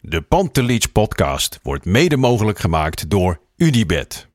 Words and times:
De 0.00 0.22
Pantelich 0.22 0.92
podcast 0.92 1.58
wordt 1.62 1.84
mede 1.84 2.16
mogelijk 2.16 2.58
gemaakt 2.58 3.10
door 3.10 3.40
Unibed. 3.56 4.28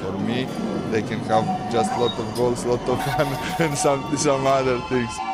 For 0.00 0.20
me, 0.20 0.46
they 0.90 1.02
can 1.02 1.18
have 1.28 1.72
just 1.72 1.90
lot 1.98 2.18
of 2.18 2.34
goals, 2.34 2.64
lot 2.64 2.88
of 2.88 3.02
fun, 3.04 3.26
and 3.66 3.78
some 3.78 4.16
some 4.16 4.46
other 4.46 4.80
things. 4.88 5.33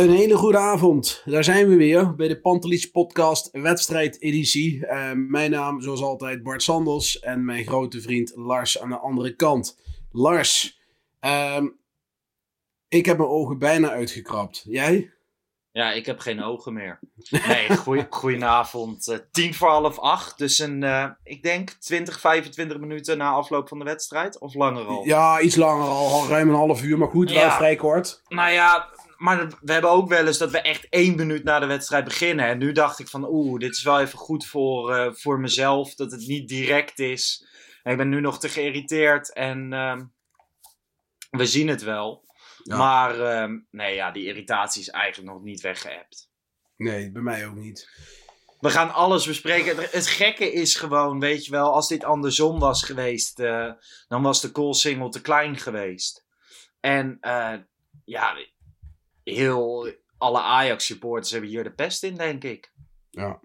Een 0.00 0.10
hele 0.10 0.36
goede 0.36 0.58
avond. 0.58 1.22
Daar 1.24 1.44
zijn 1.44 1.68
we 1.68 1.76
weer 1.76 2.14
bij 2.14 2.28
de 2.28 2.40
Pantelis 2.40 2.90
Podcast 2.90 3.48
wedstrijdeditie. 3.52 4.76
Uh, 4.76 5.10
mijn 5.12 5.50
naam, 5.50 5.80
zoals 5.80 6.02
altijd, 6.02 6.42
Bart 6.42 6.62
Sanders 6.62 7.18
en 7.20 7.44
mijn 7.44 7.66
grote 7.66 8.00
vriend 8.00 8.32
Lars 8.34 8.80
aan 8.80 8.88
de 8.88 8.98
andere 8.98 9.34
kant. 9.36 9.78
Lars, 10.10 10.80
uh, 11.20 11.62
ik 12.88 13.06
heb 13.06 13.16
mijn 13.18 13.28
ogen 13.30 13.58
bijna 13.58 13.90
uitgekrapt. 13.90 14.62
Jij? 14.68 15.10
Ja, 15.72 15.92
ik 15.92 16.06
heb 16.06 16.18
geen 16.18 16.42
ogen 16.42 16.72
meer. 16.72 16.98
Nee, 17.46 17.76
goeie, 17.76 18.06
goedenavond. 18.10 19.08
Uh, 19.08 19.16
tien 19.30 19.54
voor 19.54 19.68
half 19.68 19.98
acht. 19.98 20.38
Dus 20.38 20.58
een, 20.58 20.82
uh, 20.82 21.06
ik 21.22 21.42
denk 21.42 21.70
20, 21.70 22.20
25 22.20 22.78
minuten 22.78 23.18
na 23.18 23.30
afloop 23.30 23.68
van 23.68 23.78
de 23.78 23.84
wedstrijd. 23.84 24.38
Of 24.38 24.54
langer 24.54 24.84
al? 24.84 25.04
Ja, 25.04 25.40
iets 25.40 25.56
langer 25.56 25.86
al. 25.88 26.26
ruim 26.28 26.48
een 26.48 26.54
half 26.54 26.82
uur. 26.82 26.98
Maar 26.98 27.08
goed, 27.08 27.30
wel 27.30 27.40
Ja. 27.40 27.56
vrij 27.56 27.76
kort. 27.76 28.22
Nou 28.28 28.50
ja, 28.50 28.88
maar 29.20 29.46
we 29.60 29.72
hebben 29.72 29.90
ook 29.90 30.08
wel 30.08 30.26
eens 30.26 30.38
dat 30.38 30.50
we 30.50 30.60
echt 30.60 30.88
één 30.88 31.16
minuut 31.16 31.44
na 31.44 31.58
de 31.58 31.66
wedstrijd 31.66 32.04
beginnen. 32.04 32.46
En 32.46 32.58
nu 32.58 32.72
dacht 32.72 32.98
ik 32.98 33.08
van, 33.08 33.26
oeh, 33.28 33.58
dit 33.60 33.70
is 33.76 33.82
wel 33.82 34.00
even 34.00 34.18
goed 34.18 34.46
voor, 34.46 34.94
eh, 34.94 35.12
voor 35.12 35.40
mezelf. 35.40 35.94
Dat 35.94 36.10
het 36.12 36.26
niet 36.26 36.48
direct 36.48 36.98
is. 36.98 37.46
En 37.82 37.90
ik 37.92 37.96
ben 37.98 38.08
nu 38.08 38.20
nog 38.20 38.38
te 38.38 38.48
geïrriteerd. 38.48 39.32
En 39.32 39.72
ehm, 39.72 40.04
we 41.30 41.46
zien 41.46 41.68
het 41.68 41.82
wel. 41.82 42.24
Ja. 42.62 42.76
Maar 42.76 43.20
ehm, 43.20 43.58
nee, 43.70 43.94
ja, 43.94 44.10
die 44.10 44.24
irritatie 44.24 44.80
is 44.80 44.88
eigenlijk 44.88 45.32
nog 45.32 45.42
niet 45.42 45.60
weggeëpt. 45.60 46.28
Nee, 46.76 47.10
bij 47.12 47.22
mij 47.22 47.46
ook 47.46 47.54
niet. 47.54 47.88
We 48.60 48.70
gaan 48.70 48.92
alles 48.94 49.26
bespreken. 49.26 49.76
Het- 49.76 49.92
Het 49.92 50.06
gekke 50.06 50.52
is 50.52 50.74
gewoon, 50.74 51.20
weet 51.20 51.44
je 51.44 51.50
wel, 51.50 51.72
als 51.74 51.88
dit 51.88 52.04
andersom 52.04 52.58
was 52.58 52.82
geweest, 52.82 53.38
eh, 53.38 53.72
dan 54.08 54.22
was 54.22 54.40
de 54.40 54.52
call 54.52 54.72
single 54.72 55.08
te 55.08 55.20
klein 55.20 55.56
geweest. 55.58 56.24
En 56.80 57.16
eh, 57.20 57.54
ja, 58.04 58.34
heel 59.34 59.92
alle 60.18 60.40
Ajax 60.40 60.86
supporters 60.86 61.30
hebben 61.30 61.50
hier 61.50 61.64
de 61.64 61.72
pest 61.72 62.02
in, 62.02 62.14
denk 62.14 62.44
ik. 62.44 62.72
Ja. 63.10 63.40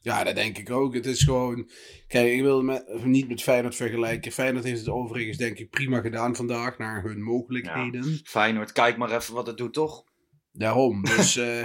Ja, 0.00 0.24
dat 0.24 0.34
denk 0.34 0.58
ik 0.58 0.70
ook. 0.70 0.94
Het 0.94 1.06
is 1.06 1.22
gewoon... 1.22 1.70
Kijk, 2.06 2.32
ik 2.32 2.40
wil 2.40 2.56
het 2.56 2.64
met, 2.66 3.04
niet 3.04 3.28
met 3.28 3.42
Feyenoord 3.42 3.74
vergelijken. 3.76 4.32
Feyenoord 4.32 4.64
heeft 4.64 4.78
het 4.78 4.88
overigens 4.88 5.36
denk 5.36 5.58
ik 5.58 5.70
prima 5.70 6.00
gedaan 6.00 6.36
vandaag. 6.36 6.78
Naar 6.78 7.02
hun 7.02 7.22
mogelijkheden. 7.22 8.20
Feyenoord, 8.24 8.72
kijk 8.72 8.96
maar 8.96 9.10
even 9.16 9.34
wat 9.34 9.46
het 9.46 9.56
doet, 9.56 9.72
toch? 9.72 10.04
Daarom. 10.52 11.04
Dus 11.04 11.36
eh, 11.48 11.64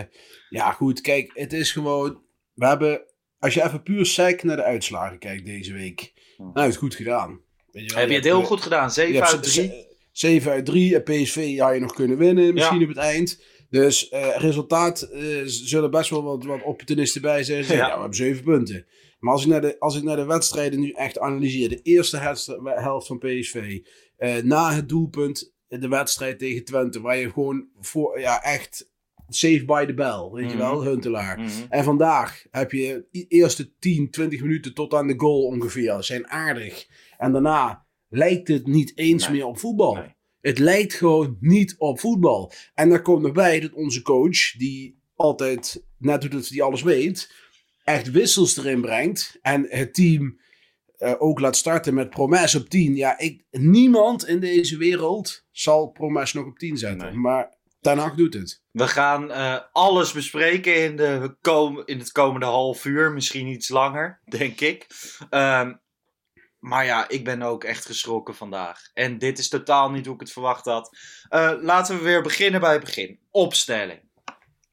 ja, 0.49 0.71
goed. 0.71 1.01
Kijk, 1.01 1.31
het 1.33 1.53
is 1.53 1.71
gewoon... 1.71 2.21
We 2.53 2.65
hebben... 2.67 3.01
Als 3.39 3.53
je 3.53 3.63
even 3.63 3.83
puur 3.83 4.05
sec 4.05 4.43
naar 4.43 4.55
de 4.55 4.63
uitslagen 4.63 5.19
kijkt 5.19 5.45
deze 5.45 5.73
week. 5.73 6.13
Nou, 6.37 6.51
het 6.53 6.67
is 6.69 6.77
goed 6.77 6.95
gedaan. 6.95 7.41
Weet 7.71 7.83
je 7.83 7.89
wel, 7.89 7.99
Heb 7.99 8.09
je 8.09 8.15
het 8.15 8.23
heel 8.23 8.43
goed 8.43 8.61
gedaan? 8.61 8.91
7 8.91 9.13
je 9.13 9.19
hebt 9.19 9.33
uit 9.33 9.45
ze- 9.45 9.67
3. 9.67 9.87
7 10.11 10.51
uit 10.51 10.65
3. 10.65 10.95
En 10.95 11.03
PSV 11.03 11.57
had 11.57 11.73
je 11.73 11.79
nog 11.79 11.93
kunnen 11.93 12.17
winnen. 12.17 12.53
Misschien 12.53 12.77
Ja. 12.79 12.83
op 12.83 12.89
het 12.89 12.97
eind. 12.97 13.43
Dus 13.69 14.09
eh, 14.09 14.35
resultaat 14.37 15.01
eh, 15.01 15.21
zullen 15.45 15.91
best 15.91 16.09
wel 16.09 16.23
wat, 16.23 16.43
wat 16.45 16.63
opportunisten 16.63 17.21
bij 17.21 17.43
zijn. 17.43 17.63
Zeggen, 17.63 17.75
Ja. 17.75 17.87
ja. 17.87 17.93
we 17.93 17.99
hebben 17.99 18.17
7 18.17 18.43
punten. 18.43 18.85
Maar 19.19 19.33
als 19.33 19.43
ik, 19.43 19.49
naar 19.49 19.61
de, 19.61 19.79
als 19.79 19.95
ik 19.95 20.03
naar 20.03 20.15
de 20.15 20.25
wedstrijden 20.25 20.79
nu 20.79 20.91
echt 20.91 21.19
analyseer. 21.19 21.69
De 21.69 21.81
eerste 21.81 22.17
helft, 22.63 23.07
van 23.07 23.17
PSV. 23.19 23.79
eh, 24.17 24.35
na 24.43 24.73
het 24.73 24.89
doelpunt. 24.89 25.53
De 25.67 25.87
wedstrijd 25.87 26.39
tegen 26.39 26.63
Twente. 26.63 27.01
Waar 27.01 27.17
je 27.17 27.31
gewoon 27.31 27.67
voor, 27.79 28.19
ja, 28.19 28.43
echt 28.43 28.91
safe 29.27 29.65
by 29.65 29.85
the 29.85 29.93
bell. 29.93 30.29
Weet 30.31 30.49
je 30.51 30.57
Mhm. 30.57 30.65
wel, 30.65 30.83
Huntelaar. 30.83 31.39
Mhm. 31.39 31.49
En 31.69 31.83
vandaag 31.83 32.45
heb 32.51 32.71
je 32.71 33.07
de 33.11 33.25
eerste 33.27 33.73
10, 33.79 34.09
20 34.11 34.41
minuten 34.41 34.73
tot 34.73 34.93
aan 34.93 35.07
de 35.07 35.13
goal 35.19 35.43
ongeveer. 35.45 36.03
Zijn 36.03 36.27
aardig. 36.27 36.87
En 37.17 37.31
daarna 37.31 37.85
lijkt 38.09 38.47
het 38.47 38.67
niet 38.67 38.97
eens 38.97 39.23
Nee. 39.27 39.37
meer 39.37 39.45
op 39.45 39.59
voetbal. 39.59 39.93
Nee. 39.93 40.17
Het 40.41 40.59
lijkt 40.59 40.93
gewoon 40.93 41.37
niet 41.39 41.75
op 41.77 41.99
voetbal. 41.99 42.51
En 42.73 42.89
daar 42.89 43.01
komt 43.01 43.21
nog 43.21 43.31
bij 43.31 43.59
dat 43.59 43.73
onze 43.73 44.01
coach, 44.01 44.51
die 44.57 44.99
altijd 45.15 45.83
net 45.97 46.21
doet 46.21 46.31
dat 46.31 46.47
hij 46.47 46.61
alles 46.61 46.81
weet, 46.81 47.33
echt 47.83 48.11
wissels 48.11 48.57
erin 48.57 48.81
brengt. 48.81 49.37
En 49.41 49.65
het 49.69 49.93
team 49.93 50.39
eh, 50.97 51.13
ook 51.17 51.39
laat 51.39 51.55
starten 51.55 51.93
met 51.93 52.09
Promes 52.09 52.55
op 52.55 52.69
10. 52.69 52.95
Ja, 52.95 53.19
ik, 53.19 53.43
niemand 53.51 54.27
in 54.27 54.39
deze 54.39 54.77
wereld 54.77 55.45
zal 55.51 55.87
Promes 55.87 56.33
nog 56.33 56.45
op 56.45 56.57
10 56.57 56.77
zetten. 56.77 57.07
Nee. 57.07 57.13
Maar 57.13 57.57
Ten 57.81 57.97
Hag 57.97 58.15
doet 58.15 58.33
het. 58.33 58.61
We 58.71 58.87
gaan 58.87 59.31
eh, 59.31 59.59
alles 59.71 60.11
bespreken 60.11 60.83
in, 60.83 60.95
de 60.95 61.35
kom 61.41 61.81
in 61.85 61.99
het 61.99 62.11
komende 62.11 62.45
half 62.45 62.85
uur. 62.85 63.11
Misschien 63.11 63.47
iets 63.47 63.69
langer, 63.69 64.21
denk 64.25 64.61
ik. 64.61 64.87
Ehm, 65.29 65.73
maar 66.59 66.85
ja, 66.85 67.09
ik 67.09 67.23
ben 67.23 67.41
ook 67.41 67.63
echt 67.63 67.85
geschrokken 67.85 68.35
vandaag. 68.35 68.81
En 68.93 69.17
dit 69.17 69.39
is 69.39 69.49
totaal 69.49 69.91
niet 69.91 70.05
hoe 70.05 70.13
ik 70.15 70.19
het 70.21 70.31
verwacht 70.31 70.65
had. 70.65 70.97
Eh, 71.29 71.51
laten 71.61 71.97
we 71.97 72.03
weer 72.03 72.21
beginnen 72.21 72.61
bij 72.61 72.71
het 72.73 72.83
begin. 72.83 73.19
Opstelling. 73.31 74.07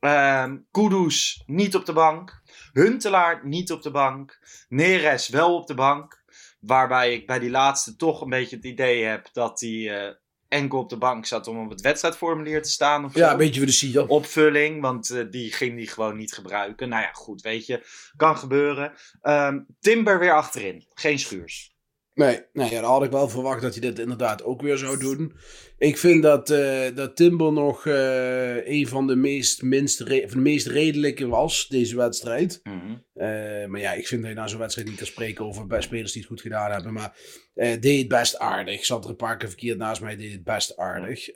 Ehm 0.00 0.56
Kudus 0.70 1.42
niet 1.46 1.74
op 1.74 1.84
de 1.86 1.92
bank. 1.92 2.42
Huntelaar 2.72 3.40
niet 3.46 3.72
op 3.72 3.82
de 3.82 3.90
bank. 3.90 4.38
Neres 4.68 5.28
wel 5.28 5.54
op 5.54 5.66
de 5.66 5.74
bank. 5.74 6.24
Waarbij 6.60 7.12
ik 7.14 7.26
bij 7.26 7.38
die 7.38 7.50
laatste 7.50 7.96
toch 7.96 8.20
een 8.20 8.28
beetje 8.28 8.56
het 8.56 8.64
idee 8.64 9.04
heb 9.04 9.28
dat 9.32 9.60
hij 9.60 10.06
eh, 10.06 10.12
enkel 10.48 10.78
op 10.78 10.88
de 10.88 10.98
bank 10.98 11.26
zat 11.26 11.46
om 11.46 11.58
op 11.64 11.70
het 11.70 11.80
wedstrijdformulier 11.80 12.62
te 12.62 12.70
staan. 12.70 13.04
Of 13.04 13.14
Ja, 13.14 13.26
zo 13.26 13.32
een 13.32 13.36
beetje 13.38 13.56
voor 13.58 13.66
de 13.66 13.72
Sia. 13.72 14.02
opvulling, 14.02 14.80
want 14.80 15.10
eh, 15.10 15.24
die 15.30 15.52
ging 15.52 15.76
die 15.76 15.88
gewoon 15.88 16.16
niet 16.16 16.32
gebruiken. 16.32 16.88
Nou 16.88 17.02
ja, 17.02 17.12
goed, 17.12 17.42
weet 17.42 17.66
je, 17.66 17.82
kan 18.16 18.38
gebeuren. 18.38 18.92
Ehm, 19.22 19.60
Timber 19.80 20.18
weer 20.18 20.32
achterin, 20.34 20.86
geen 20.94 21.18
schuurs. 21.18 21.74
Nee, 22.16 22.40
nee 22.52 22.70
ja, 22.70 22.80
dan 22.80 22.90
had 22.90 23.02
ik 23.04 23.10
wel 23.10 23.28
verwacht 23.28 23.62
dat 23.62 23.72
hij 23.72 23.80
dit 23.80 23.98
inderdaad 23.98 24.44
ook 24.44 24.62
weer 24.62 24.76
zou 24.76 24.98
doen. 24.98 25.32
Ik 25.78 25.98
vind 25.98 26.22
dat, 26.22 26.50
eh, 26.50 26.94
dat 26.94 27.16
Timber 27.16 27.52
nog 27.52 27.86
eh, 27.86 28.68
een 28.68 28.88
van 28.88 29.06
de 29.06 29.16
meest, 29.16 29.62
minst 29.62 29.98
van 29.98 30.28
de 30.30 30.36
meest 30.36 30.66
redelijke 30.66 31.26
was, 31.26 31.68
deze 31.68 31.96
wedstrijd. 31.96 32.60
Eh, 32.62 33.66
maar 33.66 33.80
ja, 33.80 33.92
ik 33.92 34.06
vind 34.06 34.22
dat 34.22 34.30
je 34.30 34.36
na 34.36 34.46
zo'n 34.46 34.58
wedstrijd 34.58 34.88
niet 34.88 34.96
kan 34.96 35.06
spreken 35.06 35.44
over 35.44 35.66
bij 35.66 35.80
spelers 35.80 36.12
die 36.12 36.20
het 36.20 36.30
goed 36.30 36.40
gedaan 36.40 36.70
hebben. 36.70 36.92
Maar 36.92 37.16
deed 37.54 37.98
het 37.98 38.08
best 38.08 38.38
aardig. 38.38 38.84
Zat 38.84 39.04
er 39.04 39.10
een 39.10 39.16
paar 39.16 39.36
keer 39.36 39.48
verkeerd 39.48 39.78
naast 39.78 40.00
mij, 40.00 40.16
deed 40.16 40.32
het 40.32 40.44
best 40.44 40.76
aardig. 40.76 41.28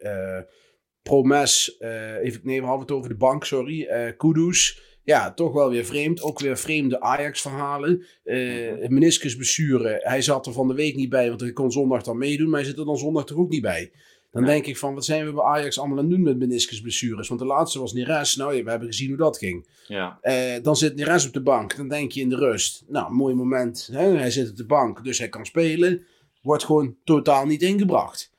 Promes, 1.02 1.76
even, 2.22 2.40
nee, 2.42 2.60
we 2.60 2.66
hadden 2.66 2.86
het 2.86 2.96
over 2.96 3.08
de 3.08 3.16
bank, 3.16 3.44
sorry. 3.44 4.14
Kudus. 4.16 4.88
Ja, 5.02 5.32
toch 5.32 5.52
wel 5.52 5.70
weer 5.70 5.84
vreemd. 5.84 6.22
Ook 6.22 6.38
weer 6.38 6.58
vreemde 6.58 7.00
Ajax-verhalen. 7.00 8.04
Uh, 8.24 8.88
meniscusblessure. 8.88 10.00
Hij 10.02 10.22
zat 10.22 10.46
er 10.46 10.52
van 10.52 10.68
de 10.68 10.74
week 10.74 10.96
niet 10.96 11.08
bij, 11.08 11.28
want 11.28 11.40
hij 11.40 11.52
kon 11.52 11.72
zondag 11.72 12.02
dan 12.02 12.18
meedoen. 12.18 12.50
Maar 12.50 12.60
hij 12.60 12.68
zit 12.68 12.78
er 12.78 12.84
dan 12.84 12.98
zondag 12.98 13.24
toch 13.24 13.38
ook 13.38 13.50
niet 13.50 13.62
bij. 13.62 13.92
Dan 14.30 14.44
denk 14.44 14.66
ik 14.66 14.76
van, 14.76 14.94
wat 14.94 15.04
zijn 15.04 15.26
we 15.26 15.32
bij 15.32 15.44
Ajax 15.44 15.78
allemaal 15.78 15.98
aan 15.98 16.04
het 16.04 16.12
doen 16.12 16.22
met 16.22 16.38
meniscusblessures? 16.38 17.28
Want 17.28 17.40
de 17.40 17.46
laatste 17.46 17.78
was 17.78 17.92
Neres. 17.92 18.36
Nou 18.36 18.54
ja, 18.54 18.62
we 18.62 18.70
hebben 18.70 18.88
gezien 18.88 19.08
hoe 19.08 19.16
dat 19.16 19.38
ging. 19.38 19.68
Ja. 19.86 20.18
Uh, 20.22 20.62
dan 20.62 20.76
zit 20.76 20.96
Neres 20.96 21.26
op 21.26 21.32
de 21.32 21.42
bank. 21.42 21.76
Dan 21.76 21.88
denk 21.88 22.12
je 22.12 22.20
in 22.20 22.28
de 22.28 22.36
rust. 22.36 22.84
Nou, 22.88 23.12
mooi 23.12 23.34
moment. 23.34 23.88
Hè? 23.92 24.16
Hij 24.16 24.30
zit 24.30 24.50
op 24.50 24.56
de 24.56 24.66
bank, 24.66 25.04
dus 25.04 25.18
hij 25.18 25.28
kan 25.28 25.46
spelen. 25.46 26.06
Wordt 26.42 26.64
gewoon 26.64 26.96
totaal 27.04 27.46
niet 27.46 27.62
ingebracht. 27.62 28.32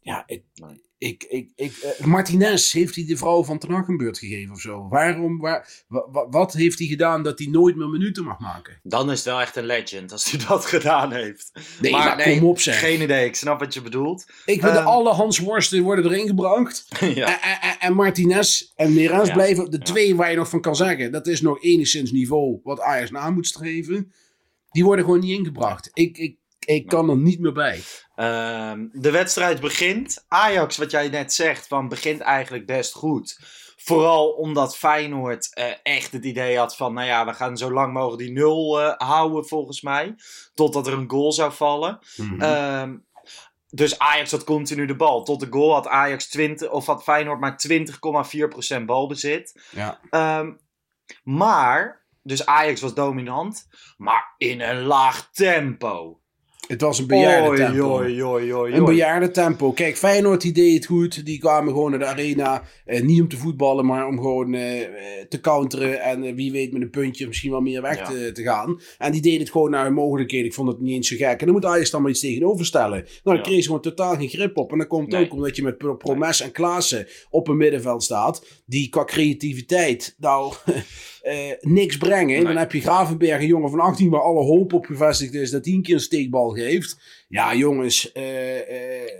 Ja, 0.00 0.22
ik, 0.26 0.42
ik, 1.02 1.24
ik, 1.28 1.50
ik, 1.54 1.96
uh, 2.00 2.06
Martinez, 2.06 2.72
heeft 2.72 2.94
hij 2.94 3.04
de 3.04 3.16
vrouw 3.16 3.44
van 3.44 3.58
Ten 3.58 3.70
Hag 3.70 3.88
een 3.88 3.96
beurt 3.96 4.18
gegeven 4.18 4.52
of 4.52 4.60
zo? 4.60 4.88
Waarom, 4.88 5.38
waar, 5.38 5.84
wat 6.30 6.52
heeft 6.52 6.78
hij 6.78 6.86
gedaan 6.88 7.22
dat 7.22 7.38
hij 7.38 7.48
nooit 7.48 7.76
meer 7.76 7.88
minuten 7.88 8.24
mag 8.24 8.38
maken? 8.38 8.80
Dan 8.82 9.10
is 9.10 9.16
het 9.16 9.26
wel 9.26 9.40
echt 9.40 9.56
een 9.56 9.64
legend 9.64 10.12
als 10.12 10.30
hij 10.30 10.40
dat 10.48 10.64
gedaan 10.74 11.12
heeft. 11.12 11.52
Nee, 11.80 11.92
maar, 11.92 12.16
nee, 12.16 12.38
kom 12.38 12.48
op 12.48 12.60
zeg. 12.60 12.78
Geen 12.78 13.00
idee, 13.02 13.26
ik 13.26 13.34
snap 13.34 13.60
wat 13.60 13.74
je 13.74 13.82
bedoelt. 13.82 14.26
Ik 14.44 14.60
vind 14.60 14.76
um, 14.76 14.86
alle 14.86 15.12
Hans 15.12 15.38
Worsten 15.38 15.82
worden 15.82 16.04
erin 16.04 16.26
gebracht. 16.26 16.86
ja. 17.14 17.42
en, 17.42 17.70
en, 17.70 17.76
en, 17.78 17.94
Martinez 17.94 18.72
en 18.74 18.92
ja. 18.92 19.32
blijven 19.32 19.70
de 19.70 19.78
twee 19.78 20.16
waar 20.16 20.30
je 20.30 20.36
nog 20.36 20.48
van 20.48 20.60
kan 20.60 20.76
zeggen. 20.76 21.12
Dat 21.12 21.26
is 21.26 21.40
nog 21.40 21.62
enigszins 21.62 22.12
niveau 22.12 22.60
wat 22.62 22.80
Ajax 22.80 23.10
na 23.10 23.30
moet 23.30 23.46
streven. 23.46 24.12
Die 24.70 24.84
worden 24.84 25.04
gewoon 25.04 25.20
niet 25.20 25.38
ingebracht. 25.38 25.90
Ik, 25.92 26.18
ik, 26.18 26.36
ik 26.64 26.86
kan 26.86 27.08
er 27.08 27.16
niet 27.16 27.40
meer 27.40 27.52
bij. 27.52 27.82
Um, 28.16 28.90
de 28.92 29.10
wedstrijd 29.10 29.60
begint. 29.60 30.24
Ajax, 30.28 30.76
wat 30.76 30.90
jij 30.90 31.08
net 31.08 31.32
zegt, 31.32 31.66
van 31.66 31.88
begint 31.88 32.20
eigenlijk 32.20 32.66
best 32.66 32.92
goed. 32.92 33.38
Vooral 33.76 34.30
omdat 34.30 34.76
Feyenoord 34.76 35.50
uh, 35.58 35.64
echt 35.82 36.12
het 36.12 36.24
idee 36.24 36.58
had 36.58 36.76
van, 36.76 36.94
nou 36.94 37.06
ja, 37.06 37.26
we 37.26 37.32
gaan 37.32 37.56
zo 37.56 37.72
lang 37.72 37.92
mogelijk 37.92 38.22
die 38.22 38.32
nul 38.32 38.80
uh, 38.80 38.92
houden 38.96 39.46
volgens 39.46 39.82
mij. 39.82 40.14
Totdat 40.54 40.86
er 40.86 40.92
een 40.92 41.10
goal 41.10 41.32
zou 41.32 41.52
vallen. 41.52 41.98
Mm 42.16 42.28
-hmm. 42.28 42.42
um, 42.42 43.06
dus 43.74 43.98
Ajax 43.98 44.30
had 44.30 44.44
continu 44.44 44.86
de 44.86 44.96
bal. 44.96 45.24
Tot 45.24 45.40
de 45.40 45.46
goal 45.50 45.72
had 45.72 45.86
Ajax 45.86 46.28
20, 46.28 46.70
of 46.70 46.86
had 46.86 47.02
Feyenoord 47.02 47.40
maar 47.40 47.60
20,4% 48.78 48.84
balbezit. 48.84 49.62
Ja. 49.70 50.00
Um, 50.40 50.60
maar, 51.22 52.06
dus 52.22 52.46
Ajax 52.46 52.80
was 52.80 52.94
dominant, 52.94 53.68
maar 53.96 54.34
in 54.38 54.60
een 54.60 54.82
laag 54.82 55.30
tempo. 55.30 56.21
Het 56.68 56.80
was 56.80 56.98
een 56.98 57.06
bejaarde 57.06 57.56
tempo. 57.56 57.98
Oei, 57.98 58.24
oei, 58.24 58.54
oei, 58.54 58.72
een 58.74 58.84
bejaarde 58.84 59.30
tempo. 59.30 59.72
Kijk, 59.72 59.96
Feyenoord 59.96 60.40
die 60.40 60.52
deed 60.52 60.74
het 60.74 60.86
goed. 60.86 61.24
Die 61.24 61.38
kwamen 61.38 61.72
gewoon 61.72 61.90
naar 61.90 61.98
de 61.98 62.06
arena. 62.06 62.62
Eh, 62.84 63.02
niet 63.02 63.20
om 63.20 63.28
te 63.28 63.36
voetballen, 63.36 63.86
maar 63.86 64.06
om 64.06 64.16
gewoon 64.16 64.54
eh, 64.54 64.88
te 65.28 65.40
counteren. 65.40 66.00
En 66.00 66.24
eh, 66.24 66.34
wie 66.34 66.52
weet 66.52 66.72
met 66.72 66.82
een 66.82 66.90
puntje 66.90 67.26
misschien 67.26 67.50
wel 67.50 67.60
meer 67.60 67.82
weg 67.82 67.98
ja. 67.98 68.04
te, 68.04 68.32
te, 68.32 68.42
gaan. 68.42 68.80
En 68.98 69.12
die 69.12 69.20
deden 69.20 69.40
het 69.40 69.50
gewoon 69.50 69.70
naar 69.70 69.84
hun 69.84 69.94
mogelijkheden. 69.94 70.46
Ik 70.46 70.54
vond 70.54 70.68
het 70.68 70.80
niet 70.80 70.94
eens 70.94 71.08
zo 71.08 71.16
gek. 71.16 71.40
En 71.40 71.46
dan 71.46 71.54
moet 71.54 71.64
Ajax 71.64 71.90
dan 71.90 72.02
maar 72.02 72.10
iets 72.10 72.20
tegenover 72.20 72.66
stellen. 72.66 73.06
Nou, 73.24 73.36
dan 73.36 73.42
kreeg 73.42 73.58
ze 73.58 73.66
gewoon 73.66 73.80
totaal 73.80 74.16
geen 74.16 74.28
grip 74.28 74.56
op. 74.56 74.72
En 74.72 74.78
dat 74.78 74.86
komt 74.86 75.08
nee. 75.08 75.24
ook 75.24 75.32
omdat 75.32 75.56
je 75.56 75.62
met 75.62 75.98
Promes 75.98 76.40
en 76.40 76.52
Klaassen 76.52 77.06
op 77.30 77.48
een 77.48 77.56
middenveld 77.56 78.02
staat. 78.02 78.46
Die 78.66 78.88
qua 78.88 79.04
creativiteit, 79.04 80.14
nou... 80.18 80.54
Uh, 81.22 81.52
niks 81.60 81.96
brengen. 81.96 82.36
Nee. 82.36 82.44
Dan 82.44 82.56
heb 82.56 82.72
je 82.72 82.80
Gravenberg, 82.80 83.40
een 83.40 83.46
jongen 83.46 83.70
van 83.70 83.80
18, 83.80 84.10
waar 84.10 84.20
alle 84.20 84.44
hoop 84.44 84.72
op 84.72 84.86
gevestigd 84.86 85.34
is 85.34 85.50
dat 85.50 85.64
hij 85.64 85.74
een 85.74 85.82
keer 85.82 85.94
een 85.94 86.00
steekbal 86.00 86.50
geeft. 86.50 87.24
Ja, 87.28 87.54
jongens, 87.54 88.10
uh, 88.14 88.56
uh, 88.56 88.64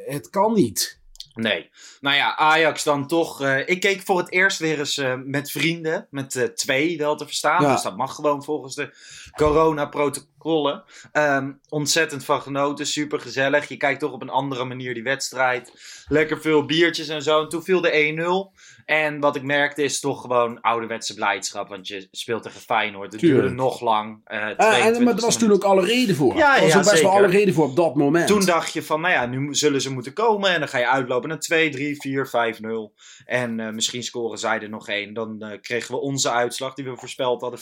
het 0.07 0.31
kan 0.31 0.53
niet. 0.53 1.01
Nee. 1.35 1.71
Nou 2.01 2.17
ja, 2.17 2.37
Ajax 2.37 2.85
dan 2.85 3.07
toch. 3.07 3.47
ik 3.47 3.81
keek 3.81 4.01
voor 4.01 4.19
het 4.19 4.33
eerst 4.33 4.59
weer 4.59 4.79
eens 4.79 5.03
met 5.25 5.51
vrienden. 5.51 6.07
Met 6.11 6.53
twee 6.55 6.99
wel 6.99 7.17
te 7.17 7.27
verstaan. 7.27 7.63
Ja. 7.63 7.73
Dus 7.73 7.83
dat 7.83 7.97
mag 7.97 8.15
gewoon 8.15 8.45
volgens 8.45 8.75
de 8.75 8.95
corona-protocollen. 9.37 10.85
Um, 11.13 11.61
ontzettend 11.69 12.25
van 12.25 12.43
genoten. 12.43 12.87
Super 12.87 13.21
gezellig. 13.21 13.69
Je 13.69 13.77
kijkt 13.77 14.01
toch 14.01 14.13
op 14.13 14.23
een 14.23 14.31
andere 14.31 14.65
manier 14.65 14.95
die 14.95 15.03
wedstrijd. 15.03 15.73
Lekker 16.09 16.41
veel 16.41 16.65
biertjes 16.65 17.09
en 17.09 17.23
zo. 17.23 17.43
En 17.43 17.49
toen 17.49 17.63
viel 17.63 17.81
de 17.81 18.51
1-0. 18.51 18.61
En 18.85 19.21
wat 19.21 19.37
ik 19.37 19.43
merkte 19.43 19.83
is 19.83 20.01
toch 20.01 20.21
gewoon 20.21 20.61
ouderwetse 20.61 21.15
blijdschap. 21.15 21.69
Want 21.69 21.89
je 21.89 22.09
speelt 22.11 22.43
tegen 22.43 22.61
Feyenoord. 22.61 23.13
Het 23.13 23.21
Tuurlijk. 23.21 23.41
duurde 23.41 23.63
nog 23.63 23.81
lang. 23.81 24.21
Uh, 24.33 24.39
uh, 24.39 24.87
en, 24.87 25.03
maar 25.03 25.15
er 25.15 25.21
was 25.21 25.39
toen 25.39 25.53
ook 25.53 25.65
alle 25.65 25.85
reden 25.85 26.17
voor. 26.17 26.37
Ja, 26.37 26.57
er 26.57 26.63
was 26.63 26.73
ja, 26.73 26.79
best 26.79 26.91
zeker. 26.91 27.05
wel 27.05 27.17
alle 27.17 27.27
reden 27.27 27.55
voor 27.55 27.67
op 27.67 27.77
dat 27.77 27.95
moment. 27.95 28.27
Toen 28.27 28.45
dacht 28.45 28.73
je 28.73 28.83
van, 28.83 29.01
nou 29.01 29.13
ja, 29.13 29.27
nu 29.27 29.55
zullen 29.55 29.81
ze 29.81 29.93
moeten 29.93 30.13
komen. 30.13 30.51
En 30.51 30.59
dan 30.59 30.69
ga 30.69 30.79
je 30.79 30.89
uitlopen 30.89 31.29
naar 31.29 31.39
2, 31.39 31.71
3, 31.71 31.97
4, 31.97 32.27
5, 32.27 32.61
0. 32.61 32.95
En 33.25 33.59
uh, 33.59 33.71
misschien 33.71 34.03
scoren 34.03 34.39
zij 34.39 34.61
er 34.61 34.69
nog 34.69 34.89
één. 34.89 35.15
Dan 35.15 35.59
kregen 35.61 35.95
we 35.95 36.01
onze 36.01 36.31
uitslag 36.31 36.75
die 36.75 36.85
we 36.85 36.97
voorspeld 36.97 37.41
hadden, 37.41 37.61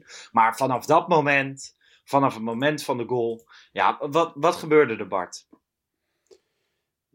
4-1. 0.00 0.04
Maar 0.30 0.56
vanaf 0.56 0.86
dat 0.86 1.08
moment, 1.08 1.76
vanaf 2.04 2.34
het 2.34 2.42
moment 2.42 2.84
van 2.84 2.98
de 2.98 3.04
goal. 3.06 3.48
Ja, 3.72 3.98
wat, 4.10 4.32
wat 4.34 4.56
gebeurde 4.56 4.96
er, 4.96 5.08
Bart? 5.08 5.46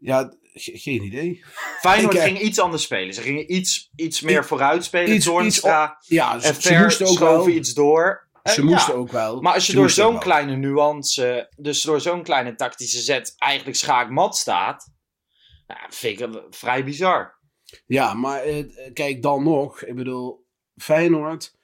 Ja, 0.04 0.34
geen 0.54 1.02
idee. 1.02 1.44
Feyenoord 1.80 2.18
ging 2.18 2.40
iets 2.40 2.58
anders 2.58 2.82
spelen. 2.82 3.14
Ze 3.14 3.20
gingen 3.22 3.52
iets, 3.54 3.90
iets 3.96 4.20
meer 4.20 4.38
iets, 4.38 4.46
vooruit 4.46 4.84
spelen. 4.84 5.14
iets- 5.14 5.26
iets 5.26 5.60
ja, 6.06 6.34
en 6.34 6.40
ze- 6.40 6.46
ze 6.54 6.60
Ver 6.60 6.82
moesten 6.82 7.06
ook 7.06 7.18
wel. 7.18 7.48
iets 7.48 7.74
door. 7.74 8.28
Ze 8.44 8.54
En 8.60 8.64
moesten 8.64 8.92
ja, 8.94 8.98
ook 8.98 9.10
wel. 9.12 9.40
Maar 9.40 9.54
als 9.54 9.66
je 9.66 9.72
Ze 9.72 9.78
door 9.78 9.90
zo'n 9.90 10.18
kleine 10.18 10.56
nuance, 10.56 11.52
dus 11.56 11.82
door 11.82 12.00
zo'n 12.00 12.22
kleine 12.22 12.54
tactische 12.54 12.98
zet, 13.00 13.34
eigenlijk 13.38 13.78
schaakmat 13.78 14.36
staat. 14.36 14.90
Nou, 15.66 15.80
vind 15.88 16.20
ik 16.20 16.26
het 16.34 16.56
vrij 16.56 16.84
bizar. 16.84 17.38
Ja, 17.86 18.14
maar 18.14 18.42
eh, 18.42 18.64
kijk 18.92 19.22
dan 19.22 19.42
nog. 19.42 19.82
Ik 19.82 19.94
bedoel, 19.94 20.46
Feyenoord 20.76 21.54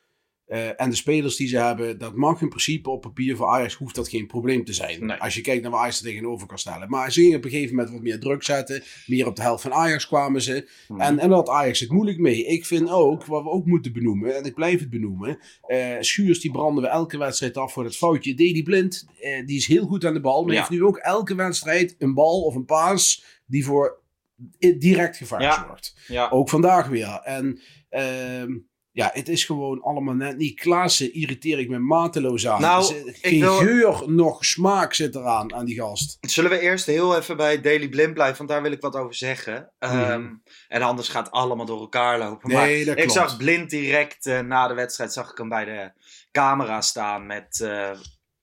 eh, 0.50 0.80
en 0.80 0.90
de 0.90 0.96
spelers 0.96 1.36
die 1.36 1.48
ze 1.48 1.56
hebben, 1.58 1.98
dat 1.98 2.14
mag 2.14 2.40
in 2.40 2.48
principe 2.48 2.90
op 2.90 3.00
papier 3.00 3.36
voor 3.36 3.48
Ajax 3.48 3.74
hoeft 3.74 3.94
dat 3.94 4.08
geen 4.08 4.26
probleem 4.26 4.64
te 4.64 4.72
zijn. 4.72 5.06
Nee. 5.06 5.16
Als 5.16 5.34
je 5.34 5.40
kijkt 5.40 5.62
naar 5.62 5.70
waar 5.70 5.80
Ajax 5.80 5.98
er 5.98 6.04
tegenover 6.04 6.46
kan 6.46 6.58
stellen. 6.58 6.88
Maar 6.88 7.12
ze 7.12 7.20
gingen 7.20 7.36
op 7.36 7.44
een 7.44 7.50
gegeven 7.50 7.74
moment 7.74 7.92
wat 7.94 8.02
meer 8.02 8.20
druk 8.20 8.42
zetten. 8.42 8.82
Meer 9.06 9.26
op 9.26 9.36
de 9.36 9.42
helft 9.42 9.62
van 9.62 9.72
Ajax 9.72 10.06
kwamen 10.06 10.42
ze. 10.42 10.68
Hmm. 10.86 11.00
En, 11.00 11.18
en 11.18 11.28
daar 11.28 11.36
had 11.36 11.48
Ajax 11.48 11.80
het 11.80 11.90
moeilijk 11.90 12.18
mee. 12.18 12.44
Ik 12.46 12.66
vind 12.66 12.90
ook, 12.90 13.24
wat 13.26 13.42
we 13.42 13.48
ook 13.50 13.66
moeten 13.66 13.92
benoemen, 13.92 14.36
en 14.36 14.44
ik 14.44 14.54
blijf 14.54 14.80
het 14.80 14.90
benoemen. 14.90 15.38
eh 15.66 15.96
Schuurs 16.00 16.40
die 16.40 16.50
branden 16.50 16.82
we 16.82 16.88
elke 16.88 17.18
wedstrijd 17.18 17.56
af 17.56 17.72
voor 17.72 17.84
het 17.84 17.96
foutje. 17.96 18.34
Deli 18.34 18.62
Blind, 18.62 19.06
eh, 19.20 19.46
die 19.46 19.56
is 19.56 19.66
heel 19.66 19.86
goed 19.86 20.04
aan 20.04 20.14
de 20.14 20.20
bal. 20.20 20.42
Maar 20.44 20.52
Ja. 20.52 20.58
heeft 20.58 20.70
nu 20.70 20.84
ook 20.84 20.96
elke 20.96 21.34
wedstrijd 21.34 21.94
een 21.98 22.14
bal 22.14 22.42
of 22.42 22.54
een 22.54 22.64
paas 22.64 23.24
die 23.46 23.64
voor 23.64 23.98
direct 24.78 25.16
gevaar 25.16 25.42
Ja. 25.42 25.64
zorgt. 25.68 25.94
Ja, 26.08 26.28
Ook 26.30 26.48
vandaag 26.48 26.88
weer. 26.88 27.20
En 27.24 27.60
ehm, 27.88 28.56
ja, 28.92 29.10
het 29.12 29.28
is 29.28 29.44
gewoon 29.44 29.82
allemaal 29.82 30.14
net 30.14 30.36
niet. 30.36 30.60
Klaassen 30.60 31.14
irriteer 31.14 31.58
ik 31.58 31.68
me 31.68 31.78
mateloos 31.78 32.46
aan. 32.46 32.60
Nou, 32.60 32.94
Er 32.94 33.06
ik 33.06 33.16
geen 33.20 33.40
wil- 33.40 33.56
geur 33.56 34.02
nog 34.10 34.44
smaak 34.44 34.94
zit 34.94 35.14
eraan 35.14 35.54
aan 35.54 35.64
die 35.64 35.80
gast. 35.80 36.18
Zullen 36.20 36.50
we 36.50 36.60
eerst 36.60 36.86
heel 36.86 37.16
even 37.16 37.36
bij 37.36 37.60
Daily 37.60 37.88
Blind 37.88 38.14
blijven, 38.14 38.36
want 38.36 38.48
daar 38.48 38.62
wil 38.62 38.72
ik 38.72 38.80
wat 38.80 38.96
over 38.96 39.14
zeggen. 39.14 39.72
Ehm, 39.78 40.28
En 40.68 40.82
anders 40.82 41.08
gaat 41.08 41.24
het 41.26 41.34
allemaal 41.34 41.66
door 41.66 41.80
elkaar 41.80 42.18
lopen. 42.18 42.50
Mhm. 42.50 42.60
Nee, 42.60 42.76
maar 42.76 42.94
dat 42.94 43.04
ik 43.04 43.10
klopt. 43.10 43.28
zag 43.30 43.36
Blind 43.36 43.70
direct 43.70 44.26
eh, 44.26 44.40
na 44.40 44.68
de 44.68 44.74
wedstrijd, 44.74 45.12
zag 45.12 45.30
ik 45.30 45.38
hem 45.38 45.48
bij 45.48 45.64
de 45.64 45.92
camera 46.32 46.80
staan 46.80 47.26
met... 47.26 47.60
eh, 47.60 47.90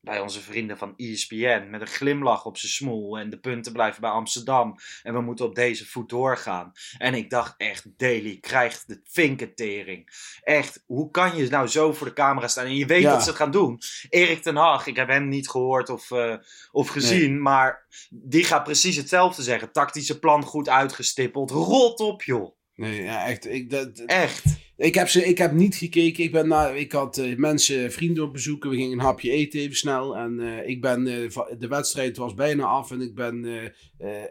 bij 0.08 0.20
onze 0.20 0.42
vrienden 0.42 0.78
van 0.78 0.94
ESPN. 0.98 1.68
Met 1.70 1.82
een 1.82 1.88
glimlach 1.88 2.46
op 2.46 2.58
zijn 2.58 2.72
smoel. 2.72 3.18
En 3.20 3.30
de 3.30 3.40
punten 3.40 3.72
blijven 3.72 4.02
bij 4.02 4.10
Amsterdam. 4.10 4.76
En 5.04 5.14
we 5.14 5.22
moeten 5.22 5.46
op 5.46 5.56
deze 5.56 5.86
voet 5.86 6.10
doorgaan. 6.10 6.72
En 6.98 7.14
ik 7.14 7.30
dacht 7.30 7.54
echt, 7.58 7.86
Daily 7.98 8.38
krijgt 8.40 8.88
de 8.88 9.02
vinkentering. 9.04 10.10
Echt, 10.42 10.84
hoe 10.86 11.12
kan 11.12 11.36
je 11.38 11.50
nou 11.50 11.68
zo 11.68 11.94
voor 11.94 12.08
de 12.08 12.14
camera 12.14 12.48
staan? 12.48 12.66
En 12.66 12.76
je 12.76 12.86
weet 12.86 13.02
Ja. 13.02 13.12
wat 13.12 13.24
ze 13.24 13.34
gaan 13.34 13.52
doen. 13.52 13.80
Erik 14.10 14.42
ten 14.42 14.56
Hag, 14.56 14.88
ik 14.88 14.96
heb 14.96 15.08
hem 15.08 15.28
niet 15.28 15.50
gehoord 15.50 15.90
of, 15.90 16.12
eh, 16.12 16.36
of 16.72 16.88
gezien. 16.90 17.42
Maar 17.42 17.86
die 18.10 18.44
gaat 18.44 18.64
precies 18.64 18.96
hetzelfde 18.96 19.42
zeggen. 19.44 19.72
Tactische 19.72 20.20
plan 20.20 20.44
goed 20.44 20.70
uitgestippeld. 20.70 21.52
Rot 21.52 22.00
op 22.00 22.24
joh. 22.24 22.57
Nee, 22.78 23.04
ja, 23.04 23.28
echt. 23.28 23.48
Ik, 23.50 23.70
dat, 23.70 24.00
Echt. 24.06 24.44
ik, 24.76 24.96
heb 24.96 25.10
ze, 25.10 25.26
ik 25.26 25.38
heb 25.38 25.52
niet 25.52 25.76
gekeken. 25.76 26.24
Ik, 26.24 26.32
ben 26.32 26.48
naar, 26.48 26.78
ik 26.78 26.92
had 26.92 27.18
eh, 27.18 27.36
mensen, 27.36 27.92
vrienden 27.92 28.24
op 28.24 28.34
bezoek. 28.34 28.64
We 28.64 28.76
gingen 28.76 28.92
een 28.92 29.06
hapje 29.06 29.32
eten 29.32 29.60
even 29.60 29.76
snel. 29.76 30.18
En 30.18 30.40
eh, 30.40 30.70
ik 30.70 30.82
ben, 30.82 31.08
eh, 31.08 31.60
de 31.60 31.68
wedstrijd 31.68 32.18
was 32.18 32.34
bijna 32.34 32.64
af. 32.64 32.92
En 32.92 33.02
ik 33.02 33.16
ben 33.16 33.46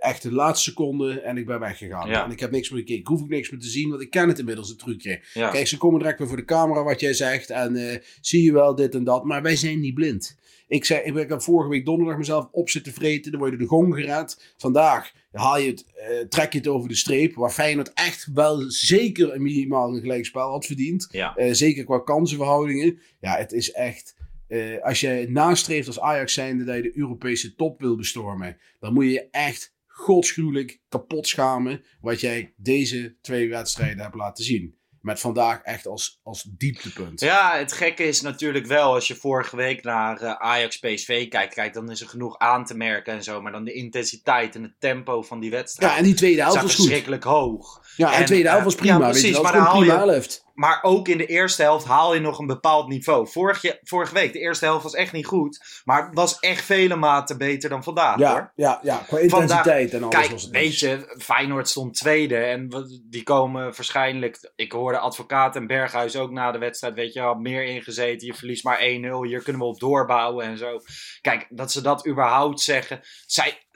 echt 0.00 0.22
de 0.22 0.32
laatste 0.32 0.70
seconde 0.70 1.20
en 1.20 1.36
ik 1.36 1.46
ben 1.46 1.60
weggegaan. 1.60 2.08
Ja. 2.08 2.24
En 2.24 2.30
ik 2.30 2.40
heb 2.40 2.50
niks 2.50 2.70
meer 2.70 2.80
gekeken. 2.80 3.00
Ik 3.00 3.06
hoef 3.06 3.20
ook 3.20 3.28
niks 3.28 3.50
meer 3.50 3.60
te 3.60 3.68
zien, 3.68 3.90
want 3.90 4.02
ik 4.02 4.10
ken 4.10 4.28
het 4.28 4.38
inmiddels, 4.38 4.68
het 4.68 4.78
trucje. 4.78 5.20
Ja. 5.34 5.50
Kijk, 5.50 5.66
ze 5.66 5.76
komen 5.76 5.98
direct 5.98 6.18
weer 6.18 6.28
voor 6.28 6.36
de 6.36 6.44
camera, 6.44 6.82
wat 6.82 7.00
jij 7.00 7.14
zegt. 7.14 7.50
En 7.50 8.02
zie 8.20 8.42
je 8.42 8.52
wel 8.52 8.74
dit 8.74 8.94
en 8.94 9.04
dat. 9.04 9.24
Maar 9.24 9.42
wij 9.42 9.56
zijn 9.56 9.80
niet 9.80 9.94
blind. 9.94 10.36
Ik, 10.68 10.85
zei, 10.85 11.00
ik 11.00 11.28
heb 11.28 11.42
vorige 11.42 11.68
week 11.70 11.85
donderdag 11.85 12.18
mezelf 12.18 12.49
op 12.50 12.70
zitten 12.70 12.92
vreten. 12.92 13.30
Dan 13.30 13.40
word 13.40 13.52
je 13.52 13.58
de 13.58 13.66
gong 13.66 13.94
gered. 13.94 14.54
Vandaag 14.56 15.12
haal 15.32 15.58
je 15.58 15.70
het, 15.70 15.85
eh, 15.94 16.18
trek 16.28 16.52
je 16.52 16.58
het 16.58 16.68
over 16.68 16.88
de 16.88 16.94
streep. 16.94 17.35
Waar 17.35 17.50
Feyenoord 17.50 17.92
echt 17.92 18.28
wel 18.35 18.64
zeker 18.70 19.35
een 19.35 19.42
minimaal 19.42 19.94
een 19.94 20.00
gelijkspel 20.00 20.50
had 20.50 20.66
verdiend. 20.66 21.08
Ja. 21.11 21.37
Eh, 21.37 21.52
zeker 21.52 21.85
qua 21.85 21.99
kansenverhoudingen. 21.99 22.99
Ja, 23.20 23.37
het 23.37 23.52
is 23.52 23.73
echt... 23.73 24.16
eh, 24.49 24.82
als 24.82 25.00
je 25.00 25.26
nastreeft 25.28 25.87
als 25.87 26.00
Ajax 26.00 26.32
zijnde 26.32 26.64
dat 26.64 26.76
je 26.76 26.82
de 26.82 26.99
Europese 26.99 27.54
top 27.54 27.80
wil 27.80 27.96
bestormen... 27.96 28.56
dan 28.80 28.92
moet 28.92 29.04
je 29.04 29.11
je 29.11 29.28
echt 29.30 29.75
godschuwelijk 29.87 30.80
kapot 30.88 31.26
schamen... 31.28 31.82
wat 32.00 32.20
jij 32.20 32.52
deze 32.56 33.16
twee 33.20 33.49
wedstrijden 33.49 34.02
hebt 34.02 34.14
laten 34.14 34.44
zien. 34.44 34.75
Met 35.06 35.20
vandaag 35.20 35.60
echt 35.62 35.86
als, 35.86 36.20
als 36.22 36.42
dieptepunt. 36.42 37.20
Ja, 37.20 37.56
het 37.58 37.72
gekke 37.72 38.02
is 38.02 38.20
natuurlijk 38.20 38.66
wel, 38.66 38.94
als 38.94 39.08
je 39.08 39.14
vorige 39.14 39.56
week 39.56 39.82
naar 39.82 40.22
uh, 40.22 40.32
Ajax 40.32 40.78
PSV 40.78 41.28
kijkt, 41.28 41.54
kijk, 41.54 41.75
dan 41.75 41.90
is 41.90 42.00
er 42.00 42.08
genoeg 42.08 42.38
aan 42.38 42.64
te 42.64 42.76
merken 42.76 43.12
en 43.12 43.22
zo. 43.22 43.42
Maar 43.42 43.52
dan 43.52 43.64
de 43.64 43.72
intensiteit 43.72 44.54
en 44.54 44.62
het 44.62 44.75
tempo 44.78 45.22
van 45.22 45.40
die 45.40 45.50
wedstrijd. 45.50 45.92
Ja, 45.92 45.98
en 45.98 46.04
die 46.04 46.14
tweede 46.14 46.40
helft 46.40 46.62
was 46.62 46.64
goed. 46.64 46.75
verschrikkelijk 46.75 47.25
hoog. 47.25 47.80
Ja, 47.96 48.12
en, 48.12 48.20
de 48.20 48.26
tweede 48.26 48.48
helft 48.48 48.64
was 48.64 48.75
prima. 48.75 48.98
Ja, 48.98 49.10
precies, 49.10 49.22
weet 49.22 49.36
je, 49.36 49.42
maar 49.42 49.52
dan 49.52 49.62
haal 49.62 49.82
je, 49.82 49.90
helft. 49.90 50.45
Maar 50.56 50.78
ook 50.82 51.08
in 51.08 51.18
de 51.18 51.26
eerste 51.26 51.62
helft 51.62 51.84
haal 51.84 52.14
je 52.14 52.20
nog 52.20 52.38
een 52.38 52.46
bepaald 52.46 52.88
niveau. 52.88 53.28
Vorige, 53.28 53.78
vorige 53.82 54.14
week, 54.14 54.32
de 54.32 54.38
eerste 54.38 54.64
helft 54.64 54.82
was 54.82 54.94
echt 54.94 55.12
niet 55.12 55.26
goed. 55.26 55.82
Maar 55.84 56.10
was 56.12 56.38
echt 56.38 56.64
vele 56.64 56.96
maten 56.96 57.38
beter 57.38 57.70
dan 57.70 57.82
vandaag 57.82 58.18
ja, 58.18 58.32
hoor. 58.32 58.52
Ja, 58.54 58.80
ja, 58.82 58.96
qua 59.06 59.18
intensiteit 59.18 59.92
en 59.92 60.02
alles 60.02 60.16
kijk, 60.16 60.30
was 60.30 60.42
het 60.42 60.52
weet 60.52 60.70
dus. 60.70 60.80
je, 60.80 61.14
Feyenoord 61.18 61.68
stond 61.68 61.94
tweede. 61.94 62.36
En 62.36 62.68
die 63.04 63.22
komen 63.22 63.62
waarschijnlijk... 63.62 64.52
Ik 64.54 64.72
hoorde 64.72 64.98
advocaat 64.98 65.56
en 65.56 65.66
Berghuis 65.66 66.16
ook 66.16 66.30
na 66.30 66.52
de 66.52 66.58
wedstrijd. 66.58 66.94
Weet 66.94 67.12
je, 67.12 67.20
had 67.20 67.38
meer 67.38 67.64
ingezeten. 67.64 68.26
Je 68.26 68.34
verliest 68.34 68.64
maar 68.64 68.78
1-0. 68.78 68.82
Hier 68.82 69.42
kunnen 69.42 69.62
we 69.62 69.68
op 69.68 69.80
doorbouwen 69.80 70.46
en 70.46 70.58
zo. 70.58 70.80
Kijk, 71.20 71.46
dat 71.50 71.72
ze 71.72 71.80
dat 71.80 72.06
überhaupt 72.06 72.60
zeggen. 72.60 73.00
Zij, 73.26 73.66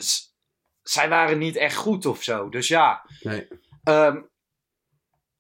zij 0.83 1.09
waren 1.09 1.39
niet 1.39 1.57
echt 1.57 1.77
goed 1.77 2.07
of 2.07 2.23
zo. 2.23 2.49
Dus 2.49 2.69
ja... 2.69 3.05
Nee. 3.21 3.49
Um, 3.85 4.30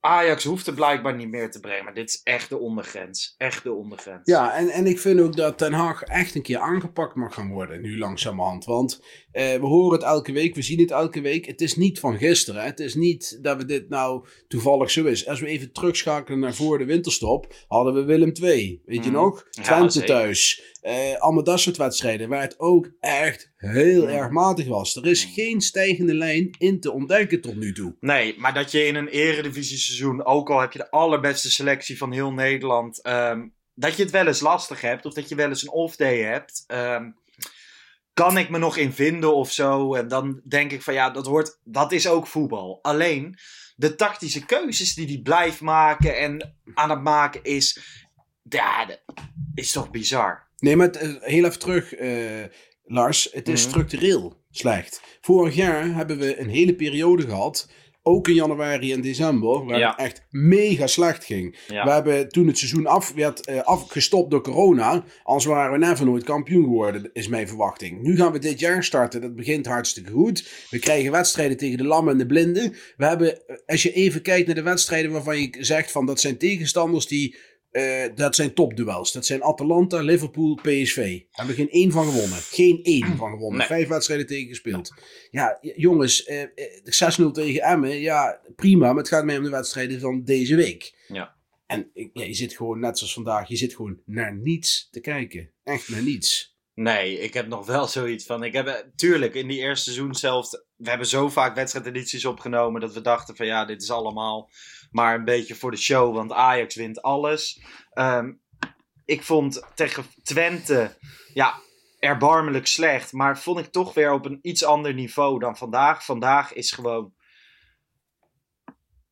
Ajax 0.00 0.44
hoeft 0.44 0.66
er 0.66 0.74
blijkbaar 0.74 1.14
niet 1.14 1.30
meer 1.30 1.50
te 1.50 1.60
brengen. 1.60 1.84
Maar 1.84 1.94
dit 1.94 2.08
is 2.08 2.20
echt 2.22 2.48
de 2.48 2.58
ondergrens. 2.58 3.34
Echt 3.36 3.62
de 3.62 3.72
ondergrens. 3.72 4.20
Ja, 4.24 4.54
en, 4.54 4.68
en 4.68 4.86
ik 4.86 4.98
vind 4.98 5.20
ook 5.20 5.36
dat 5.36 5.58
Den 5.58 5.72
Haag 5.72 6.02
echt 6.02 6.34
een 6.34 6.42
keer 6.42 6.58
aangepakt 6.58 7.14
mag 7.14 7.34
gaan 7.34 7.50
worden. 7.50 7.80
Nu 7.80 7.98
langzamerhand. 7.98 8.64
Want 8.64 9.02
eh, 9.32 9.52
we 9.60 9.66
horen 9.66 9.92
het 9.98 10.02
elke 10.08 10.32
week. 10.32 10.54
We 10.54 10.62
zien 10.62 10.80
het 10.80 10.90
elke 10.90 11.20
week. 11.20 11.46
Het 11.46 11.60
is 11.60 11.76
niet 11.76 11.98
van 12.00 12.18
gisteren. 12.18 12.60
Hè. 12.60 12.66
Het 12.66 12.80
is 12.80 12.94
niet 12.94 13.38
dat 13.42 13.56
we 13.56 13.64
dit 13.64 13.88
nou 13.88 14.24
toevallig 14.48 14.90
zo 14.90 15.04
is. 15.04 15.26
Als 15.26 15.40
we 15.40 15.46
even 15.46 15.72
terugschakelen 15.72 16.38
naar 16.38 16.54
voor 16.54 16.78
de 16.78 16.84
winterstop. 16.84 17.54
Hadden 17.68 17.94
we 17.94 18.02
Willem 18.04 18.32
II. 18.42 18.82
Weet 18.84 19.04
je 19.04 19.10
Mm. 19.10 19.16
nog? 19.16 19.46
Twente 19.50 20.02
thuis. 20.04 20.62
Eh, 20.80 21.14
allemaal 21.18 21.44
dat 21.44 21.60
soort 21.60 21.76
wedstrijden. 21.76 22.28
Waar 22.28 22.40
het 22.42 22.58
ook 22.58 22.90
echt 23.00 23.52
heel 23.56 24.08
erg 24.08 24.30
matig 24.30 24.66
was. 24.66 24.96
Er 24.96 25.06
is 25.06 25.24
geen 25.24 25.60
stijgende 25.60 26.14
lijn 26.14 26.50
in 26.58 26.80
te 26.80 26.92
ontdekken 26.92 27.40
tot 27.40 27.56
nu 27.56 27.72
toe. 27.72 27.94
Nee, 28.00 28.34
maar 28.38 28.54
dat 28.54 28.70
je 28.70 28.86
in 28.86 28.94
een 28.94 29.08
eredivisie-seizoen, 29.08 30.24
ook 30.24 30.50
al 30.50 30.60
heb 30.60 30.72
je 30.72 30.78
de 30.78 30.90
allerbeste 30.90 31.50
selectie 31.50 31.98
van 31.98 32.12
heel 32.12 32.32
Nederland, 32.32 33.02
ehm, 33.02 33.46
dat 33.74 33.96
je 33.96 34.02
het 34.02 34.12
wel 34.12 34.26
eens 34.26 34.40
lastig 34.40 34.80
hebt 34.80 35.06
of 35.06 35.14
dat 35.14 35.28
je 35.28 35.34
wel 35.34 35.48
eens 35.48 35.62
een 35.62 35.70
off-day 35.72 36.18
hebt, 36.18 36.64
ehm, 36.66 37.10
kan 38.20 38.38
ik 38.38 38.50
me 38.50 38.58
nog 38.58 38.76
in 38.76 38.92
vinden 38.92 39.34
of 39.34 39.52
zo. 39.52 39.94
En 39.94 40.08
dan 40.08 40.40
denk 40.48 40.72
ik 40.72 40.82
van 40.82 40.94
ja, 40.94 41.10
dat, 41.10 41.26
hoort, 41.26 41.58
dat 41.64 41.92
is 41.92 42.08
ook 42.08 42.26
voetbal. 42.26 42.78
Alleen 42.82 43.36
de 43.76 43.94
tactische 43.94 44.44
keuzes 44.46 44.94
die 44.94 45.06
hij 45.06 45.20
blijft 45.22 45.60
maken 45.60 46.18
en 46.18 46.56
aan 46.74 46.90
het 46.90 47.02
maken 47.02 47.42
is, 47.42 47.78
ja, 48.42 48.84
dat 48.84 49.00
is 49.54 49.72
toch 49.72 49.90
bizar. 49.90 50.48
Nee, 50.58 50.76
maar 50.76 50.86
het, 50.86 50.96
eh, 50.96 51.08
heel 51.20 51.44
even 51.44 51.58
terug, 51.58 51.94
eh, 51.94 52.44
Lars. 52.84 53.28
Het 53.32 53.48
is 53.48 53.60
Mhm. 53.60 53.70
structureel 53.70 54.42
slecht. 54.50 55.00
Vorig 55.20 55.54
jaar 55.54 55.94
hebben 55.94 56.18
we 56.18 56.40
een 56.40 56.48
hele 56.48 56.74
periode 56.74 57.22
gehad. 57.22 57.68
Ook 58.02 58.28
in 58.28 58.34
januari 58.34 58.92
en 58.92 59.00
december. 59.00 59.64
Waar 59.64 59.78
Ja. 59.78 59.90
het 59.90 59.98
echt 60.06 60.26
mega 60.30 60.86
slecht 60.86 61.24
ging. 61.24 61.58
Ja. 61.68 61.84
We 61.84 61.90
hebben 61.90 62.28
toen 62.28 62.46
het 62.46 62.58
seizoen 62.58 62.86
af 62.86 63.12
werd 63.12 63.46
eh, 63.46 63.60
afgestopt 63.62 64.30
door 64.30 64.42
corona. 64.42 65.04
Als 65.22 65.44
waren 65.44 65.72
we 65.72 65.86
never 65.86 66.04
nooit 66.06 66.24
kampioen 66.24 66.62
geworden, 66.64 67.10
is 67.12 67.28
mijn 67.28 67.48
verwachting. 67.48 68.02
Nu 68.02 68.16
gaan 68.16 68.32
we 68.32 68.38
dit 68.38 68.60
jaar 68.60 68.84
starten. 68.84 69.20
Dat 69.20 69.36
begint 69.36 69.66
hartstikke 69.66 70.10
goed. 70.12 70.66
We 70.70 70.78
krijgen 70.78 71.12
wedstrijden 71.12 71.56
tegen 71.56 71.78
de 71.78 71.84
lammen 71.84 72.12
en 72.12 72.18
de 72.18 72.26
blinden. 72.26 72.74
We 72.96 73.06
hebben, 73.06 73.46
eh, 73.48 73.56
als 73.66 73.82
je 73.82 73.92
even 73.92 74.22
kijkt 74.22 74.46
naar 74.46 74.54
de 74.56 74.62
wedstrijden 74.62 75.10
waarvan 75.10 75.40
je 75.40 75.56
zegt 75.58 75.90
van 75.90 76.06
dat 76.06 76.20
zijn 76.20 76.36
tegenstanders 76.38 77.06
die 77.06 77.36
eh, 77.70 78.04
dat 78.14 78.34
zijn 78.34 78.54
topduels. 78.54 79.12
Dat 79.12 79.26
zijn 79.26 79.42
Atalanta, 79.42 80.00
Liverpool, 80.00 80.54
PSV. 80.54 81.20
Hebben 81.30 81.54
we 81.54 81.60
geen 81.60 81.70
één 81.70 81.90
van 81.90 82.04
gewonnen. 82.04 82.38
Geen 82.38 82.80
één 82.82 83.16
van 83.16 83.30
gewonnen. 83.30 83.58
Nee. 83.58 83.66
Vijf 83.66 83.88
wedstrijden 83.88 84.26
tegen 84.26 84.48
gespeeld. 84.48 84.94
Ja, 85.30 85.58
jongens, 85.60 86.24
eh, 86.24 86.42
eh, 86.42 86.48
6-0 86.84 87.30
tegen 87.30 87.62
Emmen. 87.62 88.00
Ja, 88.00 88.40
prima. 88.56 88.86
Maar 88.86 88.96
het 88.96 89.08
gaat 89.08 89.24
mij 89.24 89.36
om 89.36 89.44
de 89.44 89.50
wedstrijden 89.50 90.00
van 90.00 90.24
deze 90.24 90.56
week. 90.56 91.04
Ja. 91.08 91.34
En 91.66 91.90
ja, 91.92 92.24
je 92.24 92.34
zit 92.34 92.56
gewoon, 92.56 92.80
net 92.80 92.98
zoals 92.98 93.12
vandaag, 93.12 93.48
je 93.48 93.56
zit 93.56 93.74
gewoon 93.74 94.00
naar 94.04 94.36
niets 94.36 94.88
te 94.90 95.00
kijken. 95.00 95.50
Echt 95.64 95.88
naar 95.88 96.02
niets. 96.02 96.58
Nee, 96.74 97.18
ik 97.18 97.34
heb 97.34 97.46
nog 97.46 97.66
wel 97.66 97.86
zoiets 97.86 98.24
van. 98.24 98.44
Ik 98.44 98.52
heb, 98.52 98.66
eh, 98.66 98.74
tuurlijk, 98.96 99.34
in 99.34 99.48
die 99.48 99.58
eerste 99.58 99.84
seizoen 99.84 100.14
zelf. 100.14 100.50
We 100.76 100.88
hebben 100.88 101.06
zo 101.06 101.28
vaak 101.28 101.54
wedstrijdedities 101.54 102.24
opgenomen. 102.24 102.80
dat 102.80 102.94
we 102.94 103.00
dachten: 103.00 103.36
van 103.36 103.46
ja, 103.46 103.64
dit 103.64 103.82
is 103.82 103.90
allemaal 103.90 104.50
maar 104.90 105.14
een 105.14 105.24
beetje 105.24 105.54
voor 105.54 105.70
de 105.70 105.76
show. 105.76 106.14
Want 106.14 106.32
Ajax 106.32 106.74
wint 106.74 107.02
alles. 107.02 107.62
Ehm, 107.92 108.32
ik 109.04 109.22
vond 109.22 109.62
tegen 109.74 110.04
Twente. 110.22 110.96
Ja, 111.34 111.54
erbarmelijk 111.98 112.66
slecht. 112.66 113.12
Maar 113.12 113.38
vond 113.38 113.58
ik 113.58 113.66
toch 113.66 113.94
weer 113.94 114.12
op 114.12 114.24
een 114.24 114.38
iets 114.42 114.64
ander 114.64 114.94
niveau 114.94 115.38
dan 115.38 115.56
vandaag. 115.56 116.04
Vandaag 116.04 116.52
is 116.52 116.72
gewoon. 116.72 117.12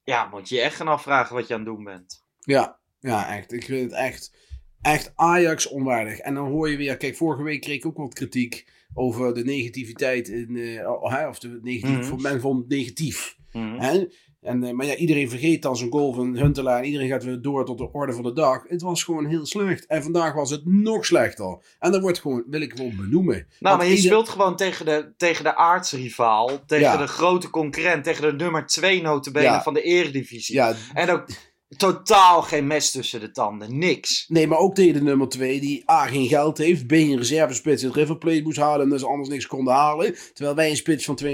Ja, 0.05 0.27
moet 0.27 0.49
je 0.49 0.55
je 0.55 0.61
echt 0.61 0.77
gaan 0.77 0.89
afvragen 0.89 1.35
wat 1.35 1.47
je 1.49 1.55
aan 1.55 1.61
het 1.61 1.69
doen 1.69 1.85
bent. 1.85 2.27
Ja, 2.39 2.79
ja, 3.01 3.37
echt. 3.37 3.53
Ik 3.53 3.65
vind 3.65 3.91
het 3.91 4.01
echt, 4.01 4.37
echt 4.81 5.13
Ajax 5.15 5.67
onwaardig. 5.67 6.19
En 6.19 6.35
dan 6.35 6.47
hoor 6.47 6.71
je 6.71 6.77
weer, 6.77 6.97
kijk, 6.97 7.17
vorige 7.17 7.43
week 7.43 7.61
kreeg 7.61 7.77
ik 7.77 7.87
ook 7.87 7.97
wat 7.97 8.15
kritiek 8.15 8.71
over 8.95 9.35
de 9.35 9.45
negativiteit 9.45 10.29
in, 10.29 10.57
hè, 10.57 11.29
of 11.29 11.39
de 11.39 11.59
negatief, 11.63 12.07
voor 12.07 12.21
men 12.21 12.41
vond 12.41 12.59
het 12.59 12.69
negatief. 12.69 13.37
Hè? 13.51 14.07
En, 14.43 14.65
eh, 14.65 14.73
maar 14.73 14.87
ja, 14.87 14.95
iedereen 14.95 15.29
vergeet 15.31 15.63
dan 15.63 15.77
zo'n 15.77 15.91
goal 15.91 16.13
van 16.13 16.37
Huntelaar 16.37 16.79
en 16.79 16.85
iedereen 16.85 17.09
gaat 17.09 17.25
weer 17.25 17.43
door 17.43 17.65
tot 17.65 17.79
de 17.79 17.93
orde 17.93 18.13
van 18.13 18.23
de 18.23 18.33
dag. 18.33 18.65
Het 18.69 18.83
was 18.83 19.05
gewoon 19.05 19.27
heel 19.27 19.47
slecht. 19.47 19.87
En 19.87 20.03
vandaag 20.03 20.35
was 20.35 20.51
het 20.51 20.67
nog 20.67 21.05
slechter. 21.07 21.59
En 21.79 21.93
dat 21.93 22.01
wordt 22.01 22.19
gewoon, 22.21 22.45
wil 22.47 22.61
ik 22.61 22.73
gewoon 22.77 22.97
benoemen. 22.97 23.35
Nou, 23.37 23.47
Want 23.61 23.77
maar 23.77 23.85
je 23.87 23.91
ieder- 23.95 24.05
speelt 24.05 24.29
gewoon 24.29 24.57
tegen 24.57 24.85
de, 24.87 25.13
tegen 25.17 25.45
de 25.45 25.57
aardsrivaal. 25.57 26.51
Tegen 26.67 26.85
Ja. 26.85 26.97
de 26.97 27.07
grote 27.07 27.51
concurrent. 27.51 28.05
Tegen 28.05 28.23
de 28.23 28.45
nummer 28.45 28.67
2 28.67 29.03
notabene 29.03 29.45
Ja. 29.45 29.63
van 29.63 29.75
de 29.75 29.83
eredivisie. 29.83 30.55
Ja, 30.55 30.75
En 30.95 31.11
ook 31.11 31.25
totaal 31.77 32.43
geen 32.43 32.67
mes 32.67 32.91
tussen 32.91 33.21
de 33.21 33.31
tanden. 33.31 33.79
Niks. 33.79 34.25
Nee, 34.29 34.47
maar 34.47 34.59
ook 34.59 34.75
tegen 34.75 34.93
de 34.95 35.03
nummer 35.03 35.29
2 35.29 35.61
die 35.61 35.91
A 35.91 36.07
geen 36.07 36.29
geld 36.29 36.59
heeft, 36.59 36.87
B 36.87 36.93
een 36.93 37.17
reservespits 37.17 37.83
in 37.83 37.89
het 37.89 37.97
River 37.97 38.19
Plate 38.19 38.43
moest 38.43 38.59
halen 38.59 38.81
en 38.81 38.91
dus 38.91 39.05
anders 39.05 39.29
niks 39.29 39.47
konden 39.47 39.75
halen. 39.75 40.17
Terwijl 40.33 40.57
wij 40.57 40.71
een 40.71 40.77
spits 40.77 41.05
van 41.05 41.19
22,5 41.25 41.27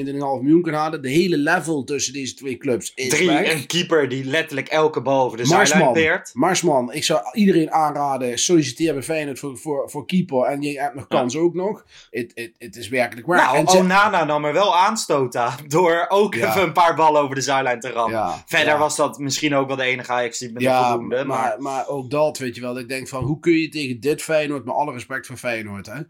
miljoen 0.42 0.62
kunnen 0.62 0.80
halen. 0.80 1.02
De 1.02 1.08
hele 1.10 1.36
level 1.36 1.84
tussen 1.84 2.12
deze 2.12 2.34
twee 2.34 2.56
clubs 2.56 2.92
is 2.94 3.08
Drie, 3.08 3.28
weg. 3.28 3.52
een 3.52 3.66
keeper 3.66 4.08
die 4.08 4.24
letterlijk 4.24 4.68
elke 4.68 5.02
bal 5.02 5.24
over 5.24 5.36
de 5.38 5.44
zijlijn 5.46 5.92
peert. 5.92 6.30
Marsman, 6.32 6.92
ik 6.92 7.04
zou 7.04 7.20
iedereen 7.32 7.70
aanraden, 7.72 8.38
solliciteer 8.38 8.92
bij 8.92 9.02
Feyenoord 9.02 9.38
voor, 9.38 9.58
voor, 9.58 9.90
voor 9.90 10.06
keeper 10.06 10.42
en 10.42 10.62
je 10.62 10.80
hebt 10.80 10.94
nog 10.94 11.06
kans 11.06 11.36
ook 11.36 11.54
nog. 11.54 11.84
Het- 12.10 12.32
Het 12.34 12.52
het 12.58 12.76
is 12.76 12.88
werkelijk 12.88 13.26
waar. 13.26 13.36
Nou, 13.36 13.56
En 13.56 13.68
ze- 13.68 13.76
Onana 13.76 14.24
nam 14.24 14.44
er 14.44 14.52
wel 14.52 14.76
aanstoot 14.76 15.36
aan. 15.36 15.56
Door 15.68 16.04
ook 16.08 16.34
Ja. 16.34 16.48
even 16.48 16.62
een 16.62 16.72
paar 16.72 16.94
ballen 16.94 17.20
over 17.20 17.34
de 17.34 17.40
zijlijn 17.40 17.80
te 17.80 17.90
rammen. 17.90 18.18
Ja, 18.18 18.42
Verder 18.46 18.78
was 18.78 18.96
dat 18.96 19.18
misschien 19.18 19.54
ook 19.54 19.66
wel 19.66 19.76
de 19.76 19.82
enige 19.84 20.12
Ajax 20.24 20.38
de 20.38 20.52
Ja, 20.56 20.90
voldoende. 20.90 21.24
maar, 21.24 21.26
Maar, 21.26 21.62
maar 21.62 21.86
ook 21.88 22.10
dat, 22.10 22.38
weet 22.38 22.54
je 22.54 22.60
wel. 22.60 22.78
Ik 22.78 22.88
denk 22.88 23.08
van, 23.08 23.24
hoe 23.24 23.38
kun 23.38 23.52
je 23.52 23.68
tegen 23.68 24.00
dit 24.00 24.22
Feyenoord, 24.22 24.64
met 24.64 24.74
alle 24.74 24.92
respect 24.92 25.26
voor 25.26 25.36
Feyenoord, 25.36 25.86
hè. 25.86 26.00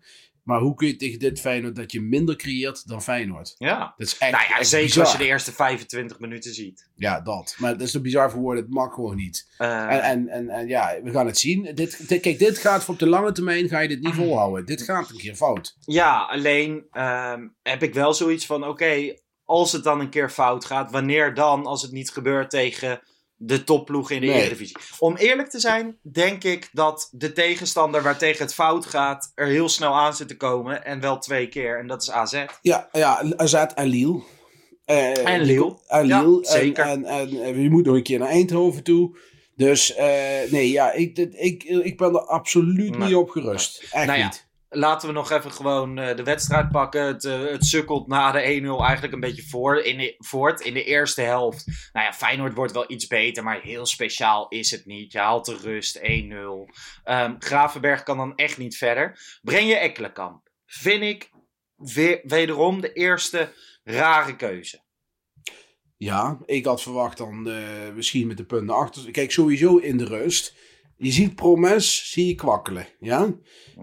Maar 0.43 0.61
hoe 0.61 0.75
kun 0.75 0.87
je 0.87 0.97
tegen 0.97 1.19
dit 1.19 1.41
Feyenoord 1.41 1.77
dat 1.77 1.93
je 1.93 2.01
minder 2.01 2.37
creëert 2.37 2.89
dan 2.89 3.03
Feyenoord? 3.03 3.55
ja. 3.59 3.95
Dat 3.97 4.07
is 4.07 4.19
echt, 4.19 4.33
Nou 4.33 4.45
ja, 4.49 4.59
echt 4.59 4.69
zeker 4.69 4.87
bizar. 4.87 5.03
als 5.03 5.13
je 5.13 5.19
de 5.19 5.25
eerste 5.27 5.53
25 5.53 6.19
minuten 6.19 6.55
ziet. 6.55 6.91
Ja, 6.95 7.21
dat. 7.21 7.55
Maar 7.59 7.73
dat 7.73 7.81
is 7.81 7.91
te 7.91 8.01
bizar 8.01 8.31
voor 8.31 8.41
woorden. 8.41 8.63
Het 8.65 8.73
mag 8.73 8.95
gewoon 8.95 9.17
niet. 9.17 9.55
Eh, 9.59 9.83
En, 9.83 10.01
en, 10.03 10.29
en, 10.29 10.49
en 10.49 10.67
ja, 10.69 11.01
we 11.03 11.11
gaan 11.11 11.27
het 11.27 11.39
zien. 11.39 11.63
Dit, 11.75 12.09
dit- 12.09 12.21
kijk, 12.21 12.39
dit 12.39 12.59
gaat 12.59 12.89
op 12.89 12.99
de 12.99 13.07
lange 13.09 13.33
termijn 13.33 13.69
ga 13.69 13.79
je 13.81 13.89
dit 13.89 14.03
niet 14.03 14.15
volhouden. 14.15 14.67
Dit 14.67 14.83
gaat 14.83 15.11
een 15.11 15.17
keer 15.17 15.35
fout. 15.35 15.77
Ja, 15.81 16.25
alleen 16.25 16.87
ehm, 16.91 17.49
heb 17.63 17.83
ik 17.83 17.95
wel 17.95 18.15
zoiets 18.15 18.47
van: 18.47 18.65
oké, 18.69 19.15
als 19.45 19.73
het 19.73 19.85
dan 19.85 20.01
een 20.01 20.11
keer 20.11 20.31
fout 20.31 20.65
gaat, 20.65 20.91
wanneer 20.91 21.35
dan 21.35 21.67
als 21.67 21.83
het 21.83 21.93
niet 21.93 22.11
gebeurt 22.11 22.51
tegen 22.51 23.01
de 23.37 23.65
topploeg 23.65 24.11
in 24.11 24.21
de 24.21 24.27
Nee. 24.27 24.37
Eredivisie? 24.41 24.77
Om 24.99 25.17
eerlijk 25.17 25.49
te 25.51 25.61
zijn, 25.61 25.99
denk 26.03 26.45
ik 26.45 26.69
dat 26.73 27.09
de 27.13 27.33
tegenstander 27.33 28.03
waar 28.03 28.19
tegen 28.19 28.45
het 28.45 28.55
fout 28.55 28.87
gaat 28.87 29.33
er 29.35 29.47
heel 29.47 29.69
snel 29.69 29.95
aan 29.95 30.15
zit 30.15 30.29
te 30.29 30.37
komen. 30.37 30.85
En 30.85 31.01
wel 31.01 31.19
twee 31.19 31.49
keer, 31.49 31.79
en 31.79 31.87
dat 31.87 32.03
is 32.03 32.11
AZ. 32.11 32.45
Ja, 32.63 32.89
ja 32.93 33.23
AZ 33.37 33.55
en 33.55 33.87
Lille. 33.87 34.23
Eh, 34.85 35.29
En 35.29 35.41
Lille. 35.41 35.79
En 35.87 36.07
Ja, 36.07 36.39
zeker. 36.41 36.85
En, 36.85 37.05
en, 37.05 37.29
en, 37.29 37.43
en 37.45 37.61
je 37.63 37.71
moet 37.71 37.85
nog 37.85 37.95
een 37.97 38.03
keer 38.03 38.19
naar 38.19 38.29
Eindhoven 38.29 38.83
toe. 38.83 39.17
Dus 39.57 39.95
eh, 39.95 40.07
nee, 40.51 40.71
ja, 40.71 40.93
ik, 40.93 41.19
ik, 41.19 41.63
ik 41.65 41.97
ben 41.97 42.13
er 42.15 42.21
absoluut 42.27 42.97
Nee. 42.99 43.07
niet 43.09 43.17
op 43.17 43.31
gerust. 43.31 43.83
Echt 43.91 44.07
Nou 44.07 44.19
ja, 44.19 44.25
niet. 44.25 44.47
Laten 44.77 45.09
we 45.09 45.15
nog 45.15 45.31
even 45.31 45.53
gewoon 45.53 45.99
eh, 45.99 46.17
de 46.17 46.23
wedstrijd 46.23 46.71
pakken. 46.71 47.07
Het, 47.07 47.25
eh, 47.25 47.41
het 47.41 47.65
sukkelt 47.65 48.07
na 48.07 48.33
de 48.33 48.39
1-0 48.39 48.85
eigenlijk 48.85 49.13
een 49.13 49.21
beetje 49.21 49.49
voor, 49.49 49.79
in 49.79 50.15
voort. 50.19 50.61
In 50.61 50.75
de 50.75 50.85
eerste 50.85 51.21
helft. 51.21 51.67
Nou 51.93 52.07
ja, 52.07 52.13
Feyenoord 52.13 52.55
wordt 52.55 52.73
wel 52.73 52.91
iets 52.91 53.07
beter, 53.07 53.43
maar 53.43 53.61
heel 53.61 53.87
speciaal 53.87 54.49
is 54.49 54.71
het 54.71 54.87
niet. 54.87 55.13
Je 55.13 55.19
haalt 55.19 55.47
de 55.47 55.57
rust 55.57 55.99
1-0. 56.03 56.69
Ehm, 57.05 57.35
Gravenberg 57.39 58.03
kan 58.03 58.17
dan 58.17 58.35
echt 58.37 58.59
niet 58.59 58.77
verder. 58.77 59.39
Breng 59.43 59.69
je 59.69 59.77
Ekkelenkamp. 59.77 60.49
Vind 60.67 61.03
ik 61.03 61.31
weer, 61.77 62.21
wederom 62.23 62.81
de 62.81 62.93
eerste 62.93 63.53
rare 63.85 64.37
keuze. 64.37 64.83
Ja, 65.97 66.39
ik 66.45 66.65
had 66.65 66.83
verwacht 66.83 67.19
dan 67.19 67.49
eh, 67.49 67.95
misschien 67.95 68.27
met 68.27 68.37
de 68.37 68.45
punten 68.45 68.75
achter. 68.75 69.11
Kijk, 69.11 69.33
sowieso 69.33 69.77
in 69.77 69.97
de 69.97 70.05
rust. 70.05 70.55
Je 70.97 71.11
ziet 71.13 71.35
Promes, 71.35 72.11
zie 72.11 72.27
je 72.27 72.35
kwakkelen. 72.35 72.87
Ja? 73.01 73.35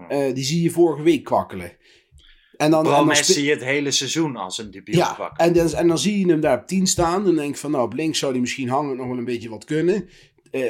Eh, 0.08 0.34
die 0.34 0.44
zie 0.44 0.62
je 0.62 0.70
vorige 0.70 1.02
week 1.02 1.24
kwakkelen. 1.24 1.76
En 2.56 2.70
dan, 2.70 2.84
en 2.84 2.90
dan 2.90 2.94
Promes 2.94 3.26
zie 3.26 3.44
je 3.44 3.50
het 3.50 3.64
hele 3.64 3.90
seizoen 3.90 4.36
als 4.36 4.58
een 4.58 4.70
debiel 4.70 4.96
Ja, 4.96 5.14
vak. 5.14 5.38
en 5.38 5.52
dan, 5.52 5.72
en 5.72 5.88
dan 5.88 5.98
zie 5.98 6.18
je 6.18 6.26
hem 6.26 6.40
daar 6.40 6.58
op 6.58 6.66
10 6.66 6.86
staan. 6.86 7.26
En 7.26 7.34
denk 7.34 7.56
van, 7.56 7.70
nou, 7.70 7.84
op 7.84 7.92
links 7.92 8.18
zou 8.18 8.32
hij 8.32 8.40
misschien 8.40 8.68
hangend 8.68 8.96
nog 8.98 9.06
wel 9.06 9.18
een 9.18 9.24
beetje 9.24 9.48
wat 9.48 9.64
kunnen. 9.64 10.08
Eh, 10.50 10.62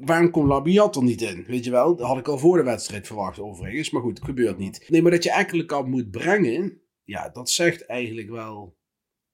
waarom 0.00 0.30
komt 0.30 0.48
Labiat 0.48 0.96
er 0.96 1.02
niet 1.02 1.22
in? 1.22 1.44
Weet 1.46 1.64
je 1.64 1.70
wel, 1.70 1.96
dat 1.96 2.06
had 2.06 2.18
ik 2.18 2.28
al 2.28 2.38
voor 2.38 2.56
de 2.56 2.62
wedstrijd 2.62 3.06
verwacht 3.06 3.38
overigens. 3.38 3.90
Maar 3.90 4.02
goed, 4.02 4.18
het 4.18 4.26
gebeurt 4.26 4.58
niet. 4.58 4.86
Nee, 4.88 5.02
maar 5.02 5.10
dat 5.10 5.22
je 5.24 5.32
Ekkelenkamp 5.32 5.88
moet 5.88 6.10
brengen, 6.10 6.80
ja, 7.04 7.28
dat 7.28 7.50
zegt 7.50 7.86
eigenlijk 7.86 8.30
wel 8.30 8.76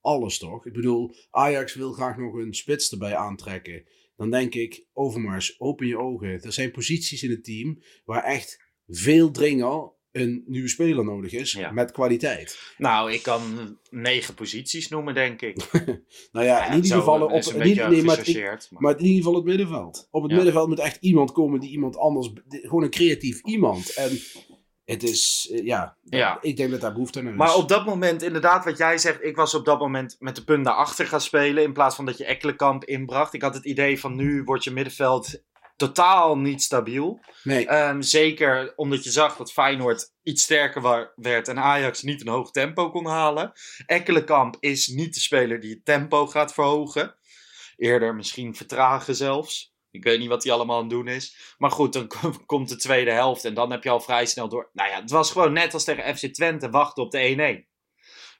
alles 0.00 0.38
toch? 0.38 0.66
Ik 0.66 0.72
bedoel, 0.72 1.14
Ajax 1.30 1.74
wil 1.74 1.92
graag 1.92 2.16
nog 2.16 2.34
een 2.34 2.54
spits 2.54 2.90
erbij 2.90 3.16
aantrekken. 3.16 3.82
Dan 4.18 4.30
denk 4.30 4.54
ik, 4.54 4.84
Overmars, 4.92 5.60
open 5.60 5.86
je 5.86 5.98
ogen. 5.98 6.28
Er 6.42 6.52
zijn 6.52 6.70
posities 6.70 7.22
in 7.22 7.30
het 7.30 7.44
team 7.44 7.82
waar 8.04 8.24
echt 8.24 8.64
veel 8.86 9.30
dringer 9.30 9.92
een 10.12 10.42
nieuwe 10.46 10.68
speler 10.68 11.04
nodig 11.04 11.32
is. 11.32 11.52
Ja. 11.52 11.70
Met 11.70 11.90
kwaliteit. 11.90 12.74
Nou, 12.78 13.12
ik 13.12 13.22
kan 13.22 13.42
negen 13.90 14.34
posities 14.34 14.88
noemen, 14.88 15.14
denk 15.14 15.42
ik. 15.42 15.56
Nou 16.32 16.46
ja, 16.46 16.66
in 16.70 16.74
ieder 16.82 16.96
geval 16.98 17.22
op, 17.22 17.30
een 17.30 17.58
nee, 17.58 17.74
maar, 17.76 18.04
maar- 18.04 18.68
maar 18.78 18.98
in 18.98 19.04
ieder 19.04 19.16
geval 19.16 19.34
het 19.34 19.44
middenveld. 19.44 20.08
Op 20.10 20.22
het 20.22 20.30
Ja. 20.30 20.36
middenveld 20.36 20.68
moet 20.68 20.78
echt 20.78 20.96
iemand 21.00 21.32
komen 21.32 21.60
die 21.60 21.70
iemand 21.70 21.96
anders, 21.96 22.30
gewoon 22.48 22.82
een 22.82 22.90
creatief 22.90 23.40
iemand. 23.42 23.94
En 23.94 24.18
het 24.92 25.02
is, 25.02 25.48
eh, 25.52 25.64
ja, 25.64 25.96
Ja. 26.02 26.38
ik 26.40 26.56
denk 26.56 26.70
dat 26.70 26.80
daar 26.80 26.92
behoefte 26.92 27.18
aan 27.18 27.28
is. 27.28 27.34
Maar 27.34 27.54
op 27.54 27.68
dat 27.68 27.86
moment, 27.86 28.22
inderdaad, 28.22 28.64
wat 28.64 28.78
jij 28.78 28.98
zegt, 28.98 29.24
ik 29.24 29.36
was 29.36 29.54
op 29.54 29.64
dat 29.64 29.78
moment 29.78 30.16
met 30.18 30.36
de 30.36 30.44
punt 30.44 30.64
naar 30.64 30.74
achter 30.74 31.06
gaan 31.06 31.20
spelen. 31.20 31.62
In 31.62 31.72
plaats 31.72 31.96
van 31.96 32.04
dat 32.06 32.18
je 32.18 32.24
Ekkelenkamp 32.24 32.84
inbracht. 32.84 33.32
Ik 33.34 33.42
had 33.42 33.54
het 33.54 33.64
idee 33.64 34.00
van 34.00 34.14
nu 34.16 34.42
wordt 34.44 34.64
je 34.64 34.70
middenveld 34.70 35.42
totaal 35.76 36.38
niet 36.38 36.62
stabiel. 36.62 37.20
Nee, 37.42 37.66
Ehm, 37.66 38.00
zeker 38.00 38.72
omdat 38.76 39.04
je 39.04 39.10
zag 39.10 39.36
dat 39.36 39.52
Feyenoord 39.52 40.12
iets 40.22 40.42
sterker 40.42 41.10
werd 41.16 41.48
en 41.48 41.58
Ajax 41.58 42.02
niet 42.02 42.20
een 42.20 42.28
hoog 42.28 42.50
tempo 42.50 42.90
kon 42.90 43.06
halen. 43.06 43.52
Ekkelenkamp 43.86 44.56
is 44.60 44.86
niet 44.86 45.14
de 45.14 45.20
speler 45.20 45.60
die 45.60 45.70
het 45.74 45.84
tempo 45.84 46.26
gaat 46.26 46.52
verhogen. 46.54 47.14
Eerder 47.76 48.14
misschien 48.14 48.54
vertragen 48.54 49.14
zelfs. 49.14 49.74
Ik 49.90 50.04
weet 50.04 50.18
niet 50.18 50.28
wat 50.28 50.44
hij 50.44 50.52
allemaal 50.52 50.76
aan 50.76 50.82
het 50.82 50.90
doen 50.90 51.08
is. 51.08 51.54
Maar 51.58 51.70
goed, 51.70 51.92
dan 51.92 52.06
kom- 52.20 52.46
komt 52.46 52.68
de 52.68 52.76
tweede 52.76 53.10
helft 53.10 53.44
en 53.44 53.54
dan 53.54 53.70
heb 53.70 53.84
je 53.84 53.90
al 53.90 54.00
vrij 54.00 54.26
snel 54.26 54.48
door. 54.48 54.70
Nou 54.72 54.90
ja, 54.90 55.00
het 55.00 55.10
was 55.10 55.30
gewoon 55.30 55.52
net 55.52 55.74
als 55.74 55.84
tegen 55.84 56.16
FC 56.16 56.26
Twente 56.26 56.70
wachten 56.70 57.02
op 57.02 57.10
de 57.10 57.64
1-1. 57.64 57.68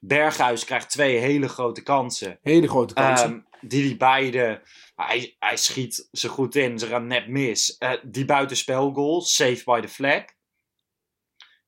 Berghuis 0.01 0.65
krijgt 0.65 0.91
twee 0.91 1.17
hele 1.17 1.49
grote 1.49 1.83
kansen. 1.83 2.39
hele 2.43 2.69
grote 2.69 2.95
kansen. 2.95 3.27
Ehm, 3.31 3.69
die 3.69 3.83
die 3.83 3.97
beide. 3.97 4.63
Hij, 4.95 5.37
hij 5.39 5.57
schiet 5.57 6.09
ze 6.13 6.29
goed 6.29 6.55
in, 6.55 6.79
ze 6.79 6.87
gaan 6.87 7.07
net 7.07 7.29
mis. 7.29 7.77
Eh, 7.77 7.93
die 8.03 8.25
buitenspelgoal, 8.25 9.21
saved 9.21 9.65
by 9.65 9.81
the 9.81 9.89
flag. 9.89 10.25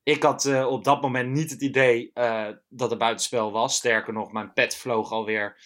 Ik 0.03 0.23
had 0.23 0.45
eh, 0.45 0.67
op 0.67 0.83
dat 0.83 1.01
moment 1.01 1.29
niet 1.29 1.49
het 1.51 1.61
idee 1.61 2.11
eh, 2.13 2.47
dat 2.69 2.89
het 2.89 2.99
buitenspel 2.99 3.51
was. 3.51 3.75
Sterker 3.75 4.13
nog, 4.13 4.31
mijn 4.31 4.53
pet 4.53 4.75
vloog 4.75 5.11
alweer 5.11 5.57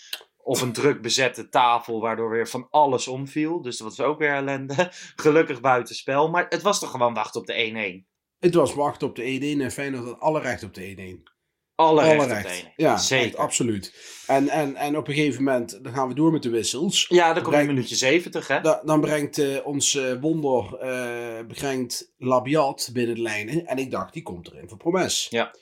op 0.45 0.61
een 0.61 0.71
druk 0.73 1.01
bezette 1.01 1.49
tafel, 1.49 2.01
waardoor 2.01 2.29
weer 2.29 2.47
van 2.47 2.67
alles 2.69 3.07
omviel. 3.07 3.61
Dus 3.61 3.77
dat 3.77 3.87
was 3.87 4.07
ook 4.07 4.19
weer 4.19 4.33
ellende. 4.33 4.91
Gelukkig 5.15 5.61
buitenspel, 5.61 6.29
maar 6.29 6.45
het 6.49 6.61
was 6.61 6.79
toch 6.79 6.91
gewoon 6.91 7.13
wachten 7.13 7.41
op 7.41 7.47
de 7.47 8.03
1-1. 8.05 8.09
het 8.39 8.53
was 8.53 8.73
wachten 8.73 9.07
op 9.07 9.15
de 9.15 9.55
1-1 9.57 9.61
en 9.61 9.71
Feyenoord 9.71 10.05
had 10.05 10.19
alle 10.19 10.39
recht 10.41 10.63
op 10.63 10.73
de 10.73 11.15
1-1. 11.19 11.33
Alle, 11.75 12.01
Alle 12.01 12.09
recht 12.09 12.23
op 12.23 12.29
recht. 12.29 12.43
de 12.61 12.63
1-1. 12.69 12.73
Ja, 12.75 12.97
zeker. 12.97 13.25
echt, 13.25 13.35
absoluut. 13.37 13.93
En, 14.27 14.49
en, 14.49 14.75
en 14.75 14.97
op 14.97 15.07
een 15.07 15.13
gegeven 15.13 15.43
moment, 15.43 15.79
dan 15.83 15.93
gaan 15.93 16.07
we 16.07 16.13
door 16.13 16.31
met 16.31 16.43
de 16.43 16.49
wissels. 16.49 17.05
Ja, 17.09 17.33
dan 17.33 17.43
komt 17.43 17.55
een 17.55 17.65
minuutje 17.65 17.95
70, 17.95 18.47
hè? 18.47 18.61
Da- 18.61 18.81
dan 18.85 19.01
brengt 19.01 19.37
eh, 19.37 19.65
ons 19.65 19.95
eh, 19.95 20.13
wonder 20.21 20.77
eh, 20.79 21.45
brengt 21.47 22.13
Labiat 22.17 22.89
binnen 22.93 23.15
de 23.15 23.21
lijnen. 23.21 23.65
En 23.65 23.77
ik 23.77 23.91
dacht, 23.91 24.13
die 24.13 24.23
komt 24.23 24.47
erin 24.51 24.69
voor 24.69 24.77
Promes. 24.77 25.27
Ja. 25.29 25.55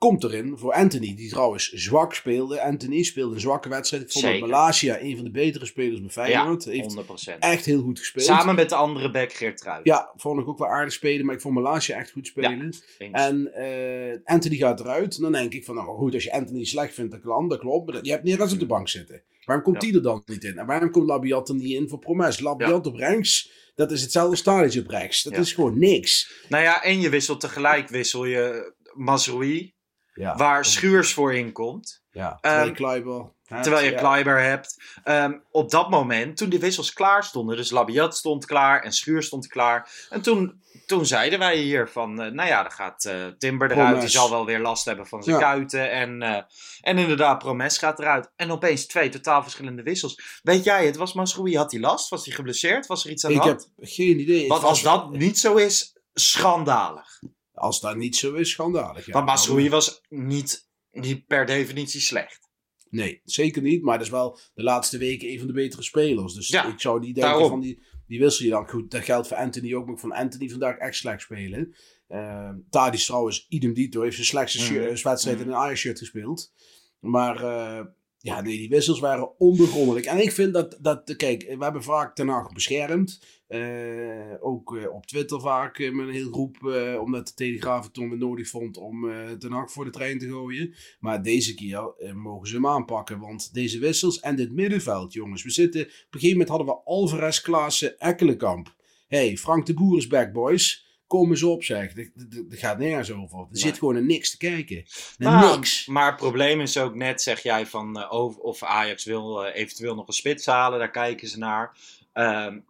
Komt 0.00 0.24
erin 0.24 0.58
voor 0.58 0.72
Anthony, 0.72 1.14
die 1.14 1.28
trouwens 1.30 1.68
zwak 1.72 2.14
speelde. 2.14 2.60
Anthony 2.62 3.02
speelde 3.02 3.34
een 3.34 3.40
zwakke 3.40 3.68
wedstrijd. 3.68 4.02
Ik 4.02 4.10
vond 4.10 4.24
dat. 4.24 4.40
Malasia 4.40 5.00
een 5.00 5.14
van 5.16 5.24
de 5.24 5.30
betere 5.30 5.66
spelers 5.66 6.00
bij 6.00 6.10
Feyenoord. 6.10 6.64
Ja, 6.64 6.70
Heeft 6.70 6.96
100%. 7.34 7.38
echt 7.38 7.64
heel 7.64 7.82
goed 7.82 7.98
gespeeld. 7.98 8.24
Samen 8.26 8.54
met 8.54 8.68
de 8.68 8.74
andere 8.74 9.10
back 9.10 9.32
Geertruid. 9.32 9.84
Ja, 9.84 10.12
vond 10.16 10.40
ik 10.40 10.48
ook 10.48 10.58
wel 10.58 10.68
aardig 10.68 10.92
spelen. 10.92 11.26
Maar 11.26 11.34
ik 11.34 11.40
vond 11.40 11.54
Malasia 11.54 11.96
echt 11.98 12.10
goed 12.10 12.26
spelen. 12.26 12.74
En 13.12 13.54
eh, 13.54 14.18
Anthony 14.24 14.56
gaat 14.56 14.80
eruit. 14.80 15.16
En 15.16 15.22
dan 15.22 15.32
denk 15.32 15.52
ik 15.52 15.64
van, 15.64 15.74
nou 15.74 15.96
goed, 15.98 16.14
als 16.14 16.24
je 16.24 16.32
Anthony 16.32 16.64
slecht 16.64 16.94
vindt, 16.94 17.10
dat 17.12 17.20
kan, 17.20 17.48
dat 17.48 17.58
klopt. 17.58 17.92
Maar 17.92 18.04
je 18.04 18.10
hebt 18.10 18.24
Neres 18.24 18.52
op 18.52 18.58
de 18.58 18.66
bank 18.66 18.88
zitten. 18.88 19.22
Waarom 19.44 19.64
komt 19.64 19.82
Ja. 19.82 19.88
die 19.88 19.96
er 19.96 20.02
dan 20.04 20.22
niet 20.26 20.44
in? 20.44 20.58
En 20.58 20.66
waarom 20.66 20.90
komt 20.90 21.06
Labiat 21.06 21.48
er 21.48 21.54
niet 21.54 21.72
in 21.74 21.88
voor 21.88 21.98
Promes? 21.98 22.40
Labiat 22.40 22.86
op 22.86 22.94
rechts, 22.96 23.50
dat 23.74 23.90
is 23.92 24.02
hetzelfde 24.02 24.36
stadion 24.36 24.84
op 24.84 24.90
rechts. 24.90 25.22
Dat 25.22 25.36
is 25.36 25.52
gewoon 25.52 25.78
niks. 25.78 26.32
Nou 26.48 26.62
ja, 26.64 26.82
en 26.82 27.00
je 27.00 27.08
wisselt 27.08 27.40
tegelijk 27.40 27.88
wissel 27.88 28.24
je 28.24 28.72
Mazroui, 28.94 29.74
Ja, 30.14 30.36
waar 30.36 30.64
Schuurs 30.64 31.12
voor 31.14 31.34
inkomt. 31.34 32.02
ja. 32.10 32.38
terwijl 32.40 32.62
je 32.64 32.66
Ehm, 32.70 32.76
Kleiber 32.76 33.32
hebt, 33.44 33.62
Terwijl 33.62 33.84
je 33.84 33.90
ja. 33.90 33.98
Kleiber 33.98 34.42
hebt. 34.42 34.82
Ehm, 35.04 35.38
op 35.50 35.70
dat 35.70 35.90
moment, 35.90 36.36
toen 36.36 36.48
die 36.48 36.58
wissels 36.60 36.92
klaar 36.92 37.24
stonden, 37.24 37.56
dus 37.56 37.70
Labiat 37.70 38.16
stond 38.16 38.46
klaar 38.46 38.82
en 38.82 38.92
Schuurs 38.92 39.26
stond 39.26 39.46
klaar. 39.46 39.90
En 40.08 40.22
toen, 40.22 40.62
toen 40.86 41.06
zeiden 41.06 41.38
wij 41.38 41.56
hier 41.56 41.88
van, 41.88 42.20
eh, 42.22 42.30
nou 42.32 42.48
ja, 42.48 42.62
dan 42.62 42.72
gaat 42.72 43.04
eh, 43.04 43.26
Timber 43.38 43.70
eruit. 43.70 43.86
Promes. 43.88 44.00
Die 44.04 44.20
zal 44.20 44.30
wel 44.30 44.46
weer 44.46 44.60
last 44.60 44.84
hebben 44.84 45.06
van 45.06 45.22
zijn 45.22 45.36
Ja. 45.36 45.42
kuiten. 45.42 45.90
En, 45.90 46.22
eh, 46.22 46.42
en 46.80 46.98
inderdaad, 46.98 47.38
Promes 47.38 47.78
gaat 47.78 47.98
eruit. 47.98 48.30
En 48.36 48.50
opeens 48.50 48.86
twee 48.86 49.08
totaal 49.08 49.42
verschillende 49.42 49.82
wissels. 49.82 50.40
Weet 50.42 50.64
jij 50.64 50.86
het, 50.86 50.96
was 50.96 51.12
Mazroui, 51.12 51.56
had 51.56 51.70
hij 51.72 51.80
last? 51.80 52.08
Was 52.08 52.24
hij 52.26 52.34
geblesseerd? 52.34 52.86
Was 52.86 53.04
er 53.04 53.10
iets 53.10 53.24
aan 53.24 53.32
de 53.32 53.38
Ik 53.38 53.44
heb 53.44 53.60
geen 53.78 54.20
idee. 54.20 54.48
Want 54.48 54.62
als 54.62 54.82
dat 54.82 55.10
niet 55.10 55.38
zo 55.38 55.54
is, 55.56 55.96
schandalig. 56.14 57.18
Als 57.60 57.80
dat 57.80 57.96
niet 57.96 58.16
zo 58.16 58.34
is, 58.34 58.50
schandalig. 58.50 59.06
Ja. 59.06 59.12
Want 59.12 59.26
Mazroui 59.26 59.70
was 59.70 60.00
niet, 60.08 60.68
niet 60.90 61.26
per 61.26 61.46
definitie 61.46 62.00
slecht. 62.00 62.48
Nee, 62.90 63.20
zeker 63.24 63.62
niet. 63.62 63.82
Maar 63.82 63.96
dat 63.96 64.06
is 64.06 64.12
wel 64.12 64.38
de 64.54 64.62
laatste 64.62 64.98
weken 64.98 65.28
een 65.30 65.38
van 65.38 65.46
de 65.46 65.52
betere 65.52 65.82
spelers. 65.82 66.34
Dus 66.34 66.48
Ja, 66.48 66.66
ik 66.72 66.80
zou 66.80 67.00
niet 67.00 67.14
denken 67.14 67.32
daarom. 67.32 67.48
van 67.50 67.60
die, 67.60 67.82
die 68.06 68.18
wissel 68.18 68.44
je 68.44 68.50
dan. 68.50 68.68
Goed, 68.68 68.90
dat 68.90 69.04
geldt 69.04 69.28
voor 69.28 69.36
Anthony 69.36 69.74
ook. 69.74 69.84
Maar 69.84 69.94
ik 69.94 70.00
vond 70.00 70.12
Anthony 70.12 70.48
vandaag 70.48 70.76
echt 70.76 70.96
slecht 70.96 71.22
spelen. 71.22 71.74
Uh, 72.08 72.50
Tadis 72.70 73.06
trouwens, 73.06 73.46
idem 73.48 73.74
dito, 73.74 74.02
heeft 74.02 74.14
zijn 74.14 74.26
slechtste 74.26 74.72
Mhm. 74.72 75.02
wedstrijd 75.02 75.40
in 75.40 75.48
een 75.48 75.54
Ajax-shirt 75.54 75.98
gespeeld. 75.98 76.52
Maar 76.98 77.44
eh, 77.44 77.84
ja, 78.22 78.40
nee, 78.40 78.56
die 78.56 78.68
wissels 78.68 79.00
waren 79.00 79.38
onbegrondelijk. 79.38 80.06
En 80.06 80.22
ik 80.22 80.32
vind 80.32 80.54
dat, 80.54 80.78
dat 80.80 81.16
kijk, 81.16 81.42
we 81.42 81.64
hebben 81.64 81.82
vaak 81.82 82.14
Ten 82.14 82.48
beschermd. 82.52 83.20
Eh, 83.46 84.34
ook 84.40 84.76
eh, 84.76 84.94
op 84.94 85.06
Twitter 85.06 85.40
vaak 85.40 85.78
eh, 85.78 85.92
met 85.92 86.06
een 86.06 86.12
heel 86.12 86.32
groep. 86.32 86.56
omdat 87.00 87.26
de 87.26 87.34
Telegraaf 87.34 87.84
het 87.84 87.94
toen 87.94 88.18
nodig 88.18 88.48
vond 88.48 88.76
om 88.76 89.10
Ten 89.38 89.52
Hag 89.52 89.72
voor 89.72 89.84
de 89.84 89.90
trein 89.90 90.18
te 90.18 90.28
gooien. 90.28 90.74
Maar 91.00 91.22
deze 91.22 91.54
keer 91.54 91.92
mogen 92.14 92.48
ze 92.48 92.54
hem 92.54 92.66
aanpakken. 92.66 93.18
Want 93.18 93.54
deze 93.54 93.78
wissels 93.78 94.20
en 94.20 94.36
dit 94.36 94.52
middenveld, 94.52 95.12
jongens. 95.12 95.42
We 95.42 95.50
zitten, 95.50 95.80
op 95.80 95.88
een 95.88 96.20
gegeven 96.20 96.30
moment 96.30 96.48
hadden 96.48 96.66
we 96.66 96.82
Alvarez, 96.84 97.40
Klaassen, 97.40 97.98
Ekkelenkamp. 97.98 98.74
hey, 99.08 99.36
Frank 99.36 99.66
de 99.66 99.74
Boer 99.74 99.98
is 99.98 100.06
back, 100.06 100.32
boys. 100.32 100.89
Kom 101.10 101.30
eens 101.30 101.42
op, 101.42 101.64
zeg. 101.64 101.96
Er 101.96 102.10
gaat 102.50 102.78
nergens 102.78 103.12
over. 103.12 103.38
Er 103.38 103.46
zit 103.50 103.78
gewoon 103.78 103.96
een 103.96 104.06
niks 104.06 104.30
te 104.30 104.36
kijken. 104.36 104.84
Nou, 105.18 105.56
niks. 105.56 105.86
Maar 105.86 106.06
het 106.06 106.16
probleem 106.16 106.60
is 106.60 106.78
ook 106.78 106.94
net, 106.94 107.22
zeg 107.22 107.42
jij, 107.42 107.66
van 107.66 108.00
eh, 108.00 108.12
of, 108.12 108.36
of 108.36 108.62
Ajax 108.62 109.04
wil 109.04 109.44
eh, 109.44 109.60
eventueel 109.60 109.94
nog 109.94 110.06
een 110.06 110.12
spits 110.12 110.46
halen. 110.46 110.78
Daar 110.78 110.90
kijken 110.90 111.28
ze 111.28 111.38
naar. 111.38 111.76
Ehm, 112.12 112.60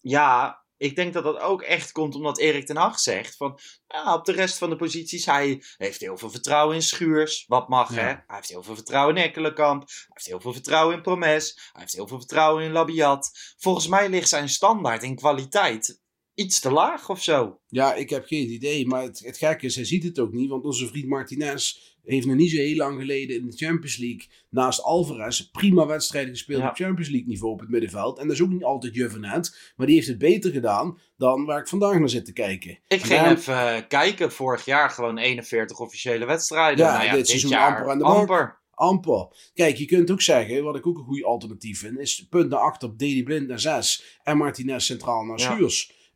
ja, 0.00 0.62
ik 0.76 0.96
denk 0.96 1.12
dat 1.12 1.24
dat 1.24 1.38
ook 1.38 1.62
echt 1.62 1.92
komt 1.92 2.14
omdat 2.14 2.38
Erik 2.38 2.66
ten 2.66 2.76
Hag 2.76 2.98
zegt 2.98 3.36
van... 3.36 3.58
Ja, 3.88 4.14
op 4.14 4.24
de 4.24 4.32
rest 4.32 4.58
van 4.58 4.70
de 4.70 4.76
posities, 4.76 5.26
hij 5.26 5.62
heeft 5.76 6.00
heel 6.00 6.16
veel 6.18 6.30
vertrouwen 6.30 6.74
in 6.74 6.82
Schuurs. 6.82 7.44
Wat 7.46 7.68
mag, 7.68 7.94
Ja. 7.94 8.00
hè? 8.00 8.06
Hij 8.06 8.22
heeft 8.26 8.48
heel 8.48 8.62
veel 8.62 8.74
vertrouwen 8.74 9.16
in 9.16 9.22
Ekkelenkamp. 9.22 9.80
Hij 9.88 10.06
heeft 10.08 10.26
heel 10.26 10.40
veel 10.40 10.52
vertrouwen 10.52 10.96
in 10.96 11.02
Promes. 11.02 11.70
Hij 11.72 11.80
heeft 11.80 11.94
heel 11.94 12.08
veel 12.08 12.18
vertrouwen 12.18 12.64
in 12.64 12.72
Labiat. 12.72 13.54
Volgens 13.58 13.86
mij 13.86 14.08
ligt 14.08 14.28
zijn 14.28 14.48
standaard 14.48 15.02
in 15.02 15.16
kwaliteit 15.16 16.02
iets 16.34 16.60
te 16.60 16.70
laag 16.70 17.10
of 17.10 17.22
zo. 17.22 17.58
Ja, 17.68 17.94
ik 17.94 18.10
heb 18.10 18.26
geen 18.26 18.50
idee. 18.50 18.86
Maar 18.86 19.02
het, 19.02 19.18
het 19.24 19.36
gekke 19.38 19.66
is, 19.66 19.74
hij 19.74 19.84
ziet 19.84 20.02
het 20.04 20.18
ook 20.18 20.32
niet. 20.32 20.48
Want 20.50 20.64
onze 20.64 20.86
vriend 20.86 21.06
Martinez 21.08 21.76
heeft 22.04 22.26
nog 22.26 22.36
niet 22.36 22.50
zo 22.50 22.56
heel 22.56 22.76
lang 22.76 23.00
geleden 23.00 23.36
in 23.36 23.46
de 23.46 23.56
Champions 23.56 23.96
League 23.96 24.26
naast 24.50 24.82
Alvarez 24.82 25.40
prima 25.40 25.86
wedstrijden 25.86 26.30
gespeeld 26.32 26.60
Ja. 26.60 26.68
op 26.68 26.74
Champions 26.76 27.08
League 27.10 27.28
niveau 27.28 27.52
op 27.52 27.60
het 27.60 27.68
middenveld. 27.68 28.18
En 28.18 28.26
dat 28.26 28.36
is 28.36 28.42
ook 28.42 28.50
niet 28.50 28.62
altijd 28.64 28.94
Juvenet. 28.94 29.72
Maar 29.76 29.86
die 29.86 29.94
heeft 29.94 30.08
het 30.08 30.18
beter 30.18 30.50
gedaan 30.52 30.98
dan 31.16 31.44
waar 31.44 31.60
ik 31.60 31.68
vandaag 31.68 31.98
naar 31.98 32.08
zit 32.08 32.24
te 32.24 32.32
kijken. 32.32 32.70
Ik 32.70 32.80
En 32.88 32.98
ging 32.98 33.08
daarom- 33.20 33.36
even 33.36 33.74
eh, 33.76 33.82
kijken. 33.88 34.32
Vorig 34.32 34.64
jaar 34.64 34.90
gewoon 34.90 35.18
41 35.18 35.78
officiële 35.80 36.24
wedstrijden. 36.24 36.84
Ja, 36.84 36.92
nou 36.92 37.04
ja, 37.04 37.08
dit 37.10 37.18
dit, 37.18 37.28
seizoen 37.28 37.50
jaar 37.50 37.68
amper 37.76 37.90
aan 37.90 37.98
de 37.98 38.04
amper. 38.04 38.62
Amper. 38.76 39.28
Kijk, 39.54 39.76
je 39.76 39.84
kunt 39.84 40.10
ook 40.10 40.22
zeggen, 40.22 40.64
wat 40.64 40.76
ik 40.76 40.86
ook 40.86 40.98
een 40.98 41.04
goed 41.04 41.24
alternatief 41.24 41.78
vind, 41.78 41.98
is 41.98 42.26
punt 42.30 42.50
naar 42.50 42.60
achter 42.60 42.88
op 42.88 42.98
Deli 42.98 43.22
Blind 43.22 43.48
naar 43.48 43.60
6 43.60 44.18
en 44.22 44.36
Martinez 44.36 44.84
centraal 44.84 45.24
naar 45.24 45.38
Ja. 45.38 45.46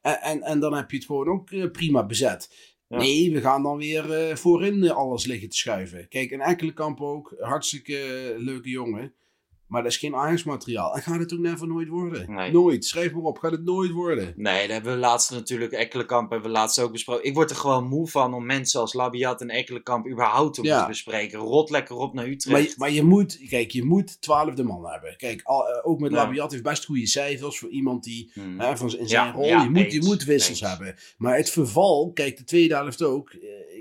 Schuurs. 0.03 0.21
En, 0.23 0.31
en, 0.31 0.43
en 0.43 0.61
dan 0.61 0.75
heb 0.75 0.91
je 0.91 0.97
het 0.97 1.07
gewoon 1.07 1.29
ook 1.29 1.51
eh, 1.51 1.71
prima 1.71 2.07
bezet. 2.07 2.49
Ja. 2.89 2.97
Nee, 2.99 3.33
we 3.33 3.41
gaan 3.41 3.63
dan 3.63 3.77
weer 3.77 4.13
eh, 4.13 4.37
voorin 4.37 4.85
eh, 4.85 4.91
alles 4.91 5.27
liggen 5.27 5.49
te 5.49 5.57
schuiven. 5.57 6.09
Kijk, 6.09 6.31
en 6.31 6.41
Ekkelenkamp 6.41 7.01
ook, 7.01 7.37
hartstikke 7.39 7.97
eh, 7.99 8.39
leuke 8.39 8.69
jongen. 8.69 9.15
Maar 9.69 9.83
dat 9.83 9.91
is 9.93 9.99
geen 9.99 10.15
Ajax-materiaal. 10.15 10.95
En 10.95 11.03
gaat 11.03 11.19
het 11.19 11.33
ook 11.33 11.39
never 11.39 11.67
nooit 11.67 11.89
worden. 11.89 12.33
Nee. 12.33 12.53
Nooit. 12.53 12.85
Schrijf 12.85 13.13
maar 13.13 13.23
op. 13.23 13.39
Gaat 13.39 13.51
het 13.51 13.65
nooit 13.65 13.91
worden. 13.91 14.33
Nee, 14.37 14.61
dat 14.63 14.71
hebben 14.71 14.93
we 14.93 14.99
laatst 14.99 15.31
natuurlijk, 15.31 15.73
Ekkelenkamp 15.73 16.31
hebben 16.31 16.51
we 16.51 16.57
laatst 16.57 16.81
ook 16.81 16.93
besproken. 16.93 17.25
Ik 17.25 17.35
word 17.35 17.51
er 17.51 17.57
gewoon 17.57 17.89
moe 17.89 18.09
van 18.09 18.35
om 18.35 18.47
mensen 18.47 18.81
als 18.81 18.93
Labiat 18.93 19.41
en 19.41 19.49
Ekkelenkamp 19.51 20.07
überhaupt 20.09 20.55
te 20.55 20.63
Ja. 20.63 20.71
moeten 20.71 20.89
bespreken. 20.91 21.39
Rot 21.39 21.71
lekker 21.71 21.97
op 21.97 22.15
naar 22.15 22.25
Maar, 22.25 22.33
Utrecht. 22.33 22.69
je- 22.71 22.75
maar 22.79 22.91
je 22.91 23.03
moet, 23.03 23.39
kijk, 23.49 23.71
je 23.71 23.85
moet 23.85 24.21
twaalfde 24.21 24.63
man 24.63 24.87
hebben. 24.91 25.17
Kijk, 25.17 25.43
al, 25.43 25.69
eh, 25.69 25.89
ook 25.91 26.01
met. 26.01 26.13
Labiat 26.13 26.51
heeft 26.51 26.63
best 26.63 26.85
goede 26.85 27.07
cijfers 27.07 27.59
voor 27.59 27.69
iemand 27.71 28.05
die 28.05 28.31
Hmm. 28.35 28.61
hè, 28.61 28.77
van, 28.77 28.97
in 28.99 29.09
zijn 29.09 29.27
Ja, 29.27 29.33
rol. 29.33 29.47
ja, 29.47 29.63
je, 29.63 29.71
moet, 29.71 29.93
je 29.93 30.03
moet 30.03 30.25
wissels 30.25 30.61
eens. 30.61 30.71
hebben. 30.71 30.95
Maar 31.19 31.37
het 31.37 31.51
verval, 31.51 32.11
kijk, 32.15 32.37
de 32.37 32.45
tweede 32.45 32.75
helft 32.75 33.03
ook. 33.03 33.31
eh, 33.31 33.39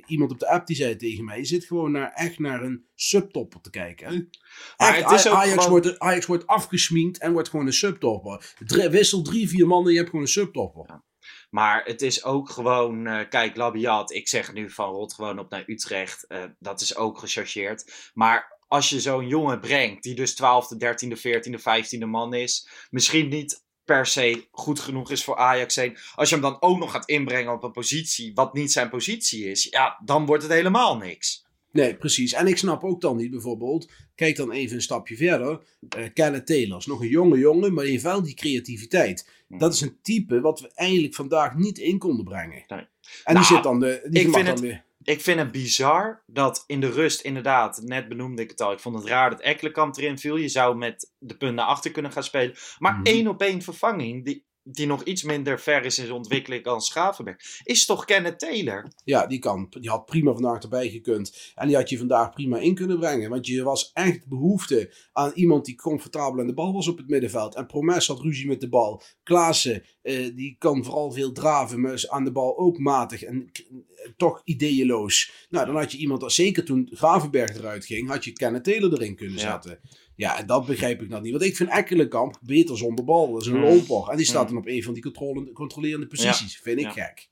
iemand 0.07 0.31
op 0.31 0.39
de 0.39 0.49
app 0.49 0.67
die 0.67 0.75
zei 0.75 0.95
tegen 0.95 1.25
mij: 1.25 1.37
je 1.37 1.45
zit 1.45 1.65
gewoon 1.65 1.91
naar, 1.91 2.11
echt 2.15 2.39
naar 2.39 2.63
een 2.63 2.85
subtopper 3.01 3.61
te 3.61 3.69
kijken. 3.69 4.29
Echt, 4.77 5.27
ook 5.27 5.33
Ajax, 5.33 5.51
gewoon- 5.53 5.69
wordt, 5.69 5.99
Ajax 5.99 6.25
wordt 6.25 6.47
afgesminkt 6.47 7.17
en 7.17 7.31
wordt 7.31 7.49
gewoon 7.49 7.65
een 7.65 7.73
subtopper. 7.73 8.53
Drie- 8.65 8.89
wissel 8.89 9.21
drie, 9.21 9.49
vier 9.49 9.67
mannen, 9.67 9.91
je 9.91 9.97
hebt 9.97 10.09
gewoon 10.09 10.25
een 10.25 10.31
subtopper. 10.31 11.01
Maar 11.49 11.83
het 11.85 12.01
is 12.01 12.23
ook 12.23 12.49
gewoon, 12.49 13.07
eh, 13.07 13.29
kijk, 13.29 13.55
Labiat, 13.55 14.11
ik 14.11 14.27
zeg 14.27 14.53
nu 14.53 14.69
van 14.69 14.89
rot 14.89 15.13
gewoon 15.13 15.39
op 15.39 15.49
naar 15.49 15.63
Utrecht. 15.67 16.27
eh, 16.27 16.43
dat 16.59 16.81
is 16.81 16.95
ook 16.95 17.17
gechargeerd. 17.19 18.11
Maar 18.13 18.59
als 18.67 18.89
je 18.89 18.99
zo'n 19.01 19.27
jongen 19.27 19.59
brengt, 19.59 20.03
die 20.03 20.15
dus 20.15 20.33
12e, 20.35 20.77
13e, 20.77 21.15
14e, 21.17 21.59
15e 21.59 22.05
man 22.05 22.33
is, 22.33 22.69
misschien 22.89 23.27
niet 23.29 23.65
per 23.85 24.05
se 24.05 24.47
goed 24.51 24.79
genoeg 24.79 25.11
is 25.11 25.23
voor 25.23 25.37
Ajax 25.37 25.75
heen. 25.75 25.97
Als 26.15 26.29
je 26.29 26.35
hem 26.35 26.43
dan 26.43 26.61
ook 26.61 26.77
nog 26.77 26.91
gaat 26.91 27.09
inbrengen 27.09 27.53
op 27.53 27.63
een 27.63 27.71
positie 27.71 28.31
wat 28.33 28.53
niet 28.53 28.71
zijn 28.71 28.89
positie 28.89 29.45
is, 29.49 29.63
ja, 29.63 30.01
dan 30.05 30.25
wordt 30.25 30.43
het 30.43 30.51
helemaal 30.51 30.97
niks. 30.97 31.45
Nee, 31.71 31.95
precies. 31.95 32.33
En 32.33 32.47
ik 32.47 32.57
snap 32.57 32.83
ook 32.83 33.01
dan 33.01 33.17
niet 33.17 33.31
bijvoorbeeld, 33.31 33.91
kijk 34.15 34.35
dan 34.35 34.51
even 34.51 34.75
een 34.75 34.81
stapje 34.81 35.15
verder. 35.17 35.59
eh 35.89 36.05
Kenneth 36.13 36.85
nog 36.87 37.01
een 37.01 37.07
jonge 37.07 37.37
jongen, 37.37 37.73
maar 37.73 37.85
heeft 37.85 38.03
wel 38.03 38.23
die 38.23 38.33
creativiteit. 38.35 39.29
Hm. 39.47 39.57
Dat 39.57 39.73
is 39.73 39.81
een 39.81 39.97
type 40.01 40.41
wat 40.41 40.59
we 40.59 40.71
eigenlijk 40.73 41.15
vandaag 41.15 41.55
niet 41.55 41.77
in 41.77 41.97
konden 41.97 42.25
brengen. 42.25 42.63
Nee. 42.67 42.79
En 42.79 42.87
Nou, 43.33 43.37
die 43.37 43.45
zit 43.45 43.63
dan 43.63 43.79
de. 43.79 43.99
Die 44.09 44.21
ik 44.21 44.33
vind 44.33 44.33
dan 44.35 44.45
het- 44.45 44.59
weer. 44.59 44.85
Ik 45.03 45.21
vind 45.21 45.39
het 45.39 45.51
bizar 45.51 46.23
dat 46.25 46.63
in 46.67 46.79
de 46.81 46.89
rust, 46.91 47.21
inderdaad, 47.21 47.81
net 47.83 48.07
benoemde 48.07 48.41
ik 48.41 48.49
het 48.49 48.61
al. 48.61 48.71
Ik 48.71 48.79
vond 48.79 48.95
het 48.95 49.05
raar 49.05 49.29
dat 49.29 49.41
Ekkelenkamp 49.41 49.97
erin 49.97 50.17
viel. 50.17 50.35
Je 50.37 50.47
zou 50.47 50.77
met 50.77 51.11
de 51.19 51.37
punt 51.37 51.55
naar 51.55 51.65
achter 51.65 51.91
kunnen 51.91 52.11
gaan 52.11 52.23
spelen. 52.23 52.55
Maar 52.79 52.93
Mhm. 52.93 53.03
één 53.03 53.27
op 53.27 53.41
één 53.41 53.61
vervanging, 53.61 54.25
die, 54.25 54.45
die 54.71 54.85
nog 54.85 55.03
iets 55.03 55.23
minder 55.23 55.59
ver 55.59 55.85
is 55.85 55.97
in 55.97 56.05
zijn 56.05 56.17
ontwikkeling 56.17 56.63
dan 56.63 56.81
Schavenberg, 56.81 57.61
is 57.63 57.85
toch 57.85 58.05
Kenneth 58.05 58.39
Taylor? 58.39 58.91
Ja, 59.03 59.27
die 59.27 59.39
kan. 59.39 59.67
Die 59.69 59.89
had 59.89 60.05
prima 60.05 60.33
vandaag 60.33 60.61
erbij 60.61 60.89
gekund. 60.89 61.53
En 61.55 61.67
die 61.67 61.75
had 61.75 61.89
je 61.89 61.97
vandaag 61.97 62.33
prima 62.33 62.57
in 62.57 62.75
kunnen 62.75 62.99
brengen. 62.99 63.29
Want 63.29 63.47
je 63.47 63.63
was 63.63 63.91
echt 63.93 64.27
behoefte 64.27 64.93
aan 65.11 65.31
iemand 65.33 65.65
die 65.65 65.75
comfortabel 65.75 66.39
aan 66.39 66.47
de 66.47 66.53
bal 66.53 66.73
was 66.73 66.87
op 66.87 66.97
het 66.97 67.07
middenveld. 67.07 67.55
En 67.55 67.65
Promes 67.65 68.07
had 68.07 68.21
ruzie 68.21 68.47
met 68.47 68.61
de 68.61 68.69
bal. 68.69 69.01
Klaassen, 69.23 69.83
eh, 70.01 70.35
die 70.35 70.55
kan 70.59 70.83
vooral 70.83 71.11
veel 71.11 71.31
draven, 71.31 71.81
maar 71.81 71.93
is 71.93 72.09
aan 72.09 72.23
de 72.23 72.31
bal 72.31 72.57
ook 72.57 72.77
matig 72.77 73.23
en 73.23 73.51
eh, 73.51 74.11
toch 74.17 74.41
ideeëloos. 74.43 75.47
Nou, 75.49 75.65
dan 75.65 75.75
had 75.75 75.91
je 75.91 75.97
iemand, 75.97 76.31
zeker 76.31 76.63
toen 76.63 76.89
Gravenberg 76.91 77.55
eruit 77.57 77.85
ging, 77.85 78.07
had 78.09 78.25
je 78.25 78.31
Kenneth 78.31 78.63
Taylor 78.63 78.93
erin 78.93 79.15
kunnen 79.15 79.39
zetten. 79.39 79.79
Ja, 79.81 79.89
en 80.17 80.45
dat 80.45 80.65
begrijp 80.65 81.01
ik 81.01 81.09
nog 81.09 81.21
niet. 81.21 81.31
Want 81.31 81.43
ik 81.43 81.55
vind 81.55 81.69
Ekkelenkamp 81.69 82.37
beter 82.41 82.77
zonder 82.77 83.05
bal. 83.05 83.31
Dat 83.31 83.41
is 83.41 83.47
een 83.47 83.57
Mm. 83.57 83.63
loper. 83.63 84.11
En 84.11 84.17
die 84.17 84.25
staat 84.25 84.47
Mm. 84.47 84.53
dan 84.53 84.57
op 84.57 84.67
een 84.67 84.83
van 84.83 84.93
die 84.93 85.03
controle- 85.03 85.51
controlerende 85.51 86.07
posities. 86.07 86.57
Vind 86.57 86.79
ik 86.79 86.85
Ja. 86.85 86.91
gek. 87.05 87.27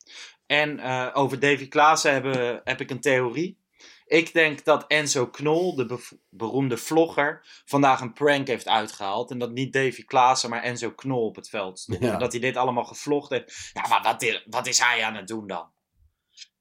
En 0.45 0.80
eh, 0.80 1.10
over 1.13 1.39
Davy 1.39 1.67
Klaassen 1.67 2.12
hebben, 2.12 2.62
heb 2.63 2.82
ik 2.82 2.89
een 2.89 3.00
theorie. 3.00 3.63
Ik 4.08 4.34
denk 4.34 4.63
dat 4.63 4.86
Enzo 4.88 5.28
Knol, 5.28 5.76
de 5.76 6.00
beroemde 6.30 6.78
vlogger, 6.78 7.45
vandaag 7.65 8.02
een 8.02 8.13
prank 8.13 8.48
heeft 8.48 8.67
uitgehaald. 8.67 9.32
En 9.32 9.38
dat 9.38 9.52
niet 9.52 9.74
Davy 9.74 10.04
Klaassen, 10.06 10.50
maar 10.50 10.63
Enzo 10.63 10.91
Knol 10.91 11.26
op 11.26 11.36
het 11.36 11.50
veld 11.50 11.80
stond. 11.80 12.00
Ja. 12.04 12.17
Dat 12.17 12.32
hij 12.32 12.41
dit 12.41 12.56
allemaal 12.58 12.84
gevlogd 12.86 13.30
heeft. 13.30 13.71
Ja, 13.74 13.88
maar 13.88 14.02
wat, 14.04 14.41
wat 14.50 14.67
is 14.67 14.80
hij 14.80 15.04
aan 15.04 15.15
het 15.15 15.28
doen 15.28 15.48
dan? 15.48 15.67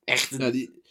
Echt, 0.05 0.31
Ja, 0.39 0.51
die, 0.51 0.83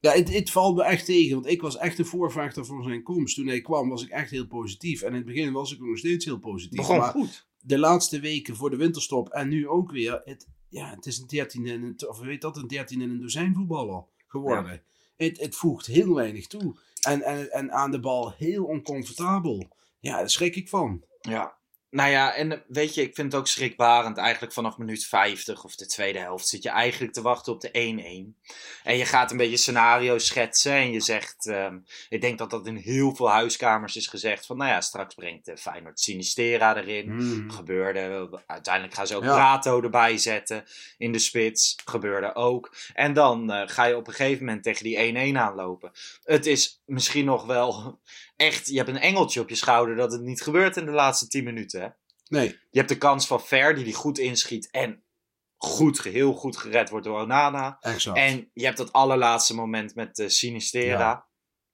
ja 0.00 0.12
het, 0.12 0.32
het 0.32 0.50
valt 0.50 0.76
me 0.76 0.82
echt 0.82 1.04
tegen. 1.04 1.34
Want 1.34 1.46
ik 1.46 1.60
was 1.60 1.76
echt 1.76 1.98
een 1.98 2.06
voorvechter 2.06 2.64
van 2.64 2.82
zijn 2.82 3.02
komst. 3.02 3.34
Toen 3.34 3.46
hij 3.46 3.60
kwam 3.60 3.88
was 3.88 4.02
ik 4.02 4.10
echt 4.10 4.30
heel 4.30 4.46
positief. 4.46 5.02
En 5.02 5.08
in 5.08 5.14
het 5.14 5.24
begin 5.24 5.52
was 5.52 5.72
ik 5.72 5.80
ook 5.80 5.88
nog 5.88 5.98
steeds 5.98 6.24
heel 6.24 6.38
positief. 6.38 6.76
begon 6.76 6.98
maar 6.98 7.10
goed. 7.10 7.46
de 7.60 7.78
laatste 7.78 8.20
weken 8.20 8.56
voor 8.56 8.70
de 8.70 8.76
winterstop 8.76 9.28
en 9.28 9.48
nu 9.48 9.68
ook 9.68 9.90
weer. 9.90 10.20
Het, 10.24 10.48
ja, 10.68 10.90
het 10.90 11.06
is 11.06 11.18
een 11.18 11.26
13 11.26 11.66
in 11.66 11.82
een, 11.82 12.08
of 12.08 12.18
weet 12.18 12.40
dat, 12.40 12.56
een 12.56 12.66
13 12.66 13.00
in 13.00 13.10
een 13.10 13.20
dozijn 13.20 13.54
voetballer 13.54 14.04
geworden. 14.26 14.82
Het, 15.16 15.40
het 15.40 15.56
voegt 15.56 15.86
heel 15.86 16.14
weinig 16.14 16.46
toe. 16.46 16.76
En, 17.00 17.22
en, 17.22 17.50
en 17.50 17.72
aan 17.72 17.90
de 17.90 18.00
bal 18.00 18.32
heel 18.36 18.64
oncomfortabel. 18.64 19.68
Ja, 19.98 20.16
daar 20.16 20.30
schrik 20.30 20.56
ik 20.56 20.68
van. 20.68 21.04
Ja. 21.20 21.58
Nou 21.90 22.10
ja, 22.10 22.34
en 22.34 22.52
eh, 22.52 22.58
weet 22.68 22.94
je, 22.94 23.02
ik 23.02 23.14
vind 23.14 23.32
het 23.32 23.40
ook 23.40 23.46
schrikbarend. 23.46 24.16
Eigenlijk 24.16 24.52
vanaf 24.52 24.76
minuut 24.76 25.06
50 25.06 25.64
of 25.64 25.76
de 25.76 25.86
tweede 25.86 26.18
helft 26.18 26.48
zit 26.48 26.62
je 26.62 26.68
eigenlijk 26.68 27.12
te 27.12 27.22
wachten 27.22 27.52
op 27.52 27.60
de 27.60 27.68
1-1. 27.68 28.48
En 28.82 28.96
je 28.96 29.04
gaat 29.04 29.30
een 29.30 29.36
beetje 29.36 29.56
scenario's 29.56 30.26
schetsen. 30.26 30.72
En 30.72 30.92
je 30.92 31.00
zegt, 31.00 31.46
ehm, 31.46 31.78
ik 32.08 32.20
denk 32.20 32.38
dat 32.38 32.50
dat 32.50 32.66
in 32.66 32.76
heel 32.76 33.14
veel 33.14 33.30
huiskamers 33.30 33.96
is 33.96 34.06
gezegd. 34.06 34.46
Van 34.46 34.56
nou 34.56 34.70
ja, 34.70 34.80
straks 34.80 35.14
brengt 35.14 35.44
de 35.44 35.56
Feyenoord 35.56 36.00
Sinistera 36.00 36.76
erin. 36.76 37.10
Hmm. 37.10 37.50
Gebeurde. 37.50 38.42
Uiteindelijk 38.46 38.94
gaan 38.94 39.06
ze 39.06 39.16
ook 39.16 39.24
Ja. 39.24 39.34
Prato 39.34 39.82
erbij 39.82 40.18
zetten 40.18 40.64
in 40.98 41.12
de 41.12 41.18
spits. 41.18 41.76
Gebeurde 41.84 42.34
ook. 42.34 42.76
En 42.94 43.12
dan 43.12 43.52
eh, 43.52 43.68
ga 43.68 43.84
je 43.84 43.96
op 43.96 44.06
een 44.06 44.14
gegeven 44.14 44.44
moment 44.44 44.62
tegen 44.62 44.84
die 44.84 45.32
1-1 45.34 45.36
aanlopen. 45.36 45.90
Het 46.24 46.46
is 46.46 46.82
misschien 46.86 47.24
nog 47.24 47.46
wel 47.46 48.00
echt. 48.40 48.66
Je 48.66 48.76
hebt 48.76 48.88
een 48.88 48.98
engeltje 48.98 49.40
op 49.40 49.48
je 49.48 49.54
schouder 49.54 49.96
dat 49.96 50.12
het 50.12 50.20
niet 50.20 50.42
gebeurt 50.42 50.76
in 50.76 50.84
de 50.84 50.90
laatste 50.90 51.26
10 51.28 51.44
minuten. 51.44 51.80
Hè? 51.82 51.88
Nee, 52.28 52.48
Je 52.70 52.78
hebt 52.78 52.88
de 52.88 52.98
kans 52.98 53.26
van 53.26 53.40
Ver 53.42 53.74
die 53.74 53.84
die 53.84 53.94
goed 53.94 54.18
inschiet. 54.18 54.70
En 54.70 55.04
goed, 55.56 56.02
heel 56.02 56.32
goed 56.32 56.56
gered 56.56 56.90
wordt 56.90 57.06
door 57.06 57.20
Onana. 57.20 57.76
exact. 57.80 58.18
En 58.18 58.50
je 58.52 58.64
hebt 58.64 58.76
dat 58.76 58.92
allerlaatste 58.92 59.54
moment 59.54 59.94
met 59.94 60.16
de 60.16 60.28
Sinistera. 60.28 61.26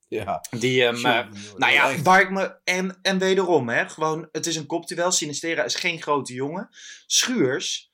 ja. 0.09 0.45
Die 0.51 0.83
hem. 0.83 0.97
eh, 0.97 1.27
nou 1.57 1.73
ja, 1.73 2.03
waar 2.03 2.21
ik 2.21 2.31
me. 2.31 2.61
En, 2.65 2.99
en 3.03 3.19
wederom, 3.19 3.69
hè, 3.69 3.89
gewoon, 3.89 4.29
het 4.33 4.47
is 4.47 4.57
een 4.57 4.67
kopduel. 4.67 5.13
Sinistera 5.13 5.65
is 5.65 5.75
geen 5.75 6.03
grote 6.03 6.33
jongen. 6.35 6.69
Schuurs. 7.07 7.93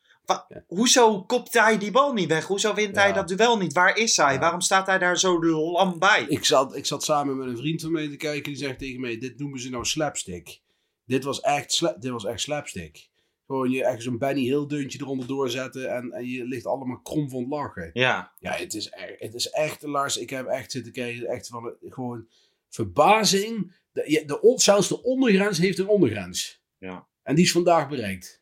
Ja. 0.49 0.65
Hoezo 0.67 1.23
kopt 1.23 1.53
hij 1.53 1.79
die 1.79 1.91
bal 1.91 2.13
niet 2.13 2.29
weg? 2.29 2.47
Hoezo 2.47 2.75
wint 2.75 2.97
hij 2.97 3.13
dat 3.13 3.29
duel 3.29 3.59
niet? 3.59 3.73
Waar 3.73 3.97
is 3.97 4.17
hij? 4.17 4.39
Waarom 4.39 4.61
staat 4.61 4.87
hij 4.87 4.99
daar 4.99 5.19
zo 5.19 5.45
lam 5.73 5.99
bij? 5.99 6.25
Ik 6.29 6.45
zat, 6.45 6.77
ik 6.77 6.87
zat 6.87 7.05
samen 7.05 7.37
met 7.37 7.49
een 7.49 7.57
vriend 7.57 7.81
van 7.81 7.93
mij 7.93 8.09
te 8.09 8.17
kijken. 8.17 8.43
Die 8.53 8.57
zegt 8.57 8.79
tegen 8.79 9.01
mij: 9.01 9.19
Dit 9.19 9.39
noemen 9.39 9.61
ze 9.61 9.71
nou 9.71 9.85
slapstick. 9.85 10.61
Dit 11.07 11.25
was 11.25 11.41
echt, 11.41 11.73
sla- 11.73 11.97
dit 11.99 12.11
was 12.11 12.25
echt 12.25 12.41
slapstick. 12.41 13.11
Gewoon 13.47 13.71
je 13.71 13.85
echt 13.85 14.03
zo'n 14.03 14.19
Benny 14.19 14.43
Hill 14.43 14.67
deuntje 14.67 14.99
eronder 15.01 15.27
doorzetten. 15.27 15.95
En, 15.95 16.11
en 16.13 16.27
je 16.27 16.45
ligt 16.45 16.67
allemaal 16.67 17.01
krom 17.01 17.31
van 17.31 17.41
het 17.41 17.49
lachen. 17.49 17.91
Ja, 17.93 18.33
Ja, 18.39 18.53
het 18.53 18.75
is, 18.75 18.89
echt, 18.89 19.15
het 19.21 19.35
is 19.35 19.51
echt, 19.51 19.83
Lars. 19.83 20.17
Ik 20.17 20.31
heb 20.31 20.47
echt 20.47 20.71
zitten 20.71 20.93
kijken. 20.93 21.27
Echt 21.27 21.47
van 21.47 21.67
eh, 21.69 21.93
gewoon 21.93 22.27
verbazing. 22.69 23.75
De, 23.93 24.55
zelfs 24.57 24.89
de 24.89 25.03
ondergrens 25.03 25.59
heeft 25.59 25.79
een 25.79 25.89
ondergrens. 25.89 26.63
Ja. 26.79 27.07
En 27.23 27.35
die 27.35 27.45
is 27.45 27.53
vandaag 27.53 27.89
bereikt. 27.89 28.42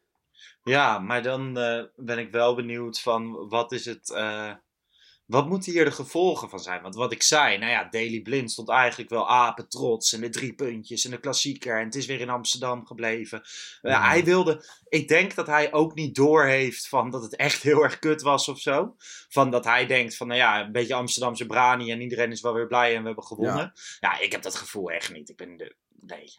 Ja 0.62 0.99
maar 0.99 1.23
dan 1.23 1.59
eh, 1.59 1.85
ben 1.96 2.18
ik 2.18 2.31
wel 2.31 2.55
benieuwd 2.55 3.01
van 3.01 3.49
wat 3.49 3.73
is 3.73 3.85
het. 3.85 4.11
eh, 4.11 4.53
wat 5.27 5.49
moeten 5.49 5.73
hier 5.73 5.85
de 5.85 5.90
gevolgen 5.90 6.49
van 6.49 6.59
zijn? 6.59 6.83
Want 6.83 6.94
wat 6.94 7.12
ik 7.12 7.23
zei, 7.23 7.59
nou 7.59 7.70
ja, 7.70 7.85
Daily 7.90 8.20
Blind 8.23 8.51
stond 8.51 8.68
eigenlijk 8.68 9.11
wel 9.11 9.29
apen 9.29 9.68
trots. 9.68 10.12
En 10.12 10.20
de 10.20 10.29
drie 10.29 10.55
puntjes 10.55 11.05
en 11.05 11.11
de 11.11 11.20
klassieker. 11.20 11.79
En 11.79 11.85
het 11.85 11.94
is 11.94 12.07
weer 12.07 12.20
in 12.20 12.29
Amsterdam 12.31 12.87
gebleven. 12.87 13.42
Ja, 13.83 13.90
Ja. 13.90 14.09
hij 14.09 14.25
wilde. 14.25 14.64
Ik 14.88 15.09
denk 15.09 15.35
dat 15.35 15.46
hij 15.46 15.73
ook 15.73 15.94
niet 15.94 16.14
doorheeft 16.14 16.88
van 16.88 17.11
dat 17.11 17.23
het 17.23 17.37
echt 17.37 17.62
heel 17.62 17.83
erg 17.83 17.99
kut 17.99 18.23
was 18.23 18.49
of 18.49 18.59
zo. 18.61 18.94
Van 19.29 19.51
dat 19.51 19.64
hij 19.64 19.87
denkt 19.87 20.16
van, 20.16 20.27
nou 20.27 20.38
ja, 20.40 20.61
een 20.64 20.73
beetje 20.73 20.94
Amsterdamse 20.94 21.46
brani. 21.46 21.90
En 21.90 22.01
iedereen 22.01 22.31
is 22.31 22.40
wel 22.40 22.55
weer 22.55 22.66
blij 22.66 22.94
en 22.94 23.01
we 23.01 23.07
hebben 23.07 23.25
gewonnen. 23.25 23.73
Ja, 24.01 24.18
ik 24.18 24.33
heb 24.33 24.42
dat 24.42 24.55
gevoel 24.57 24.90
echt 24.90 25.12
niet. 25.12 25.29
Ik 25.29 25.37
ben 25.37 25.57
de. 25.57 25.77
Nee. 26.01 26.35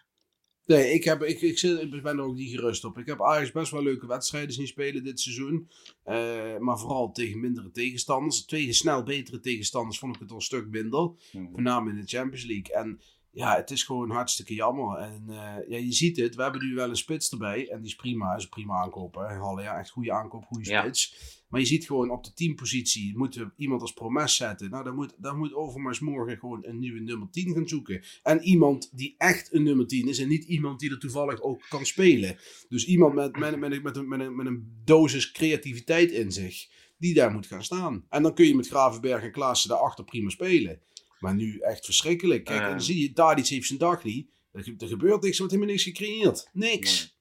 Nee, 0.71 0.93
ik, 0.93 1.03
heb, 1.03 1.23
ik, 1.23 1.41
ik, 1.41 1.57
zit, 1.57 1.81
ik 1.81 2.03
ben 2.03 2.17
er 2.17 2.23
ook 2.23 2.35
niet 2.35 2.49
gerust 2.49 2.83
op. 2.83 2.97
Ik 2.97 3.05
heb 3.05 3.21
Ajax 3.21 3.51
best 3.51 3.71
wel 3.71 3.83
leuke 3.83 4.07
wedstrijden 4.07 4.53
zien 4.53 4.67
spelen 4.67 5.03
dit 5.03 5.19
seizoen. 5.19 5.69
Eh, 6.03 6.57
maar 6.57 6.79
vooral 6.79 7.11
tegen 7.11 7.39
mindere 7.39 7.71
tegenstanders. 7.71 8.45
Tegen 8.45 8.73
snel 8.73 9.03
betere 9.03 9.39
tegenstanders 9.39 9.99
vond 9.99 10.15
ik 10.15 10.21
het 10.21 10.29
al 10.29 10.35
een 10.35 10.41
stuk 10.41 10.67
minder. 10.67 11.11
Voornamelijk 11.31 11.97
in 11.97 12.03
de 12.03 12.17
Champions 12.17 12.45
League. 12.45 12.75
En 12.75 12.99
ja, 13.31 13.55
het 13.55 13.71
is 13.71 13.83
gewoon 13.83 14.09
hartstikke 14.09 14.53
jammer. 14.53 14.97
En 14.97 15.23
eh, 15.27 15.69
ja, 15.69 15.77
je 15.77 15.91
ziet 15.91 16.17
het. 16.17 16.35
We 16.35 16.43
hebben 16.43 16.65
nu 16.65 16.75
wel 16.75 16.89
een 16.89 16.95
spits 16.95 17.31
erbij. 17.31 17.69
En 17.69 17.77
die 17.77 17.87
is 17.89 17.95
prima. 17.95 18.35
is 18.35 18.43
een 18.43 18.49
prima 18.49 18.75
aankoop. 18.75 19.15
Hè. 19.15 19.21
Halle, 19.21 19.61
ja, 19.61 19.79
echt 19.79 19.89
goede 19.89 20.11
aankoop, 20.13 20.45
goede 20.45 20.69
Ja. 20.69 20.81
spits. 20.81 21.39
Maar 21.49 21.59
je 21.59 21.65
ziet 21.65 21.85
gewoon 21.85 22.09
op 22.09 22.23
de 22.23 22.33
teampositie. 22.33 23.17
Moeten 23.17 23.45
we 23.45 23.51
iemand 23.55 23.81
als 23.81 23.93
promes 23.93 24.35
zetten. 24.35 24.69
Nou, 24.69 24.83
dan 24.83 24.95
moet, 24.95 25.13
dan 25.17 25.37
moet 25.37 25.53
Overmars 25.53 25.99
morgen 25.99 26.37
gewoon 26.37 26.65
een 26.65 26.79
nieuwe 26.79 26.99
nummer 26.99 27.29
10 27.31 27.53
gaan 27.53 27.67
zoeken. 27.67 28.03
En 28.23 28.41
iemand 28.43 28.97
die 28.97 29.15
echt 29.17 29.53
een 29.53 29.63
nummer 29.63 29.87
10 29.87 30.07
is. 30.07 30.19
En 30.19 30.27
niet 30.27 30.43
iemand 30.43 30.79
die 30.79 30.91
er 30.91 30.99
toevallig 30.99 31.41
ook 31.41 31.65
kan 31.69 31.85
spelen. 31.85 32.37
Dus 32.69 32.85
iemand 32.85 33.13
met, 33.13 33.37
met, 33.37 33.59
met, 33.59 33.83
met, 33.83 33.97
een, 33.97 34.07
met, 34.07 34.19
een, 34.19 34.35
met 34.35 34.45
een 34.45 34.81
dosis 34.83 35.31
creativiteit 35.31 36.11
in 36.11 36.31
zich. 36.31 36.67
Die 36.97 37.13
daar 37.13 37.31
moet 37.31 37.47
gaan 37.47 37.63
staan. 37.63 38.05
En 38.09 38.23
dan 38.23 38.33
kun 38.33 38.45
je 38.47 38.55
met 38.55 38.67
Gravenberg 38.67 39.23
en 39.23 39.31
Klaassen 39.31 39.69
daarachter 39.69 40.03
prima 40.03 40.29
spelen. 40.29 40.81
Maar 41.21 41.35
nu 41.35 41.59
echt 41.59 41.85
verschrikkelijk. 41.85 42.43
Kijk, 42.45 42.61
en 42.61 42.69
dan 42.69 42.81
zie 42.81 43.01
je, 43.01 43.13
Tadic 43.13 43.47
heeft 43.47 43.67
zijn 43.67 43.79
dag 43.79 44.03
niet. 44.03 44.27
Er, 44.51 44.63
ge- 44.63 44.75
er 44.77 44.87
gebeurt 44.87 45.21
niks, 45.21 45.33
er 45.33 45.37
wordt 45.37 45.53
helemaal 45.53 45.73
niks 45.73 45.83
gecreëerd. 45.83 46.49
Niks. 46.53 47.15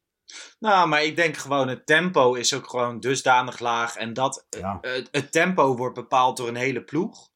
Nou, 0.58 0.88
maar 0.88 1.04
ik 1.04 1.16
denk 1.16 1.36
gewoon 1.36 1.68
het 1.68 1.86
tempo 1.86 2.34
is 2.34 2.54
ook 2.54 2.68
gewoon 2.70 3.00
dusdanig 3.00 3.58
laag. 3.58 3.96
En 3.96 4.12
dat 4.12 4.46
Ja. 4.50 4.78
het, 4.80 5.08
het 5.10 5.32
tempo 5.32 5.76
wordt 5.76 5.94
bepaald 5.94 6.36
door 6.36 6.48
een 6.48 6.54
hele 6.56 6.82
ploeg. 6.84 7.30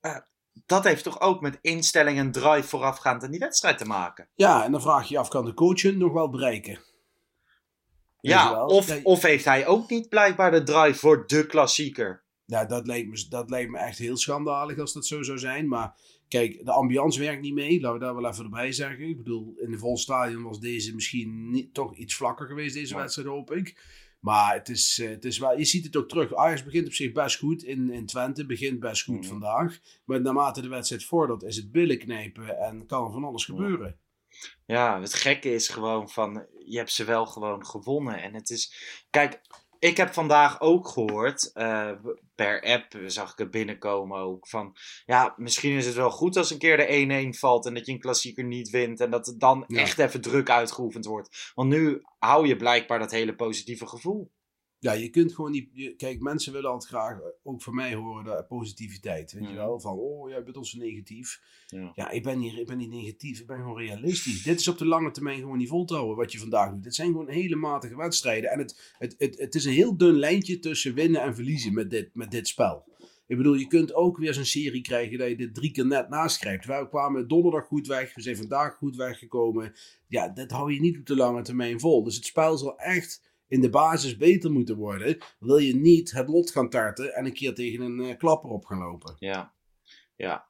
Eh, 0.00 0.16
dat 0.66 0.84
heeft 0.84 1.02
toch 1.04 1.20
ook 1.20 1.40
met 1.40 1.58
instelling 1.60 2.18
en 2.18 2.32
drive 2.32 2.68
voorafgaand 2.68 3.22
aan 3.22 3.30
die 3.30 3.40
wedstrijd 3.40 3.78
te 3.78 3.84
maken. 3.84 4.28
Ja, 4.34 4.64
en 4.64 4.72
dan 4.72 4.80
vraag 4.82 5.08
je 5.08 5.14
je 5.14 5.20
af, 5.20 5.28
kan 5.28 5.44
de 5.44 5.54
coach 5.54 5.82
nog 5.82 6.12
wel 6.12 6.30
bereiken? 6.30 6.78
Ja, 8.20 8.50
wel? 8.50 8.66
of, 8.66 9.02
of 9.04 9.22
heeft 9.22 9.44
hij 9.44 9.66
ook 9.66 9.90
niet 9.90 10.08
blijkbaar 10.08 10.50
de 10.50 10.62
drive 10.62 10.98
voor 10.98 11.26
de 11.26 11.46
klassieker? 11.46 12.24
Ja, 12.46 12.64
dat 12.64 12.86
lijkt, 12.86 13.08
me, 13.08 13.26
dat 13.28 13.50
lijkt 13.50 13.70
me 13.70 13.78
echt 13.78 13.98
heel 13.98 14.16
schandalig 14.16 14.78
als 14.78 14.92
dat 14.92 15.06
zo 15.06 15.22
zou 15.22 15.38
zijn. 15.38 15.68
Maar 15.68 15.94
kijk, 16.28 16.64
de 16.64 16.70
ambiance 16.70 17.20
werkt 17.20 17.42
niet 17.42 17.54
mee. 17.54 17.80
Laten 17.80 17.98
we 17.98 18.04
daar 18.04 18.14
wel 18.14 18.30
even 18.30 18.44
erbij 18.44 18.72
zeggen. 18.72 19.08
Ik 19.08 19.16
bedoel, 19.16 19.54
in 19.56 19.72
een 19.72 19.78
vol 19.78 19.96
stadion 19.96 20.42
was 20.42 20.60
deze 20.60 20.94
misschien 20.94 21.50
niet, 21.50 21.74
toch 21.74 21.96
iets 21.96 22.14
vlakker 22.14 22.46
geweest, 22.46 22.74
deze 22.74 22.94
Ja. 22.94 23.00
wedstrijd, 23.00 23.28
hoop 23.28 23.52
ik. 23.52 23.94
Maar 24.20 24.54
het 24.54 24.68
is, 24.68 24.98
eh, 24.98 25.08
het 25.08 25.24
is 25.24 25.38
wel, 25.38 25.58
je 25.58 25.64
ziet 25.64 25.84
het 25.84 25.96
ook 25.96 26.08
terug. 26.08 26.34
Ajax 26.34 26.64
begint 26.64 26.86
op 26.86 26.92
zich 26.92 27.12
best 27.12 27.38
goed 27.38 27.62
in, 27.62 27.90
in 27.90 28.06
Twente. 28.06 28.46
Begint 28.46 28.80
best 28.80 29.04
goed 29.04 29.26
vandaag. 29.26 29.78
Maar 30.04 30.20
naarmate 30.20 30.60
de 30.60 30.68
wedstrijd 30.68 31.04
vordert, 31.04 31.42
is 31.42 31.56
het 31.56 31.72
billen 31.72 31.98
knijpen 31.98 32.58
en 32.58 32.86
kan 32.86 33.12
van 33.12 33.24
alles 33.24 33.44
gebeuren. 33.44 33.98
Ja, 34.66 35.00
het 35.00 35.14
gekke 35.14 35.52
is 35.54 35.68
gewoon 35.68 36.08
van, 36.10 36.46
je 36.66 36.76
hebt 36.76 36.92
ze 36.92 37.04
wel 37.04 37.26
gewoon 37.26 37.66
gewonnen. 37.66 38.22
En 38.22 38.34
het 38.34 38.50
is, 38.50 38.72
kijk, 39.10 39.40
ik 39.78 39.96
heb 39.96 40.12
vandaag 40.12 40.60
ook 40.60 40.88
gehoord, 40.88 41.50
eh, 41.52 41.90
per 42.34 42.62
app 42.62 42.98
zag 43.06 43.32
ik 43.32 43.38
het 43.38 43.50
binnenkomen 43.50 44.18
ook, 44.18 44.48
van 44.48 44.76
ja, 45.06 45.34
misschien 45.36 45.76
is 45.76 45.86
het 45.86 45.94
wel 45.94 46.10
goed 46.10 46.36
als 46.36 46.50
een 46.50 46.58
keer 46.58 46.76
de 46.76 46.92
1-1 46.92 47.34
valt 47.38 47.66
en 47.66 47.74
dat 47.74 47.86
je 47.86 47.92
een 47.92 48.00
klassieker 48.00 48.44
niet 48.44 48.70
wint. 48.70 49.00
En 49.00 49.10
dat 49.10 49.26
het 49.26 49.40
dan 49.40 49.64
Ja. 49.66 49.80
echt 49.80 49.98
even 49.98 50.20
druk 50.20 50.50
uitgeoefend 50.50 51.04
wordt. 51.04 51.52
Want 51.54 51.68
nu 51.68 52.00
hou 52.18 52.46
je 52.46 52.56
blijkbaar 52.56 52.98
dat 52.98 53.10
hele 53.10 53.34
positieve 53.34 53.86
gevoel. 53.86 54.30
Ja, 54.78 54.92
je 54.92 55.08
kunt 55.10 55.34
gewoon 55.34 55.50
niet. 55.50 55.68
je- 55.72 55.94
kijk, 55.96 56.20
mensen 56.20 56.52
willen 56.52 56.70
altijd 56.70 56.90
graag, 56.90 57.18
eh, 57.20 57.26
ook 57.42 57.62
van 57.62 57.74
mij 57.74 57.94
horen, 57.94 58.46
positiviteit. 58.46 59.32
Weet 59.32 59.48
je 59.48 59.54
wel? 59.54 59.80
Van, 59.80 59.98
oh, 59.98 60.28
jij 60.30 60.42
bent 60.44 60.56
ons 60.56 60.74
negatief. 60.74 61.40
Ja. 61.66 61.92
Ja, 61.94 62.10
ik 62.10 62.22
ben, 62.22 62.38
hier, 62.38 62.58
ik 62.58 62.66
ben 62.66 62.76
niet 62.78 62.90
negatief, 62.90 63.40
ik 63.40 63.46
ben 63.46 63.56
gewoon 63.56 63.78
realistisch. 63.78 64.42
Dit 64.42 64.60
is 64.60 64.68
op 64.68 64.78
de 64.78 64.86
lange 64.86 65.10
termijn 65.10 65.38
gewoon 65.40 65.58
niet 65.58 65.68
vol 65.68 65.84
te 65.84 65.94
houden 65.94 66.16
wat 66.16 66.32
je 66.32 66.38
vandaag 66.38 66.72
doet. 66.72 66.82
Dit 66.82 66.94
zijn 66.94 67.10
gewoon 67.10 67.28
hele 67.28 67.56
matige 67.56 67.96
wedstrijden. 67.96 68.50
En 68.50 68.58
het, 68.58 68.94
het, 68.98 69.14
het, 69.18 69.38
het 69.38 69.54
is 69.54 69.64
een 69.64 69.72
heel 69.72 69.96
dun 69.96 70.14
lijntje 70.14 70.58
tussen 70.58 70.94
winnen 70.94 71.20
en 71.22 71.34
verliezen 71.34 71.74
met 71.74 71.90
dit, 71.90 72.10
met 72.14 72.30
dit 72.30 72.48
spel. 72.48 72.84
Ik 73.26 73.36
bedoel, 73.36 73.54
je 73.54 73.66
kunt 73.66 73.94
ook 73.94 74.18
weer 74.18 74.34
zo'n 74.34 74.44
serie 74.44 74.80
krijgen 74.82 75.18
dat 75.18 75.28
je 75.28 75.36
dit 75.36 75.54
drie 75.54 75.70
keer 75.70 75.86
net 75.86 76.08
naschrijft. 76.08 76.64
Wij 76.66 76.88
kwamen 76.88 77.28
donderdag 77.28 77.66
goed 77.66 77.86
weg, 77.86 78.14
we 78.14 78.20
zijn 78.22 78.36
vandaag 78.36 78.74
goed 78.74 78.96
weggekomen. 78.96 79.72
Ja, 80.08 80.28
dat 80.28 80.50
hou 80.50 80.72
je 80.72 80.80
niet 80.80 80.98
op 80.98 81.06
de 81.06 81.16
lange 81.16 81.42
termijn 81.42 81.80
vol. 81.80 82.02
Dus 82.04 82.16
het 82.16 82.24
spel 82.24 82.56
zal 82.58 82.78
echt 82.78 83.22
in 83.48 83.60
de 83.60 83.70
basis 83.70 84.16
beter 84.16 84.50
moeten 84.50 84.76
worden. 84.76 85.18
Wil 85.38 85.56
je 85.56 85.76
niet 85.76 86.12
het 86.12 86.28
lot 86.28 86.50
gaan 86.50 86.68
tarten 86.68 87.14
en 87.14 87.24
een 87.24 87.32
keer 87.32 87.54
tegen 87.54 87.80
een 87.80 88.00
eh, 88.00 88.16
klapper 88.16 88.50
op 88.50 88.64
gaan 88.64 88.78
lopen. 88.78 89.16
Ja, 89.18 89.52
ja. 90.16 90.46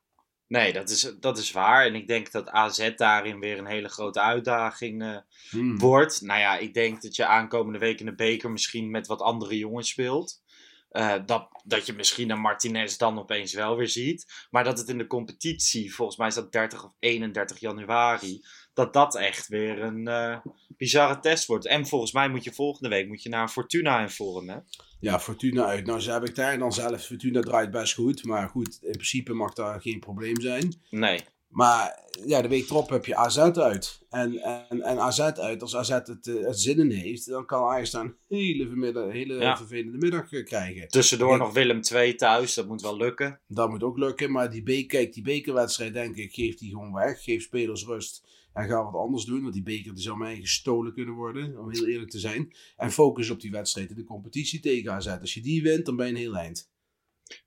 Nee, 0.49 0.73
dat 0.73 0.91
is, 0.91 1.15
dat 1.21 1.39
is 1.39 1.53
waar. 1.53 1.87
En 1.87 1.95
ik 1.95 2.07
denk 2.07 2.31
dat 2.31 2.49
AZ 2.49 2.95
daarin 2.97 3.41
weer 3.41 3.59
een 3.59 3.67
hele 3.67 3.89
grote 3.89 4.21
uitdaging 4.21 5.03
eh, 5.03 5.17
Hmm. 5.51 5.79
wordt. 5.79 6.21
Nou 6.21 6.41
ja, 6.41 6.59
ik 6.59 6.75
denk 6.75 7.03
dat 7.03 7.17
je 7.17 7.27
aankomende 7.27 7.79
week 7.79 8.01
in 8.01 8.07
de 8.07 8.15
beker 8.15 8.51
misschien 8.51 8.91
met 8.91 9.07
wat 9.07 9.21
andere 9.21 9.59
jongens 9.59 9.89
speelt. 9.89 10.45
Eh, 10.89 11.15
dat, 11.27 11.49
dat 11.65 11.87
je 11.87 11.93
misschien 11.93 12.31
een 12.31 12.41
Martinez 12.41 12.97
dan 12.97 13.19
opeens 13.19 13.53
wel 13.53 13.77
weer 13.77 13.89
ziet. 13.89 14.47
Maar 14.51 14.65
dat 14.65 14.79
het 14.79 14.89
in 14.89 14.99
de 14.99 15.07
competitie, 15.07 15.95
volgens 15.95 16.19
mij 16.19 16.29
is 16.29 16.35
dat 16.35 16.53
30 16.53 16.85
of 16.85 16.93
31 16.99 17.59
januari, 17.59 18.45
dat 18.77 18.93
dat 18.93 19.17
echt 19.17 19.49
weer 19.49 19.83
een 19.83 20.09
eh, 20.09 20.37
bizarre 20.77 21.19
test 21.19 21.47
wordt. 21.47 21.67
En 21.67 21.87
volgens 21.87 22.13
mij 22.13 22.29
moet 22.29 22.45
je 22.45 22.53
volgende 22.53 22.89
week 22.89 23.09
moet 23.09 23.23
je 23.23 23.29
naar 23.29 23.49
Fortuna 23.49 24.01
in 24.01 24.11
vorm, 24.11 24.49
hè? 24.49 24.57
Ja, 25.01 25.21
Fortuna 25.21 25.65
uit. 25.67 25.87
Nou, 25.87 26.01
ze 26.01 26.11
heb 26.11 26.29
ik 26.29 26.35
daar 26.35 26.59
dan 26.59 26.73
zelf. 26.73 27.05
Fortuna 27.05 27.41
draait 27.41 27.71
best 27.71 27.95
goed. 27.95 28.25
Maar 28.25 28.49
goed, 28.49 28.79
in 28.83 28.91
principe 28.93 29.33
mag 29.33 29.53
daar 29.53 29.81
geen 29.81 29.99
probleem 30.01 30.41
zijn. 30.41 30.75
Nee. 30.91 31.21
Maar 31.49 32.05
ja, 32.27 32.43
de 32.43 32.49
week 32.49 32.71
erop 32.71 32.89
heb 32.91 33.05
je 33.07 33.17
AZ 33.17 33.39
uit. 33.39 34.03
En, 34.11 34.39
en, 34.39 34.83
en 34.83 34.99
AZ 34.99 35.21
uit, 35.21 35.63
als 35.63 35.77
AZ 35.77 35.89
het, 35.89 36.27
eh, 36.27 36.47
het 36.47 36.61
zin 36.61 36.79
in 36.79 36.91
heeft, 36.91 37.27
dan 37.29 37.47
kan 37.47 37.69
Ajax 37.69 37.91
daar 37.91 38.05
een 38.05 38.17
hele, 38.29 38.67
vermiddag, 38.67 39.13
hele 39.13 39.35
Ja. 39.35 39.57
vervelende 39.57 39.99
middag 39.99 40.33
eh, 40.33 40.45
krijgen. 40.45 40.89
Tussendoor 40.89 41.39
nog 41.39 41.53
Willem 41.53 41.81
II 41.93 42.15
thuis, 42.15 42.55
dat 42.55 42.67
moet 42.69 42.83
wel 42.83 42.97
lukken. 42.97 43.41
Dat 43.49 43.69
moet 43.69 43.83
ook 43.83 43.99
lukken. 43.99 44.31
Maar 44.33 44.51
die, 44.51 44.63
be 44.63 44.87
kijk, 44.87 45.13
die 45.13 45.23
bekerwedstrijd, 45.23 45.93
denk 45.93 46.17
ik, 46.17 46.33
geeft 46.35 46.59
die 46.59 46.71
gewoon 46.71 46.93
weg. 46.93 47.23
Geef 47.23 47.43
spelers 47.43 47.85
rust 47.85 48.25
en 48.57 48.69
ga 48.69 48.85
wat 48.85 48.95
anders 49.03 49.25
doen. 49.25 49.43
Want 49.43 49.55
die 49.55 49.63
beker 49.63 49.95
die 49.95 50.03
zou 50.03 50.19
mij 50.19 50.41
gestolen 50.41 50.93
kunnen 50.93 51.15
worden, 51.15 51.59
om 51.61 51.71
heel 51.71 51.87
eerlijk 51.87 52.11
te 52.11 52.19
zijn. 52.19 52.53
En 52.77 52.91
focus 52.91 53.31
op 53.31 53.41
die 53.41 53.51
wedstrijd 53.51 53.91
in 53.91 53.97
de 53.97 54.05
competitie 54.05 54.61
tegen 54.61 54.93
AZ. 54.93 55.07
Als 55.07 55.35
je 55.35 55.41
die 55.41 55.63
wint, 55.63 55.87
dan 55.87 55.97
ben 55.97 56.07
je 56.07 56.13
een 56.13 56.19
heel 56.19 56.37
eind. 56.37 56.71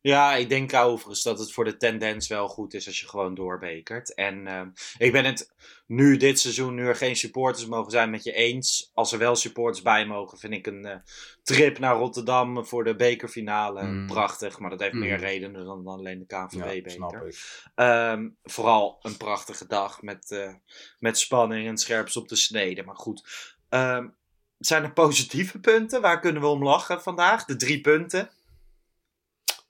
Ja, 0.01 0.35
ik 0.35 0.49
denk 0.49 0.73
overigens 0.73 1.23
dat 1.23 1.39
het 1.39 1.51
voor 1.53 1.63
de 1.63 1.77
tendens 1.77 2.27
wel 2.27 2.47
goed 2.47 2.73
is 2.73 2.87
als 2.87 2.99
je 2.99 3.07
gewoon 3.07 3.35
doorbekert. 3.35 4.13
En 4.13 4.47
ehm, 4.47 4.69
ik 4.97 5.11
ben 5.11 5.25
het 5.25 5.53
nu 5.87 6.17
dit 6.17 6.39
seizoen, 6.39 6.75
nu 6.75 6.85
er 6.87 6.95
geen 6.95 7.15
supporters 7.15 7.65
mogen 7.65 7.91
zijn, 7.91 8.09
met 8.09 8.23
je 8.23 8.31
eens. 8.33 8.91
Als 8.93 9.11
er 9.11 9.17
wel 9.19 9.35
supporters 9.35 9.81
bij 9.83 10.05
mogen, 10.05 10.37
vind 10.37 10.53
ik 10.53 10.67
een 10.67 10.85
eh, 10.85 10.95
trip 11.43 11.79
naar 11.79 11.95
Rotterdam 11.95 12.65
voor 12.65 12.83
de 12.83 12.95
bekerfinale 12.95 13.83
Mm. 13.83 14.07
prachtig. 14.07 14.59
Maar 14.59 14.69
dat 14.69 14.79
heeft 14.79 14.93
Mm. 14.93 14.99
meer 14.99 15.17
redenen 15.19 15.65
dan 15.65 15.87
alleen 15.87 16.19
de 16.19 16.25
KNVB-beker. 16.25 17.35
Ehm, 17.75 18.29
vooral 18.43 18.99
een 19.01 19.17
prachtige 19.17 19.67
dag 19.67 20.01
met, 20.01 20.31
eh, 20.31 20.53
met 20.99 21.17
spanning 21.17 21.67
en 21.67 21.77
scherps 21.77 22.17
op 22.17 22.27
de 22.27 22.35
snede. 22.35 22.83
Maar 22.83 22.95
goed, 22.95 23.23
ehm, 23.69 24.07
zijn 24.57 24.83
er 24.83 24.93
positieve 24.93 25.59
punten? 25.59 26.01
Waar 26.01 26.19
kunnen 26.19 26.41
we 26.41 26.47
om 26.47 26.63
lachen 26.63 27.01
vandaag? 27.01 27.45
De 27.45 27.55
drie 27.55 27.81
punten. 27.81 28.29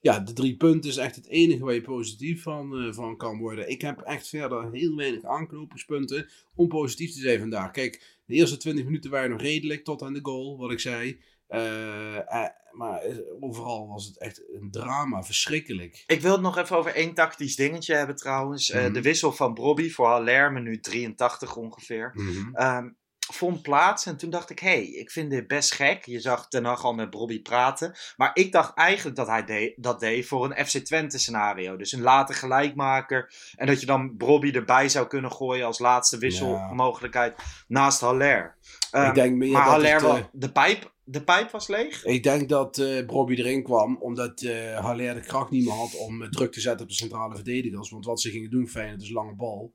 Ja, 0.01 0.19
de 0.19 0.33
drie 0.33 0.57
punten 0.57 0.89
is 0.89 0.97
echt 0.97 1.15
het 1.15 1.27
enige 1.27 1.63
waar 1.63 1.73
je 1.73 1.81
positief 1.81 2.41
van, 2.41 2.77
eh, 2.77 2.93
van 2.93 3.17
kan 3.17 3.37
worden. 3.37 3.69
Ik 3.69 3.81
heb 3.81 3.99
echt 3.99 4.27
verder 4.27 4.71
heel 4.71 4.95
weinig 4.95 5.23
aanknopingspunten 5.23 6.29
om 6.55 6.67
positief 6.67 7.13
te 7.13 7.19
zijn 7.19 7.39
vandaag. 7.39 7.71
Kijk, 7.71 8.17
de 8.25 8.33
eerste 8.33 8.57
20 8.57 8.85
minuten 8.85 9.11
waren 9.11 9.29
nog 9.29 9.41
redelijk 9.41 9.83
tot 9.83 10.01
aan 10.01 10.13
de 10.13 10.19
goal, 10.23 10.57
wat 10.57 10.71
ik 10.71 10.79
zei. 10.79 11.19
Eh, 11.47 12.17
eh, 12.17 12.49
maar 12.71 13.01
overal 13.39 13.87
was 13.87 14.05
het 14.05 14.17
echt 14.17 14.43
een 14.53 14.71
drama, 14.71 15.23
verschrikkelijk. 15.23 16.03
Ik 16.07 16.21
wil 16.21 16.31
het 16.31 16.41
nog 16.41 16.57
even 16.57 16.77
over 16.77 16.95
één 16.95 17.13
tactisch 17.13 17.55
dingetje 17.55 17.95
hebben 17.95 18.15
trouwens. 18.15 18.71
Mhm. 18.71 18.93
de 18.93 19.01
wissel 19.01 19.31
van 19.31 19.53
Brobby 19.53 19.89
voor 19.89 20.07
Haller, 20.07 20.51
minuut 20.51 20.83
83 20.83 21.55
ongeveer. 21.55 22.13
Ehm, 22.53 22.89
vond 23.33 23.61
plaats 23.61 24.05
en 24.05 24.17
toen 24.17 24.29
dacht 24.29 24.49
ik, 24.49 24.59
hé, 24.59 24.69
hey, 24.69 24.85
ik 24.85 25.11
vind 25.11 25.29
dit 25.31 25.47
best 25.47 25.73
gek. 25.73 26.05
Je 26.05 26.19
zag 26.19 26.47
Ten 26.47 26.65
Hag 26.65 26.83
al 26.83 26.93
met 26.93 27.09
Brobby 27.09 27.41
praten. 27.41 27.95
Maar 28.17 28.31
ik 28.33 28.51
dacht 28.51 28.73
eigenlijk 28.77 29.15
dat 29.17 29.27
hij 29.27 29.43
de- 29.45 29.73
dat 29.75 29.99
deed 29.99 30.27
voor 30.27 30.45
een 30.45 30.65
FC 30.65 30.77
Twente 30.77 31.19
scenario. 31.19 31.75
Dus 31.77 31.91
een 31.91 32.01
late 32.01 32.33
gelijkmaker. 32.33 33.33
En 33.55 33.67
dat 33.67 33.79
je 33.79 33.85
dan 33.85 34.15
Brobby 34.17 34.51
erbij 34.51 34.89
zou 34.89 35.07
kunnen 35.07 35.31
gooien 35.31 35.65
als 35.65 35.79
laatste 35.79 36.17
wisselmogelijkheid 36.17 37.35
naast 37.67 38.01
Haller. 38.01 38.55
Ehm, 38.91 39.07
Ik 39.07 39.13
denk 39.15 39.35
meer 39.35 39.51
maar 39.51 39.63
dat 39.63 39.71
Haller, 39.71 39.93
het, 39.93 40.01
wa- 40.01 40.17
eh, 40.17 40.23
de, 40.31 40.51
pijp, 40.51 40.91
de 41.11 41.23
pijp 41.23 41.51
was 41.51 41.67
leeg? 41.67 42.05
Ik 42.05 42.23
denk 42.23 42.49
dat 42.49 42.77
eh 42.77 43.05
Bobby 43.05 43.33
erin 43.35 43.63
kwam 43.63 43.97
omdat 43.99 44.41
Haller 44.75 45.13
de 45.13 45.21
kracht 45.21 45.51
niet 45.51 45.65
meer 45.65 45.73
had 45.73 45.95
om 45.95 46.23
eh, 46.23 46.29
druk 46.29 46.51
te 46.51 46.61
zetten 46.61 46.81
op 46.81 46.87
de 46.87 46.97
centrale 46.97 47.35
verdedigers. 47.35 47.89
Want 47.89 48.05
wat 48.05 48.21
ze 48.21 48.29
gingen 48.29 48.49
doen, 48.49 48.67
Feyenoord, 48.67 49.01
is 49.01 49.09
lange 49.09 49.35
bal. 49.35 49.71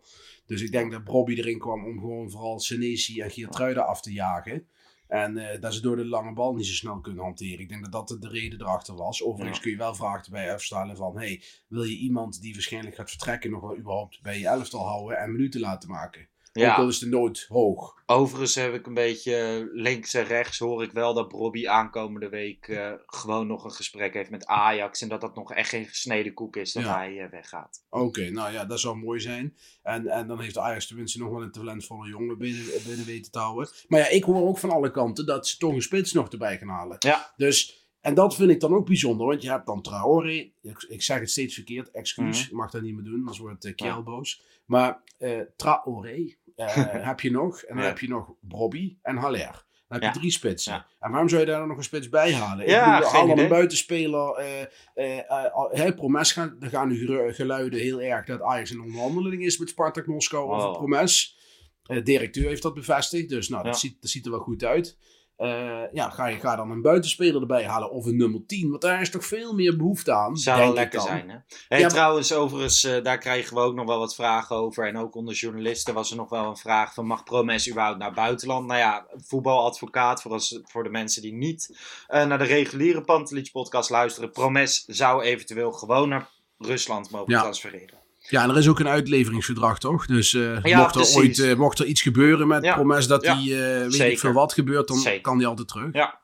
Dus 0.47 0.63
ik 0.63 0.73
denk 0.73 0.93
dat 0.93 1.05
Bobby 1.05 1.35
erin 1.35 1.59
kwam 1.59 1.85
om 1.85 1.99
gewoon 1.99 2.31
vooral 2.31 2.61
Senesi 2.61 3.21
en 3.21 3.31
Geertruida 3.31 3.81
af 3.81 4.01
te 4.01 4.13
jagen. 4.13 4.67
En 5.09 5.59
dat 5.61 5.75
ze 5.75 5.81
door 5.81 5.97
de 5.97 6.07
lange 6.07 6.33
bal 6.33 6.55
niet 6.55 6.67
zo 6.67 6.73
snel 6.73 7.01
kunnen 7.01 7.23
hanteren. 7.23 7.59
Ik 7.59 7.69
denk 7.69 7.91
dat 7.91 8.09
dat 8.09 8.23
de 8.23 8.29
reden 8.29 8.61
erachter 8.61 8.95
was. 8.95 9.23
Overigens 9.23 9.57
Ja. 9.57 9.63
kun 9.63 9.73
je 9.73 9.77
wel 9.79 9.95
vragen 9.95 10.33
bij 10.33 10.53
afstellen 10.53 10.97
van... 10.97 11.19
Hey, 11.19 11.43
wil 11.69 11.83
je 11.83 11.97
iemand 11.97 12.41
die 12.41 12.53
waarschijnlijk 12.53 12.97
gaat 12.97 13.11
vertrekken 13.11 13.51
nog 13.51 13.61
wel 13.61 13.77
überhaupt 13.77 14.23
bij 14.23 14.39
je 14.39 14.47
elftal 14.47 14.87
houden 14.87 15.19
en 15.19 15.33
minuten 15.33 15.61
laten 15.61 15.89
maken? 15.89 16.29
Ja. 16.61 16.73
Ook 16.73 16.79
al 16.79 16.89
is 16.89 16.99
de 16.99 17.09
nood 17.09 17.47
hoog. 17.49 18.03
Overigens 18.07 18.55
heb 18.55 18.75
ik 18.75 18.87
een 18.87 18.95
beetje 18.95 19.69
links 19.73 20.15
en 20.15 20.25
rechts 20.25 20.59
hoor 20.59 20.83
ik 20.83 20.93
wel 20.93 21.15
dat 21.15 21.33
Robbie 21.33 21.71
aankomende 21.71 22.29
week 22.29 22.69
eh, 22.69 22.93
gewoon 23.07 23.47
nog 23.47 23.65
een 23.65 23.71
gesprek 23.71 24.15
heeft 24.15 24.31
met 24.31 24.47
Ajax. 24.47 25.03
En 25.03 25.09
dat 25.09 25.21
dat 25.21 25.35
nog 25.35 25.53
echt 25.53 25.69
geen 25.69 25.87
gesneden 25.87 26.35
koek 26.35 26.57
is 26.57 26.73
dat 26.73 26.83
Ja. 26.83 26.97
hij 26.97 27.21
eh, 27.21 27.31
weggaat. 27.31 27.85
Oké, 27.91 28.31
nou 28.31 28.53
ja, 28.53 28.65
dat 28.65 28.81
zou 28.81 28.97
mooi 28.97 29.21
zijn. 29.21 29.57
En, 29.83 30.07
en 30.07 30.27
dan 30.27 30.41
heeft 30.41 30.59
Ajax 30.59 30.87
tenminste 30.87 31.19
nog 31.19 31.31
wel 31.31 31.43
een 31.43 31.53
talentvolle 31.53 32.09
jongen 32.09 32.39
binnen, 32.39 32.65
binnen 32.87 33.07
weten 33.07 33.33
te 33.33 33.39
houden. 33.39 33.69
Maar 33.89 34.01
ja, 34.01 34.09
ik 34.09 34.25
hoor 34.25 34.49
ook 34.49 34.59
van 34.59 34.71
alle 34.71 34.91
kanten 34.91 35.27
dat 35.27 35.49
ze 35.49 35.57
toch 35.57 35.73
een 35.73 35.83
spits 35.83 36.13
nog 36.13 36.29
erbij 36.29 36.59
gaan 36.59 36.69
halen. 36.69 36.97
Ja. 36.99 37.33
Dus, 37.37 37.89
en 38.01 38.15
dat 38.15 38.35
vind 38.35 38.51
ik 38.51 38.61
dan 38.61 38.75
ook 38.75 38.87
bijzonder, 38.87 39.27
want 39.27 39.43
je 39.43 39.51
hebt 39.51 39.67
dan 39.67 39.83
Traoré. 39.83 40.51
Ik, 40.63 40.87
ik 40.89 41.03
zeg 41.03 41.19
het 41.19 41.31
steeds 41.31 41.55
verkeerd, 41.55 41.91
excuus. 41.91 42.47
Ik 42.47 42.53
mag 42.53 42.71
dat 42.71 42.83
niet 42.83 42.95
meer 42.95 43.05
doen, 43.05 43.19
anders 43.19 43.39
wordt 43.39 43.65
uh, 43.65 43.75
Kjell 43.75 44.03
boos. 44.03 44.43
Maar 44.65 45.03
eh 45.19 45.41
Traoré 45.57 46.15
eh, 46.15 46.35
heb 47.11 47.21
je 47.21 47.31
nog. 47.31 47.63
En 47.63 47.77
dan 47.77 47.85
heb 47.85 47.99
je 47.99 48.09
nog 48.09 48.33
Bobby 48.41 48.97
en 49.03 49.17
Haller. 49.17 49.65
Dan 49.89 49.99
heb 49.99 50.01
je 50.01 50.07
Ja. 50.07 50.13
drie 50.13 50.31
spitsen. 50.31 50.73
Ja. 50.73 50.87
En 51.01 51.11
waarom 51.11 51.29
zou 51.29 51.41
je 51.41 51.47
daar 51.47 51.59
dan 51.59 51.69
nog 51.69 51.77
een 51.77 51.83
spits 51.85 52.09
bij 52.09 52.33
halen? 52.35 52.69
Ja, 52.69 52.97
ik 52.99 53.27
bedoel, 53.27 53.39
een 53.39 53.49
buitenspeler. 53.49 54.35
eh 54.35 54.63
eh 54.95 55.19
eh, 55.31 55.55
hè, 55.71 55.95
Promes 55.95 56.33
gaan, 56.33 56.57
er 56.61 56.69
gaan 56.69 56.89
nu 56.89 57.33
geluiden 57.35 57.81
heel 57.81 58.01
erg 58.01 58.27
dat 58.27 58.43
Ajax 58.43 58.71
in 58.71 58.81
onderhandeling 58.81 59.43
is 59.45 59.59
met 59.59 59.69
Spartak 59.69 60.07
Moskou 60.07 60.51
over 60.51 60.69
Oh. 60.69 60.73
Promes. 60.77 61.39
De 61.83 62.03
directeur 62.03 62.49
heeft 62.49 62.63
dat 62.63 62.75
bevestigd, 62.75 63.29
dus 63.29 63.49
nou, 63.49 63.65
dat, 63.65 63.79
ziet, 63.79 63.97
dat 64.01 64.11
ziet 64.11 64.25
er 64.25 64.31
wel 64.31 64.41
goed 64.41 64.65
uit. 64.65 64.99
Uh, 65.39 65.93
ja, 65.93 66.11
ga 66.11 66.27
je 66.27 66.39
ga 66.39 66.57
dan 66.57 66.71
een 66.71 66.83
buitenspeler 66.83 67.41
erbij 67.41 67.67
halen 67.67 67.91
of 67.91 68.07
een 68.07 68.17
nummer 68.17 68.47
10, 68.47 68.71
want 68.71 68.83
daar 68.83 69.01
is 69.01 69.11
toch 69.11 69.25
veel 69.25 69.55
meer 69.55 69.77
behoefte 69.77 70.13
aan. 70.13 70.37
Zou 70.37 70.59
wel 70.59 70.73
lekker 70.73 71.01
zijn, 71.01 71.29
hè? 71.31 71.37
Hey, 71.69 71.81
ja, 71.81 71.89
trouwens, 71.89 72.33
overigens, 72.33 72.85
uh, 72.85 73.03
daar 73.03 73.19
krijgen 73.19 73.55
we 73.55 73.61
ook 73.61 73.75
nog 73.75 73.87
wel 73.87 73.99
wat 73.99 74.15
vragen 74.15 74.57
over. 74.57 74.87
En 74.87 74.97
ook 74.97 75.15
onder 75.15 75.35
journalisten 75.35 75.95
was 75.95 76.11
er 76.11 76.17
nog 76.17 76.29
wel 76.29 76.45
een 76.45 76.57
vraag 76.57 76.95
van, 76.95 77.07
mag 77.07 77.23
Promes 77.25 77.71
überhaupt 77.71 77.99
naar 77.99 78.13
buitenland? 78.13 78.67
Nou 78.67 78.79
ja, 78.79 79.07
voetbaladvocaat, 79.17 80.23
voor, 80.23 80.33
als, 80.33 80.61
voor 80.63 80.83
de 80.83 80.91
mensen 80.91 81.23
die 81.23 81.35
niet 81.35 81.69
uh, 82.09 82.27
naar 82.27 82.39
de 82.39 82.45
reguliere 82.45 83.01
Pantelich 83.01 83.51
podcast 83.51 83.91
luisteren. 83.91 84.31
Promes 84.31 84.85
zou 84.85 85.23
eventueel 85.23 85.73
gewoon 85.73 86.09
naar 86.09 86.31
Rusland 86.59 87.11
mogen 87.11 87.33
ja. 87.33 87.41
transfereren. 87.41 88.04
Ja, 88.29 88.43
en 88.43 88.51
er 88.51 88.57
is 88.57 88.69
ook 88.69 88.79
een 88.79 88.89
uitleveringsverdrag, 88.89 89.79
toch? 89.79 90.07
Dus 90.07 90.33
uh, 90.33 90.77
mocht, 90.77 90.95
er 90.95 91.17
ooit, 91.17 91.39
uh, 91.39 91.57
mocht 91.57 91.79
er 91.79 91.87
iets 91.87 92.03
gebeuren 92.03 92.47
met 92.47 92.65
ja. 92.65 92.75
Promes 92.75 93.07
dat 93.07 93.25
hij, 93.25 93.43
uh, 93.43 93.91
weet 93.91 94.13
ik 94.13 94.19
veel 94.19 94.33
wat 94.33 94.53
gebeurt, 94.53 94.89
dan 94.89 94.99
Zeker. 94.99 95.21
kan 95.21 95.37
hij 95.37 95.47
altijd 95.47 95.69
terug. 95.69 95.89
Ja. 95.93 96.23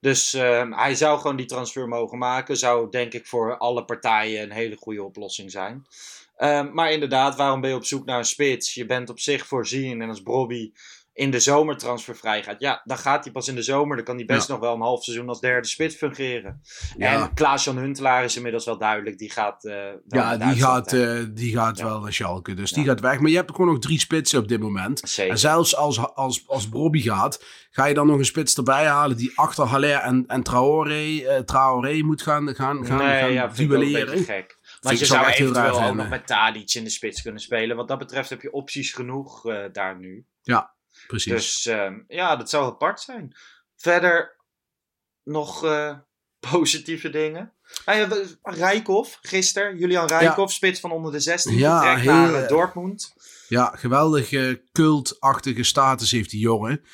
Dus 0.00 0.34
ehm, 0.34 0.72
hij 0.72 0.94
zou 0.94 1.20
gewoon 1.20 1.36
die 1.36 1.46
transfer 1.46 1.88
mogen 1.88 2.18
maken. 2.18 2.56
Zou 2.56 2.90
denk 2.90 3.12
ik 3.12 3.26
voor 3.26 3.56
alle 3.56 3.84
partijen 3.84 4.42
een 4.42 4.50
hele 4.50 4.76
goede 4.76 5.02
oplossing 5.02 5.50
zijn. 5.50 5.86
Um, 6.38 6.74
maar 6.74 6.92
inderdaad, 6.92 7.36
waarom 7.36 7.60
ben 7.60 7.70
je 7.70 7.76
op 7.76 7.84
zoek 7.84 8.04
naar 8.04 8.18
een 8.18 8.24
spits? 8.24 8.74
Je 8.74 8.86
bent 8.86 9.10
op 9.10 9.20
zich 9.20 9.46
voorzien 9.46 10.02
en 10.02 10.08
als 10.08 10.22
Bobby 10.22 10.72
in 11.16 11.30
de 11.30 11.40
zomer 11.40 11.76
transfervrij 11.76 12.42
gaat. 12.42 12.60
Ja, 12.60 12.82
dan 12.84 12.98
gaat 12.98 13.24
hij 13.24 13.32
pas 13.32 13.48
in 13.48 13.54
de 13.54 13.62
zomer. 13.62 13.96
Dan 13.96 14.04
kan 14.04 14.16
hij 14.16 14.24
best 14.24 14.48
nog 14.48 14.58
wel 14.58 14.74
een 14.74 14.80
half 14.80 15.04
seizoen 15.04 15.28
als 15.28 15.40
derde 15.40 15.68
spits 15.68 15.94
fungeren. 15.94 16.60
En 16.98 17.34
Klaas-Jan 17.34 17.78
Huntelaar 17.78 18.24
is 18.24 18.36
inmiddels 18.36 18.64
wel 18.64 18.78
duidelijk. 18.78 19.18
Die 19.18 19.30
gaat 19.30 19.64
uh, 19.64 19.74
Ja, 20.06 20.36
die 20.36 20.62
gaat, 20.62 20.92
uh, 20.92 21.24
die 21.30 21.52
gaat 21.52 21.80
wel 21.80 22.00
naar 22.00 22.12
Schalke. 22.12 22.54
Dus 22.54 22.72
die 22.72 22.84
gaat 22.84 23.00
weg. 23.00 23.20
Maar 23.20 23.30
je 23.30 23.36
hebt 23.36 23.50
gewoon 23.50 23.66
nog 23.66 23.78
drie 23.78 24.00
spitsen 24.00 24.38
op 24.38 24.48
dit 24.48 24.60
moment. 24.60 25.00
Zeker. 25.04 25.32
En 25.32 25.38
zelfs 25.38 25.76
als, 25.76 26.14
als, 26.14 26.48
als 26.48 26.68
Bobby 26.68 27.00
gaat, 27.00 27.44
ga 27.70 27.84
je 27.84 27.94
dan 27.94 28.06
nog 28.06 28.18
een 28.18 28.24
spits 28.24 28.56
erbij 28.56 28.86
halen 28.86 29.16
die 29.16 29.32
achter 29.34 29.64
Haller 29.64 29.98
en, 29.98 30.24
en 30.26 30.42
Traoré, 30.42 31.06
uh, 31.06 31.36
Traoré 31.36 32.02
moet 32.02 32.22
gaan, 32.22 32.54
gaan, 32.54 32.86
gaan, 32.86 32.98
nee, 32.98 33.20
gaan 33.20 33.32
ja, 33.32 33.46
duelleren. 33.46 34.24
gek. 34.24 34.58
Maar 34.80 34.94
je 34.94 35.04
zou 35.04 35.26
eventueel 35.26 35.82
ook 35.82 35.94
nog 35.94 36.08
met 36.08 36.26
Tadic 36.26 36.74
in 36.74 36.84
de 36.84 36.90
spits 36.90 37.22
kunnen 37.22 37.40
spelen. 37.40 37.76
Wat 37.76 37.88
dat 37.88 37.98
betreft 37.98 38.30
heb 38.30 38.42
je 38.42 38.52
opties 38.52 38.92
genoeg 38.92 39.42
daar 39.72 39.98
nu. 39.98 40.26
Ja, 40.42 40.75
Precies. 41.06 41.32
Dus 41.32 41.66
uh, 41.66 41.92
ja, 42.08 42.36
dat 42.36 42.50
zou 42.50 42.64
apart 42.64 43.00
zijn. 43.00 43.36
Verder 43.76 44.36
nog 45.22 45.64
uh, 45.64 45.96
positieve 46.50 47.10
dingen. 47.10 47.52
Ah, 47.84 48.10
Rijkoff, 48.42 49.18
gisteren. 49.22 49.78
Julian 49.78 50.06
Rijkoff, 50.06 50.50
ja. 50.50 50.56
spits 50.56 50.80
van 50.80 50.90
onder 50.90 51.12
de 51.12 51.20
16. 51.20 51.56
Ja, 51.56 51.96
heel, 51.96 52.12
naar 52.12 52.42
uh, 52.42 52.48
Dortmund. 52.48 53.14
Ja, 53.48 53.72
geweldige 53.76 54.62
cultachtige 54.72 55.62
status 55.62 56.10
heeft 56.10 56.30
die 56.30 56.40
jongen. 56.40 56.84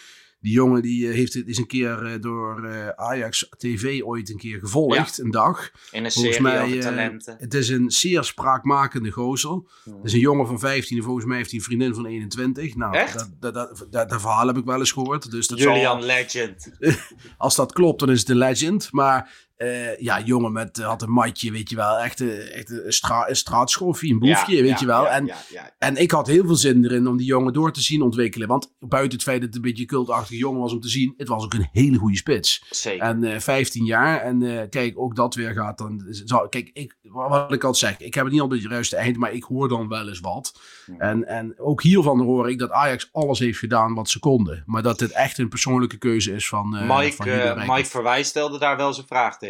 Die 0.42 0.52
jongen 0.52 0.82
die 0.82 1.08
eh, 1.08 1.14
heeft 1.14 1.34
het 1.34 1.48
is 1.48 1.58
een 1.58 1.66
keer 1.66 2.06
uh, 2.06 2.20
door 2.20 2.64
uh, 2.64 2.88
Ajax 2.88 3.48
TV 3.56 4.02
ooit 4.02 4.30
een 4.30 4.36
keer 4.36 4.58
gevolgd, 4.58 5.16
ja. 5.16 5.24
een 5.24 5.30
dag. 5.30 5.70
In 5.90 6.04
een 6.04 6.12
volgens 6.12 6.36
serie 6.36 6.40
mij, 6.40 6.80
talenten. 6.80 7.36
Het 7.38 7.54
is 7.54 7.68
een 7.68 7.90
zeer 7.90 8.24
spraakmakende 8.24 9.10
gozer. 9.10 9.50
Hmm. 9.50 9.96
Het 9.96 10.04
is 10.04 10.12
een 10.12 10.18
jongen 10.18 10.46
van 10.46 10.58
15 10.58 10.96
en 10.96 11.02
volgens 11.02 11.26
mij 11.26 11.36
heeft 11.36 11.50
hij 11.50 11.58
een 11.58 11.64
vriendin 11.64 11.94
van 11.94 12.06
21. 12.06 12.74
Nou, 12.74 12.96
Echt? 12.96 13.14
Dat, 13.14 13.28
dat, 13.40 13.54
dat, 13.54 13.86
dat, 13.90 14.08
dat 14.08 14.20
verhaal 14.20 14.46
heb 14.46 14.56
ik 14.56 14.64
wel 14.64 14.78
eens 14.78 14.92
gehoord. 14.92 15.30
Dus 15.30 15.46
dat 15.46 15.58
Julian 15.58 16.00
zal, 16.00 16.10
Legend. 16.10 16.70
als 17.38 17.56
dat 17.56 17.72
klopt, 17.72 18.00
dan 18.00 18.10
is 18.10 18.20
het 18.20 18.28
een 18.28 18.36
legend. 18.36 18.92
Maar 18.92 19.50
uh, 19.62 19.98
ja, 19.98 20.20
jongen 20.20 20.52
met, 20.52 20.82
had 20.82 21.02
een 21.02 21.10
matje, 21.10 21.52
weet 21.52 21.70
je 21.70 21.76
wel. 21.76 21.98
Echt, 21.98 22.20
echt 22.50 22.70
een, 22.70 22.92
stra 22.92 23.28
een 23.28 23.36
straatschoffie, 23.36 24.12
een 24.12 24.18
boefje, 24.18 24.56
ja, 24.56 24.62
weet 24.62 24.70
ja, 24.70 24.76
je 24.80 24.86
wel. 24.86 25.02
Ja, 25.02 25.10
en, 25.10 25.30
en 25.78 25.96
ik 25.96 26.10
had 26.10 26.26
heel 26.26 26.46
veel 26.46 26.56
zin 26.56 26.84
erin 26.84 27.06
om 27.06 27.16
die 27.16 27.26
jongen 27.26 27.52
door 27.52 27.72
te 27.72 27.80
zien 27.80 28.02
ontwikkelen. 28.02 28.48
Want 28.48 28.72
buiten 28.78 29.12
het 29.12 29.22
feit 29.22 29.40
dat 29.40 29.46
het 29.46 29.56
een 29.56 29.62
beetje 29.62 29.84
cultachtige 29.84 30.36
jongen 30.36 30.60
was 30.60 30.72
om 30.72 30.80
te 30.80 30.88
zien, 30.88 31.14
het 31.16 31.28
was 31.28 31.44
ook 31.44 31.54
een 31.54 31.68
hele 31.72 31.98
goede 31.98 32.16
spits. 32.16 32.64
Zeker. 32.70 33.06
En 33.06 33.22
uh, 33.22 33.38
15 33.38 33.84
jaar. 33.84 34.20
En 34.20 34.40
uh, 34.40 34.60
kijk, 34.70 34.98
ook 34.98 35.16
dat 35.16 35.34
weer 35.34 35.52
gaat 35.52 35.78
dan... 35.78 36.02
Kijk, 36.48 36.70
ik, 36.72 36.96
wat 37.02 37.52
ik 37.52 37.64
al 37.64 37.74
zeg, 37.74 38.00
ik 38.00 38.14
heb 38.14 38.24
het 38.24 38.32
niet 38.32 38.42
altijd 38.42 38.62
het 38.62 38.70
juiste 38.70 38.96
eind, 38.96 39.16
maar 39.16 39.32
ik 39.32 39.42
hoor 39.42 39.68
dan 39.68 39.88
wel 39.88 40.08
eens 40.08 40.20
wat. 40.20 40.60
En, 40.98 41.26
en 41.28 41.58
ook 41.58 41.82
hiervan 41.82 42.20
hoor 42.20 42.50
ik 42.50 42.58
dat 42.58 42.70
Ajax 42.70 43.08
alles 43.12 43.38
heeft 43.38 43.58
gedaan 43.58 43.94
wat 43.94 44.08
ze 44.08 44.18
konden. 44.18 44.62
Maar 44.66 44.82
dat 44.82 44.98
dit 44.98 45.10
echt 45.10 45.38
een 45.38 45.48
persoonlijke 45.48 45.98
keuze 45.98 46.32
is 46.34 46.48
van... 46.48 46.70
Mike, 46.86 47.12
van 47.12 47.58
Mike 47.58 47.88
Verwijs 47.88 48.28
stelde 48.28 48.58
daar 48.58 48.76
wel 48.76 48.92
zijn 48.92 49.06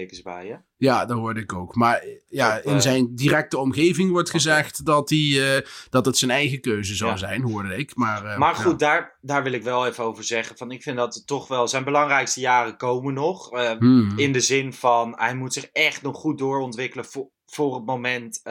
vraagtekens 0.08 0.22
bij, 0.22 0.46
hè? 0.46 0.56
Ja, 0.76 1.06
dat 1.06 1.16
hoorde 1.16 1.40
ik 1.40 1.52
ook. 1.52 1.74
Maar 1.74 2.04
ja, 2.28 2.62
in 2.62 2.82
zijn 2.82 3.14
directe 3.14 3.58
omgeving 3.58 4.10
wordt 4.10 4.30
gezegd 4.30 4.84
dat, 4.84 5.10
hij, 5.10 5.18
uh, 5.18 5.66
dat 5.90 6.06
het 6.06 6.16
zijn 6.16 6.30
eigen 6.30 6.60
keuze 6.60 6.94
zou 6.94 7.10
ja. 7.10 7.16
zijn, 7.16 7.42
hoorde 7.42 7.76
ik. 7.76 7.96
Maar, 7.96 8.24
uh, 8.24 8.38
maar 8.38 8.54
goed, 8.54 8.80
ja. 8.80 8.86
daar, 8.86 9.18
daar 9.20 9.42
wil 9.42 9.52
ik 9.52 9.62
wel 9.62 9.86
even 9.86 10.04
over 10.04 10.24
zeggen. 10.24 10.56
Van, 10.56 10.70
ik 10.70 10.82
vind 10.82 10.96
dat 10.96 11.14
het 11.14 11.26
toch 11.26 11.48
wel 11.48 11.68
zijn 11.68 11.84
belangrijkste 11.84 12.40
jaren 12.40 12.76
komen 12.76 13.14
nog. 13.14 13.52
Uh, 13.52 13.70
hmm. 13.70 14.18
In 14.18 14.32
de 14.32 14.40
zin 14.40 14.72
van, 14.72 15.12
hij 15.16 15.34
moet 15.34 15.52
zich 15.52 15.64
echt 15.72 16.02
nog 16.02 16.16
goed 16.16 16.38
doorontwikkelen 16.38 17.04
voor, 17.04 17.28
voor 17.46 17.74
het 17.74 17.84
moment 17.84 18.42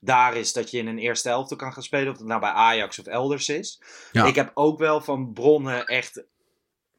daar 0.00 0.36
is 0.36 0.52
dat 0.52 0.70
je 0.70 0.78
in 0.78 0.86
een 0.86 0.98
eerste 0.98 1.28
helft 1.28 1.56
kan 1.56 1.72
gaan 1.72 1.82
spelen. 1.82 2.12
Of 2.12 2.18
het 2.18 2.26
nou 2.26 2.40
bij 2.40 2.50
Ajax 2.50 2.98
of 2.98 3.06
elders 3.06 3.48
is. 3.48 3.82
Ja. 4.12 4.24
Ik 4.24 4.34
heb 4.34 4.50
ook 4.54 4.78
wel 4.78 5.00
van 5.00 5.32
bronnen 5.32 5.86
echt 5.86 6.24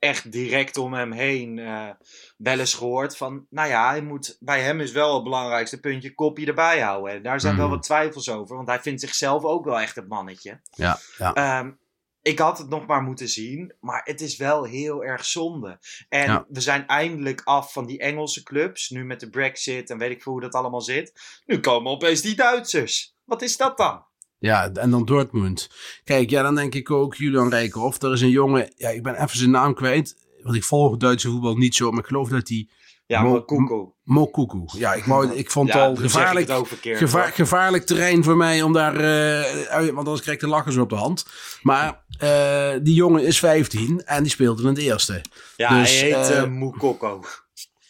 echt 0.02 0.32
direct 0.32 0.78
om 0.78 0.94
hem 0.94 1.12
heen 1.12 1.58
uh, 1.58 1.90
wel 2.38 2.60
eens 2.60 2.74
gehoord 2.74 3.18
van, 3.18 3.46
nou 3.50 3.70
ja, 3.70 3.90
hij 3.90 4.02
moet, 4.02 4.38
bij 4.40 4.62
hem 4.62 4.80
is 4.80 4.92
wel 4.92 5.14
het 5.14 5.24
belangrijkste 5.24 5.80
puntje 5.80 6.16
kopje 6.16 6.46
erbij 6.46 6.80
houden. 6.80 7.14
En 7.14 7.24
daar 7.24 7.40
zijn 7.40 7.54
mm. 7.54 7.60
wel 7.60 7.70
wat 7.70 7.84
twijfels 7.84 8.30
over, 8.30 8.56
want 8.56 8.68
hij 8.68 8.82
vindt 8.82 9.02
zichzelf 9.02 9.44
ook 9.44 9.66
wel 9.66 9.80
echt 9.80 9.96
het 9.96 10.08
mannetje. 10.08 10.62
Ja, 10.70 11.00
ja. 11.18 11.60
Um, 11.60 11.80
ik 12.22 12.40
had 12.40 12.58
het 12.58 12.70
nog 12.70 12.86
maar 12.86 13.02
moeten 13.02 13.28
zien, 13.28 13.76
maar 13.80 14.02
het 14.04 14.22
is 14.22 14.38
wel 14.38 14.64
heel 14.64 15.04
erg 15.04 15.26
zonde. 15.26 15.80
En 16.10 16.26
ja. 16.26 16.46
we 16.50 16.62
zijn 16.62 16.88
eindelijk 16.88 17.42
af 17.44 17.74
van 17.74 17.86
die 17.86 18.00
Engelse 18.00 18.44
clubs, 18.44 18.90
nu 18.90 19.06
met 19.06 19.20
de 19.20 19.30
Brexit 19.30 19.90
en 19.90 19.98
weet 19.98 20.12
ik 20.12 20.22
veel 20.22 20.32
hoe 20.32 20.42
dat 20.42 20.54
allemaal 20.54 20.82
zit. 20.82 21.14
Nu 21.46 21.60
komen 21.60 21.92
opeens 21.92 22.22
die 22.22 22.36
Duitsers. 22.36 23.16
Wat 23.24 23.42
is 23.42 23.58
dat 23.58 23.78
dan? 23.78 24.06
Ja, 24.42 24.72
en 24.72 24.90
dan 24.90 25.06
Dortmund. 25.06 25.70
Kijk, 26.04 26.30
ja, 26.30 26.42
dan 26.42 26.56
denk 26.56 26.76
ik 26.76 26.92
ook 26.92 27.16
Julian 27.16 27.50
Rijkhoff. 27.50 28.02
Er 28.02 28.12
is 28.12 28.22
een 28.22 28.30
jongen, 28.30 28.74
ja, 28.76 28.90
ik 28.90 29.04
ben 29.04 29.16
even 29.24 29.38
zijn 29.38 29.52
naam 29.52 29.74
kwijt. 29.74 30.16
Want 30.44 30.56
ik 30.56 30.64
volg 30.64 30.98
Duitse 30.98 31.30
voetbal 31.30 31.56
niet 31.56 31.76
zo, 31.76 31.92
maar 31.92 32.00
ik 32.00 32.06
geloof 32.06 32.30
dat 32.30 32.48
hij... 32.48 32.70
Ja, 33.06 33.22
Mokuku. 33.22 33.90
Mokuku. 34.04 34.64
Ja, 34.78 34.94
ik, 34.94 35.04
wou, 35.04 35.32
ik 35.32 35.52
vond 35.52 35.68
het 35.68 35.78
ja, 35.78 35.86
al 35.86 35.96
gevaarlijk, 35.96 36.48
het 36.48 36.68
verkeerd, 36.68 36.98
gevaar, 36.98 37.32
gevaarlijk 37.32 37.86
terrein 37.86 38.24
voor 38.24 38.38
mij 38.38 38.62
om 38.62 38.74
daar... 38.74 38.96
Uh, 38.96 39.86
want 39.86 39.98
anders 39.98 40.22
krijg 40.22 40.38
ik 40.38 40.44
de 40.44 40.50
lachers 40.50 40.78
op 40.78 40.90
de 40.90 40.96
hand. 40.96 41.26
Maar 41.62 42.06
uh, 42.24 42.84
die 42.84 42.94
jongen 42.94 43.26
is 43.26 43.40
15 43.40 44.04
en 44.06 44.24
die 44.24 44.32
speelt 44.32 44.60
in 44.60 44.66
het 44.66 44.78
eerste. 44.78 45.22
Ja, 45.56 45.80
dus, 45.80 46.00
hij 46.00 46.14
heet 46.14 46.30
uh, 46.30 46.46
Mukoko. 46.46 47.24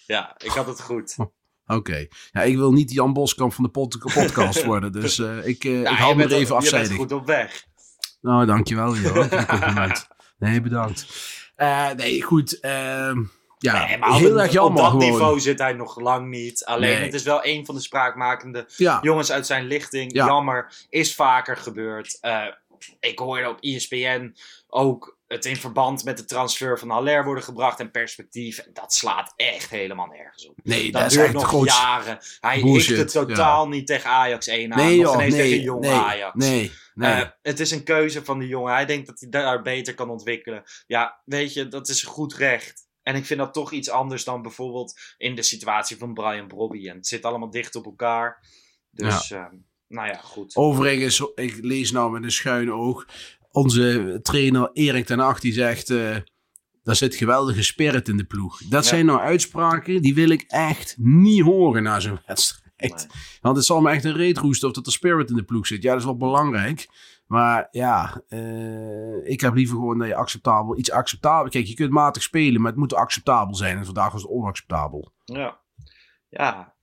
Ja, 0.06 0.36
ik 0.38 0.52
had 0.52 0.68
het 0.68 0.82
goed. 0.82 1.16
Oké. 1.76 1.92
Okay. 1.92 2.10
Ja, 2.32 2.42
ik 2.42 2.58
wil 2.58 2.72
niet 2.72 2.92
Jan 2.92 3.14
Boskamp 3.14 3.54
van 3.54 3.64
de 3.64 3.70
pod 3.70 3.98
podcast 4.14 4.64
worden. 4.72 4.92
Dus 4.92 5.18
uh, 5.18 5.48
ik, 5.48 5.64
uh, 5.64 5.82
ja, 5.82 5.92
ik 5.92 5.98
hou 5.98 6.16
me 6.16 6.24
er 6.24 6.32
even 6.32 6.56
afzijdig. 6.56 6.92
Je 6.92 6.98
bent 6.98 7.10
goed 7.10 7.20
op 7.20 7.26
weg. 7.26 7.66
Nou, 8.22 8.46
dankjewel 8.46 8.96
joh. 8.96 9.46
compliment. 9.48 10.08
Nee, 10.38 10.62
bedankt. 10.62 11.06
Uh, 11.58 11.92
nee, 11.92 12.22
goed. 12.22 12.58
ja, 12.62 13.14
nee, 13.88 13.98
maar 13.98 14.14
heel 14.14 14.42
erg 14.42 14.52
jammer 14.52 14.72
Op 14.72 14.78
dat 14.78 14.92
gewoon. 14.92 15.12
niveau 15.12 15.40
zit 15.40 15.60
hij 15.60 15.74
nog 15.74 16.00
lang 16.00 16.30
niet. 16.30 16.66
Alleen 16.66 16.94
nee. 16.94 17.04
het 17.04 17.14
is 17.14 17.24
wel 17.24 17.46
een 17.46 17.66
van 17.66 17.76
de 17.76 17.82
spraakmakende 17.82 18.66
ja. 18.78 19.00
jongens 19.02 19.32
uit 19.32 19.46
zijn 19.46 19.66
lichting. 19.66 20.14
Ja. 20.14 20.26
Jammer. 20.26 20.74
Is 20.90 21.16
vaker 21.16 21.58
gebeurd. 21.58 22.20
ik 23.00 23.20
hoorde 23.20 23.50
op 23.50 23.58
ESPN 23.60 24.36
ook 24.68 25.20
het 25.32 25.46
in 25.46 25.58
verband 25.58 26.04
met 26.04 26.18
de 26.18 26.26
transfer 26.26 26.80
van 26.80 26.90
Haller 26.90 27.24
worden 27.24 27.44
gebracht 27.44 27.80
en 27.80 27.92
perspectief. 27.92 28.68
Dat 28.74 28.94
slaat 28.94 29.34
echt 29.36 29.70
helemaal 29.70 30.08
nergens 30.08 30.48
op. 30.48 30.60
Nee, 30.64 30.92
dat, 30.92 31.02
dat 31.02 31.12
duurt 31.12 31.34
nog 31.34 31.66
jaren. 31.66 32.20
Hij 32.40 32.62
Bullshit, 32.62 32.98
het 32.98 33.12
totaal 33.12 33.64
ja. 33.64 33.70
niet 33.70 33.88
tegen 33.88 34.10
Ajax 34.10 34.48
1 34.48 34.74
aan. 34.74 34.80
Nee, 34.80 34.98
joh, 34.98 35.18
nee, 35.18 35.30
tegen 35.30 35.62
jong 35.62 35.82
nee, 35.82 35.92
Ajax. 35.92 36.36
Nee, 36.36 36.72
nee. 36.94 37.22
Uh, 37.22 37.28
het 37.42 37.60
is 37.60 37.72
een 37.72 37.84
keuze 37.84 38.26
van 38.26 38.40
de 38.40 38.48
jongen. 38.48 38.74
Hij 38.74 38.86
denkt 38.86 39.08
dat 39.08 39.20
hij 39.20 39.30
daar 39.30 39.62
beter 39.62 39.94
kan 39.94 40.10
ontwikkelen. 40.10 40.64
Ja, 40.88 41.22
weet 41.26 41.54
je, 41.54 41.68
dat 41.68 41.90
is 41.90 42.04
een 42.04 42.10
goed 42.10 42.34
recht. 42.34 42.90
En 43.04 43.16
ik 43.16 43.26
vind 43.26 43.40
dat 43.40 43.54
toch 43.54 43.72
iets 43.72 43.90
anders 43.90 44.24
dan 44.24 44.42
bijvoorbeeld 44.42 45.00
in 45.18 45.36
de 45.36 45.44
situatie 45.44 45.98
van 45.98 46.14
Brian 46.14 46.48
Brobby. 46.48 46.90
En 46.90 46.96
het 46.96 47.08
zit 47.08 47.26
allemaal 47.26 47.50
dicht 47.50 47.76
op 47.76 47.86
elkaar. 47.86 48.48
Dus, 48.90 49.28
ja. 49.28 49.50
Uh, 49.52 49.60
nou 49.88 50.08
ja, 50.08 50.18
goed. 50.18 50.56
Overigens, 50.56 51.32
ik 51.36 51.58
lees 51.62 51.92
nou 51.92 52.12
met 52.12 52.24
een 52.24 52.32
schuin 52.32 52.72
oog 52.72 53.06
onze 53.52 54.20
trainer 54.22 54.70
Erik 54.74 55.06
ten 55.06 55.20
Acht 55.20 55.42
die 55.42 55.54
zegt... 55.54 55.90
Uh, 55.90 56.16
daar 56.84 56.96
zit 56.96 57.16
geweldige 57.16 57.64
spirit 57.64 58.08
in 58.08 58.18
de 58.18 58.24
ploeg. 58.24 58.58
Dat 58.58 58.84
ja. 58.84 58.90
zijn 58.90 59.06
nou 59.06 59.20
uitspraken 59.20 60.02
die 60.02 60.16
wil 60.16 60.30
ik 60.30 60.44
echt 60.48 60.96
niet 60.98 61.42
horen 61.42 61.84
na 61.84 62.00
zo'n 62.00 62.20
wedstrijd. 62.26 62.62
Nee. 62.78 62.92
Want 63.42 63.56
het 63.56 63.66
zal 63.66 63.82
me 63.82 63.90
echt 63.90 64.04
een 64.04 64.16
reet 64.16 64.38
roesten 64.38 64.68
of 64.68 64.74
dat 64.74 64.86
er 64.86 64.92
spirit 64.92 65.30
in 65.30 65.36
de 65.36 65.44
ploeg 65.44 65.68
zit. 65.68 65.84
Ja, 65.84 65.90
dat 65.90 66.00
is 66.00 66.06
wel 66.06 66.18
belangrijk. 66.18 66.88
Maar 67.28 67.68
ja, 67.72 68.24
uh, 68.30 69.30
ik 69.30 69.42
heb 69.42 69.54
liever 69.54 69.76
gewoon 69.76 69.98
dat 69.98 70.08
je 70.08 70.16
acceptabel, 70.16 70.78
iets 70.78 70.92
acceptabel... 70.92 71.50
Kijk, 71.50 71.66
je 71.66 71.74
kunt 71.74 71.92
matig 71.92 72.24
spelen, 72.24 72.62
maar 72.62 72.72
het 72.72 72.80
moet 72.80 72.94
acceptabel 72.94 73.56
zijn. 73.56 73.78
En 73.78 73.86
vandaag 73.86 74.12
was 74.12 74.22
het 74.22 74.32
onacceptabel. 74.32 75.12
Ja, 75.24 75.60
ja 76.30 76.76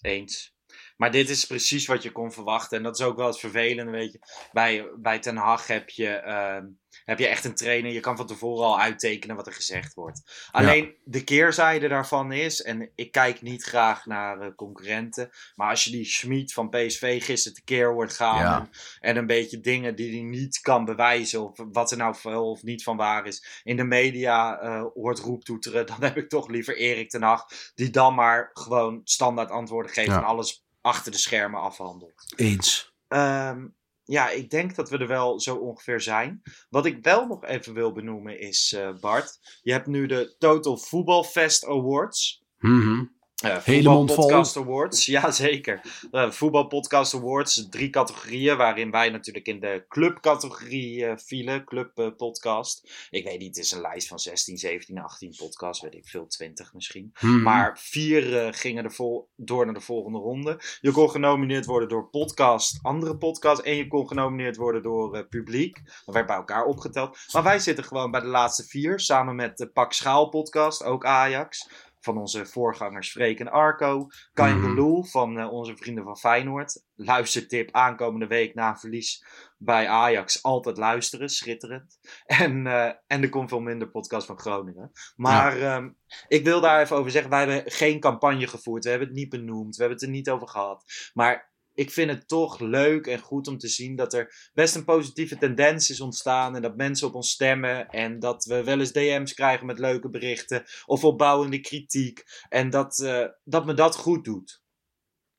eens. 0.00 0.55
Maar 0.96 1.10
dit 1.10 1.28
is 1.28 1.46
precies 1.46 1.86
wat 1.86 2.02
je 2.02 2.12
kon 2.12 2.32
verwachten. 2.32 2.76
En 2.76 2.82
dat 2.82 2.98
is 2.98 3.04
ook 3.04 3.16
wel 3.16 3.26
het 3.26 3.38
vervelende, 3.38 3.92
weet 3.92 4.12
je. 4.12 4.18
Bij, 4.52 4.88
bij 4.96 5.18
Ten 5.18 5.36
Hag 5.36 5.66
heb 5.66 5.90
je, 5.90 6.08
ehm, 6.08 6.64
heb 7.04 7.18
je 7.18 7.26
echt 7.26 7.44
een 7.44 7.54
trainer. 7.54 7.92
Je 7.92 8.00
kan 8.00 8.16
van 8.16 8.26
tevoren 8.26 8.66
al 8.66 8.80
uittekenen 8.80 9.36
wat 9.36 9.46
er 9.46 9.52
gezegd 9.52 9.94
wordt. 9.94 10.48
Alleen 10.50 10.94
de 11.04 11.24
keerzijde 11.24 11.88
daarvan 11.88 12.32
is... 12.32 12.62
En 12.62 12.90
ik 12.94 13.12
kijk 13.12 13.42
niet 13.42 13.62
graag 13.62 14.06
naar 14.06 14.40
eh, 14.40 14.54
concurrenten. 14.56 15.30
Maar 15.54 15.70
als 15.70 15.84
je 15.84 15.90
die 15.90 16.04
Schmid 16.04 16.52
van 16.52 16.68
PSV 16.68 17.24
gisteren 17.24 17.56
tekeer 17.56 17.92
hoort 17.92 18.12
gaan... 18.12 18.40
Ja. 18.40 18.58
En, 18.58 18.70
en 19.00 19.16
een 19.16 19.26
beetje 19.26 19.60
dingen 19.60 19.96
die 19.96 20.10
hij 20.10 20.22
niet 20.22 20.60
kan 20.60 20.84
bewijzen... 20.84 21.42
Of 21.42 21.58
wat 21.72 21.90
er 21.90 21.96
nou 21.96 22.16
wel 22.22 22.50
of 22.50 22.62
niet 22.62 22.82
van 22.82 22.96
waar 22.96 23.26
is... 23.26 23.62
In 23.64 23.76
de 23.76 23.84
media 23.84 24.58
eh, 24.58 24.84
hoort 24.94 25.18
roeptoeteren... 25.18 25.86
Dan 25.96 26.02
heb 26.02 26.16
ik 26.16 26.28
toch 26.28 26.48
liever 26.48 26.76
Erik 26.76 27.10
ten 27.10 27.22
Hag... 27.22 27.46
Die 27.74 27.90
dan 27.90 28.14
maar 28.14 28.50
gewoon 28.52 29.00
standaard 29.04 29.50
antwoorden 29.50 29.92
geeft... 29.92 30.06
Ja. 30.06 30.16
En 30.16 30.24
alles 30.24 30.65
achter 30.86 31.12
de 31.12 31.18
schermen 31.18 31.60
afhandelt. 31.60 32.34
Eens. 32.36 32.94
Ehm, 33.08 33.66
ja, 34.04 34.30
ik 34.30 34.50
denk 34.50 34.74
dat 34.74 34.90
we 34.90 34.98
er 34.98 35.06
wel 35.06 35.40
zo 35.40 35.56
ongeveer 35.56 36.00
zijn. 36.00 36.42
Wat 36.68 36.86
ik 36.86 37.02
wel 37.02 37.26
nog 37.26 37.44
even 37.44 37.74
wil 37.74 37.92
benoemen 37.92 38.40
is, 38.40 38.72
eh, 38.72 38.94
Bart. 39.00 39.58
Je 39.62 39.72
hebt 39.72 39.86
nu 39.86 40.06
de 40.06 40.34
Total 40.38 40.76
Football 40.76 41.22
Fest 41.22 41.66
Awards. 41.66 42.42
Eh 42.58 43.00
Hele 43.44 43.88
mond 43.88 44.12
vol. 44.12 44.26
Podcast 44.26 44.56
Awards, 44.56 45.06
ja 45.16 45.30
zeker. 45.30 45.80
Eh 46.10 46.30
Voetbal 46.30 46.66
Podcast 46.66 47.14
Awards, 47.14 47.66
drie 47.70 47.90
categorieën, 47.90 48.56
waarin 48.56 48.90
wij 48.90 49.10
natuurlijk 49.10 49.46
in 49.46 49.60
de 49.60 49.84
clubcategorie 49.88 51.06
eh 51.06 51.16
vielen, 51.16 51.64
club 51.64 51.98
eh, 51.98 52.08
podcast. 52.16 53.06
Ik 53.10 53.24
weet 53.24 53.38
niet, 53.38 53.56
het 53.56 53.64
is 53.64 53.72
een 53.72 53.80
lijst 53.80 54.08
van 54.08 54.18
16, 54.18 54.58
17, 54.58 54.98
18 54.98 55.34
podcasts, 55.36 55.82
weet 55.82 55.94
ik 55.94 56.08
veel, 56.08 56.26
20 56.26 56.74
misschien. 56.74 57.12
Mhm. 57.20 57.42
Maar 57.42 57.78
vier 57.80 58.38
eh, 58.38 58.52
gingen 58.52 58.84
er 58.84 58.92
vol, 58.92 59.28
door 59.34 59.64
naar 59.64 59.74
de 59.74 59.80
volgende 59.80 60.18
ronde. 60.18 60.60
Je 60.80 60.90
kon 60.90 61.10
genomineerd 61.10 61.66
worden 61.66 61.88
door 61.88 62.08
podcast, 62.08 62.78
andere 62.82 63.16
podcast, 63.16 63.60
en 63.60 63.74
je 63.74 63.86
kon 63.86 64.08
genomineerd 64.08 64.56
worden 64.56 64.82
door 64.82 65.16
eh, 65.16 65.28
publiek. 65.28 65.82
Dat 66.04 66.14
werd 66.14 66.26
bij 66.26 66.36
elkaar 66.36 66.64
opgeteld. 66.64 67.18
Maar 67.32 67.42
wij 67.42 67.58
zitten 67.58 67.84
gewoon 67.84 68.10
bij 68.10 68.20
de 68.20 68.26
laatste 68.26 68.64
vier, 68.64 69.00
samen 69.00 69.36
met 69.36 69.56
de 69.56 69.66
Pak 69.68 69.92
Schaal 69.92 70.28
podcast, 70.28 70.84
ook 70.84 71.04
Ajax 71.04 71.68
van 72.06 72.18
onze 72.18 72.46
voorgangers 72.46 73.10
Freek 73.10 73.40
en 73.40 73.50
Arco. 73.50 74.06
Kain 74.32 74.58
Mhm. 74.58 74.66
Geloel 74.66 75.04
van 75.04 75.38
eh, 75.38 75.52
onze 75.52 75.76
vrienden 75.76 76.04
van 76.04 76.16
Feyenoord. 76.16 76.84
Luistertip 76.94 77.70
aankomende 77.72 78.26
week 78.26 78.54
na 78.54 78.68
een 78.68 78.78
verlies 78.78 79.24
bij 79.58 79.88
Ajax. 79.88 80.42
Altijd 80.42 80.76
luisteren, 80.76 81.28
schitterend. 81.28 81.98
En, 82.26 82.66
eh, 82.66 82.92
en 83.06 83.20
de 83.20 83.28
Kom 83.28 83.48
Veel 83.48 83.60
Minder 83.60 83.90
podcast 83.90 84.26
van 84.26 84.38
Groningen. 84.38 84.90
Maar 85.16 85.60
ehm, 85.60 85.90
ik 86.28 86.44
wil 86.44 86.60
daar 86.60 86.80
even 86.80 86.96
over 86.96 87.10
zeggen. 87.10 87.30
Wij 87.30 87.46
hebben 87.46 87.72
geen 87.72 88.00
campagne 88.00 88.46
gevoerd. 88.46 88.84
We 88.84 88.90
hebben 88.90 89.08
het 89.08 89.16
niet 89.16 89.28
benoemd. 89.28 89.76
We 89.76 89.82
hebben 89.82 89.98
het 89.98 90.08
er 90.08 90.14
niet 90.14 90.30
over 90.30 90.48
gehad. 90.48 91.10
Maar 91.14 91.54
ik 91.76 91.90
vind 91.90 92.10
het 92.10 92.28
toch 92.28 92.60
leuk 92.60 93.06
en 93.06 93.18
goed 93.18 93.48
om 93.48 93.58
te 93.58 93.68
zien 93.68 93.96
dat 93.96 94.12
er 94.12 94.50
best 94.54 94.74
een 94.74 94.84
positieve 94.84 95.38
tendens 95.38 95.90
is 95.90 96.00
ontstaan. 96.00 96.56
En 96.56 96.62
dat 96.62 96.76
mensen 96.76 97.06
op 97.06 97.14
ons 97.14 97.30
stemmen. 97.30 97.88
En 97.88 98.18
dat 98.18 98.44
we 98.44 98.64
wel 98.64 98.78
eens 98.78 98.92
DM's 98.92 99.34
krijgen 99.34 99.66
met 99.66 99.78
leuke 99.78 100.08
berichten. 100.08 100.64
Of 100.86 101.04
opbouwende 101.04 101.60
kritiek. 101.60 102.24
En 102.48 102.70
dat, 102.70 102.98
eh, 102.98 103.24
dat 103.44 103.66
me 103.66 103.74
dat 103.74 103.96
goed 103.96 104.24
doet. 104.24 104.62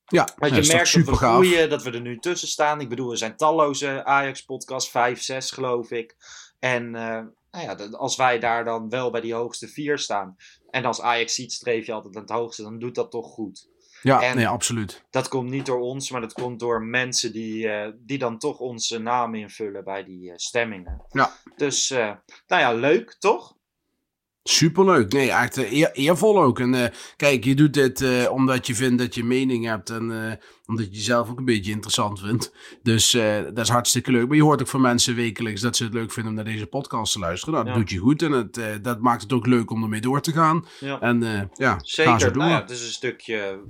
Ja, 0.04 0.28
Want 0.36 0.54
je 0.54 0.72
merkt 0.72 0.94
dat 0.94 1.04
we 1.04 1.14
groeien, 1.14 1.70
dat 1.70 1.82
we 1.82 1.90
er 1.90 2.00
nu 2.00 2.18
tussen 2.18 2.48
staan. 2.48 2.80
Ik 2.80 2.88
bedoel, 2.88 3.10
er 3.10 3.16
zijn 3.16 3.36
talloze 3.36 4.04
Ajax-podcasts, 4.04 4.90
vijf, 4.90 5.22
zes 5.22 5.50
geloof 5.50 5.90
ik. 5.90 6.16
En 6.58 6.94
eh, 6.94 7.22
nou 7.50 7.64
ja, 7.64 7.96
als 7.96 8.16
wij 8.16 8.38
daar 8.38 8.64
dan 8.64 8.88
wel 8.88 9.10
bij 9.10 9.20
die 9.20 9.34
hoogste 9.34 9.68
vier 9.68 9.98
staan. 9.98 10.36
En 10.70 10.84
als 10.84 11.00
Ajax 11.00 11.34
ziet, 11.34 11.52
streef 11.52 11.86
je 11.86 11.92
altijd 11.92 12.16
aan 12.16 12.22
het 12.22 12.30
hoogste. 12.30 12.62
Dan 12.62 12.78
doet 12.78 12.94
dat 12.94 13.10
toch 13.10 13.26
goed. 13.26 13.68
Ja, 14.02 14.22
En- 14.22 14.36
nee, 14.36 14.48
absoluut. 14.48 15.04
Dat 15.10 15.28
komt 15.28 15.50
niet 15.50 15.66
door 15.66 15.80
ons, 15.80 16.10
maar 16.10 16.20
dat 16.20 16.32
komt 16.32 16.60
door 16.60 16.82
mensen 16.82 17.32
die, 17.32 17.68
eh, 17.68 17.92
die 17.98 18.18
dan 18.18 18.38
toch 18.38 18.58
onze 18.58 18.98
naam 18.98 19.34
invullen 19.34 19.84
bij 19.84 20.04
die 20.04 20.30
eh, 20.30 20.36
stemmingen. 20.36 21.02
Ja. 21.10 21.32
Dus, 21.56 21.90
eh, 21.90 22.12
nou 22.46 22.62
ja, 22.62 22.72
leuk 22.72 23.16
toch? 23.18 23.56
Superleuk. 24.50 25.12
Nee, 25.12 25.30
echt 25.30 25.56
eh, 25.56 25.72
eer- 25.72 25.92
eervol 25.92 26.42
ook. 26.42 26.60
En 26.60 26.74
eh, 26.74 26.90
kijk, 27.16 27.44
je 27.44 27.54
doet 27.54 27.74
dit 27.74 28.00
eh, 28.00 28.30
omdat 28.32 28.66
je 28.66 28.74
vindt 28.74 28.98
dat 28.98 29.14
je 29.14 29.24
mening 29.24 29.64
hebt 29.66 29.90
en 29.90 30.38
omdat 30.66 30.84
je 30.86 30.90
jezelf 30.92 31.30
ook 31.30 31.38
een 31.38 31.44
beetje 31.44 31.70
interessant 31.72 32.20
vindt. 32.20 32.52
Dus 32.82 33.10
dat 33.54 33.58
is 33.58 33.68
hartstikke 33.68 34.10
leuk. 34.12 34.26
Maar 34.28 34.36
je 34.36 34.42
hoort 34.42 34.60
ook 34.60 34.68
van 34.68 34.80
mensen 34.80 35.14
wekelijks 35.14 35.60
dat 35.60 35.76
ze 35.76 35.84
het 35.84 35.92
leuk 35.92 36.12
vinden 36.12 36.30
om 36.32 36.36
naar 36.38 36.52
deze 36.52 36.66
podcast 36.66 37.12
te 37.12 37.18
luisteren. 37.18 37.54
Nou, 37.54 37.66
dat 37.66 37.74
Ja. 37.74 37.80
doet 37.80 37.90
je 37.90 37.98
goed 37.98 38.22
en 38.22 38.32
het, 38.32 38.84
dat 38.84 39.00
maakt 39.00 39.22
het 39.22 39.32
ook 39.32 39.46
leuk 39.46 39.70
om 39.70 39.82
ermee 39.82 40.00
door 40.00 40.20
te 40.20 40.32
gaan. 40.32 40.66
Ja. 40.80 41.00
En 41.00 41.20
ja, 41.54 41.72
ga 41.72 41.78
zo 41.82 42.02
Zeker. 42.02 42.18
door. 42.32 42.36
Nou 42.42 42.50
ja, 42.50 42.60
het 42.60 42.70
is 42.70 42.80
een 42.86 42.92
stukje, 42.92 43.60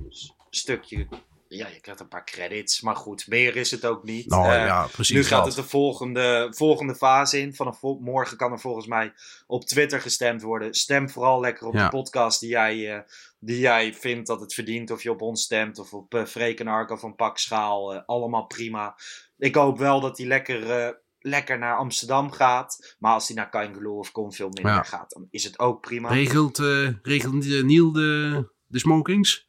stukje. 0.50 1.06
Ja, 1.48 1.68
je 1.68 1.80
krijgt 1.80 2.00
een 2.00 2.08
paar 2.08 2.24
credits, 2.24 2.80
maar 2.80 2.96
goed, 2.96 3.26
meer 3.26 3.56
is 3.56 3.70
het 3.70 3.84
ook 3.86 4.02
niet. 4.04 4.26
Nou 4.26 4.46
Eh, 4.48 4.66
ja, 4.66 4.86
precies 4.86 5.16
Nu 5.16 5.24
gaat 5.24 5.44
dat. 5.44 5.54
het 5.56 5.64
de 5.64 5.70
volgende, 5.70 6.46
volgende 6.56 6.94
fase 6.94 7.40
in. 7.40 7.54
Vanaf 7.54 7.82
morgen 7.82 8.36
kan 8.36 8.52
er 8.52 8.60
volgens 8.60 8.86
mij 8.86 9.12
op 9.46 9.64
Twitter 9.64 10.00
gestemd 10.00 10.42
worden. 10.42 10.74
Stem 10.74 11.10
vooral 11.10 11.40
lekker 11.40 11.66
op 11.66 11.74
Ja. 11.74 11.84
de 11.84 11.96
podcast 11.96 12.40
die 12.40 12.48
jij, 12.48 12.94
eh, 12.96 13.00
die 13.38 13.58
jij 13.58 13.94
vindt 13.94 14.26
dat 14.26 14.40
het 14.40 14.54
verdient. 14.54 14.90
Of 14.90 15.02
je 15.02 15.10
op 15.10 15.22
ons 15.22 15.42
stemt, 15.42 15.78
of 15.78 15.92
op 15.92 16.14
uh, 16.14 16.24
Freek 16.24 16.60
en 16.60 16.66
Arco 16.68 16.96
van 16.96 17.14
Pak 17.14 17.38
Schaal. 17.38 17.94
eh, 17.94 18.00
allemaal 18.06 18.46
prima. 18.46 18.96
Ik 19.38 19.54
hoop 19.54 19.78
wel 19.78 20.00
dat 20.00 20.18
hij 20.18 20.26
lekker, 20.26 20.98
lekker 21.18 21.58
naar 21.58 21.76
Amsterdam 21.76 22.30
gaat. 22.30 22.96
Maar 22.98 23.12
als 23.12 23.26
hij 23.26 23.36
naar 23.36 23.48
Kaingeloel 23.48 23.98
of 23.98 24.10
veel 24.12 24.48
minder 24.48 24.72
Ja. 24.72 24.82
gaat, 24.82 25.10
dan 25.10 25.26
is 25.30 25.44
het 25.44 25.58
ook 25.58 25.80
prima. 25.80 26.08
Regelt, 26.08 26.58
regelt 27.02 27.62
Niel 27.64 27.92
de, 27.92 28.48
de 28.66 28.78
smokings? 28.78 29.47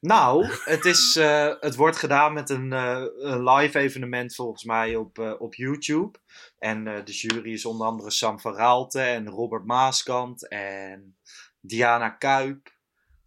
Nou, 0.00 0.46
het, 0.64 0.84
is, 0.84 1.16
eh, 1.16 1.52
het 1.60 1.74
wordt 1.74 1.96
gedaan 1.96 2.32
met 2.32 2.50
een, 2.50 2.72
eh, 2.72 3.04
een 3.18 3.44
live 3.44 3.78
evenement 3.78 4.34
volgens 4.34 4.64
mij 4.64 4.96
op, 4.96 5.18
eh, 5.18 5.32
op 5.38 5.54
YouTube. 5.54 6.18
En 6.58 6.84
de 6.84 7.12
jury 7.12 7.52
is 7.52 7.64
onder 7.64 7.86
andere 7.86 8.10
Sam 8.10 8.40
van 8.40 8.54
Raalte 8.54 9.00
en 9.00 9.28
Robert 9.28 9.64
Maaskant 9.64 10.48
en 10.48 11.16
Diana 11.60 12.08
Kuip. 12.08 12.78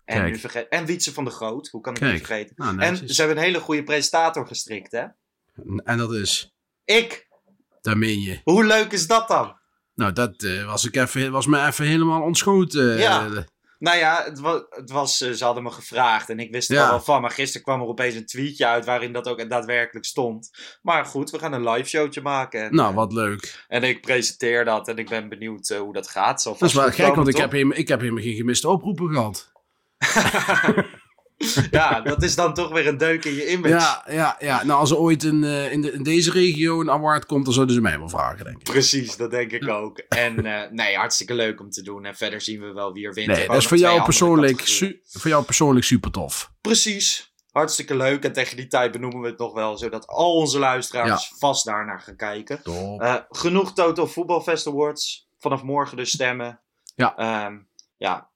En, 0.06 0.26
nu 0.26 0.38
vergeet, 0.38 0.68
en 0.68 0.86
Wietse 0.86 1.14
van 1.14 1.24
der 1.24 1.34
Groot, 1.34 1.68
hoe 1.68 1.82
kan 1.82 1.94
ik 1.94 2.00
die 2.00 2.18
vergeten? 2.18 2.54
Nou, 2.56 2.80
en 2.80 2.98
ze 3.10 3.22
hebben 3.22 3.38
een 3.38 3.44
hele 3.44 3.60
goede 3.60 3.84
presentator 3.84 4.48
gestrikt, 4.48 4.92
hè? 4.92 5.06
En 5.84 5.98
dat 5.98 6.14
is, 6.14 6.56
Ik! 6.86 7.28
daar 7.82 7.98
meen 7.98 8.22
je. 8.22 8.40
Hoe 8.44 8.66
leuk 8.66 8.92
is 8.92 9.08
dat 9.08 9.28
dan? 9.28 9.58
Nou, 9.96 10.14
dat 10.14 10.46
was, 10.66 10.86
ik 10.86 10.96
even, 10.96 11.32
was 11.32 11.46
me 11.46 11.66
even 11.66 11.86
helemaal 11.86 12.22
ontschoten. 12.22 12.98
Ja. 12.98 13.46
Nou 13.80 13.98
ja, 13.98 14.24
het 14.26 14.40
was, 14.40 14.62
het 14.70 14.92
was, 14.92 15.22
eh, 15.22 15.32
ze 15.32 15.44
hadden 15.44 15.64
me 15.64 15.72
gevraagd 15.72 16.30
en 16.30 16.40
ik 16.40 16.52
wist 16.52 16.70
er 16.70 16.76
Ja. 16.76 16.84
al 16.84 16.90
wel 16.90 17.00
van. 17.02 17.22
Maar 17.22 17.32
gisteren 17.32 17.62
kwam 17.64 17.82
er 17.82 17.88
opeens 17.88 18.16
een 18.16 18.26
tweetje 18.26 18.68
uit 18.68 18.86
waarin 18.86 19.14
dat 19.14 19.28
ook 19.28 19.50
daadwerkelijk 19.50 20.06
stond. 20.06 20.50
Maar 20.82 21.06
goed, 21.06 21.30
we 21.30 21.40
gaan 21.40 21.54
een 21.54 21.70
live 21.70 21.90
showtje 21.90 22.22
maken. 22.22 22.62
En, 22.64 22.76
nou, 22.76 22.90
eh, 22.90 22.96
wat 22.96 23.14
leuk. 23.14 23.66
En 23.68 23.84
ik 23.84 24.02
presenteer 24.02 24.66
dat 24.66 24.88
en 24.88 24.98
ik 24.98 25.10
ben 25.10 25.30
benieuwd 25.30 25.70
eh, 25.70 25.80
hoe 25.80 25.94
dat 25.94 26.10
gaat. 26.10 26.42
Zal 26.42 26.58
Dat 26.58 26.70
is 26.70 26.76
wel 26.76 26.92
gek, 26.92 27.16
want 27.16 27.28
ik 27.28 27.38
heb, 27.38 27.52
helemaal, 27.52 27.78
ik 27.78 27.88
heb 27.88 28.00
helemaal 28.00 28.24
geen 28.24 28.36
gemiste 28.36 28.70
oproepen 28.70 29.10
gehad. 29.14 29.52
Ja, 31.72 32.02
dat 32.02 32.24
is 32.24 32.36
dan 32.36 32.54
toch 32.54 32.72
weer 32.72 32.88
een 32.88 32.98
deuk 32.98 33.26
in 33.26 33.34
je 33.34 33.52
image. 33.52 33.74
Ja, 33.74 34.04
ja, 34.10 34.36
ja. 34.40 34.64
Nou, 34.64 34.80
als 34.80 34.92
er 34.92 34.98
ooit 34.98 35.24
in, 35.24 35.44
eh, 35.44 35.72
in, 35.72 35.82
de, 35.82 35.92
in 35.92 36.04
deze 36.04 36.32
regio 36.32 36.82
een 36.82 36.92
award 36.92 37.26
komt, 37.26 37.46
dan 37.46 37.54
zouden 37.54 37.76
ze 37.76 37.82
mij 37.82 38.00
wel 38.00 38.10
vragen, 38.10 38.46
denk 38.46 38.58
ik. 38.58 38.64
Precies, 38.64 39.18
dat 39.18 39.32
denk 39.32 39.52
ik 39.52 39.68
ook. 39.68 39.98
En 39.98 40.46
eh, 40.46 40.72
nee, 40.72 40.96
hartstikke 40.96 41.34
leuk 41.34 41.60
om 41.60 41.70
te 41.70 41.82
doen. 41.82 42.06
En 42.06 42.16
verder 42.16 42.42
zien 42.42 42.62
we 42.62 42.72
wel 42.72 42.94
wie 42.94 43.06
er 43.06 43.14
wint. 43.14 43.28
Nee, 43.28 43.48
dat 43.48 43.56
is 43.58 43.68
voor 43.68 43.78
jou, 43.78 44.04
persoonlijk, 44.04 44.62
voor 45.04 45.30
jou 45.30 45.44
persoonlijk 45.44 45.86
super 45.86 46.12
tof. 46.12 46.52
Precies. 46.62 47.32
Hartstikke 47.52 47.96
leuk. 47.96 48.24
En 48.24 48.34
tegen 48.34 48.58
die 48.58 48.68
tijd 48.68 48.92
benoemen 48.92 49.22
we 49.22 49.28
het 49.28 49.38
nog 49.38 49.54
wel, 49.54 49.78
zodat 49.78 50.08
al 50.08 50.36
onze 50.36 50.60
luisteraars 50.60 51.34
vast 51.38 51.66
daarnaar 51.66 52.00
gaan 52.00 52.16
kijken. 52.16 52.64
Eh, 52.98 53.16
genoeg 53.30 53.74
Total 53.74 54.08
Football 54.08 54.42
Fest 54.42 54.68
Awards. 54.68 55.30
Vanaf 55.40 55.64
morgen 55.64 55.98
dus 55.98 56.10
stemmen. 56.12 56.60
Ja. 56.96 57.16
Ehm, 57.18 57.58
ja, 57.98 58.30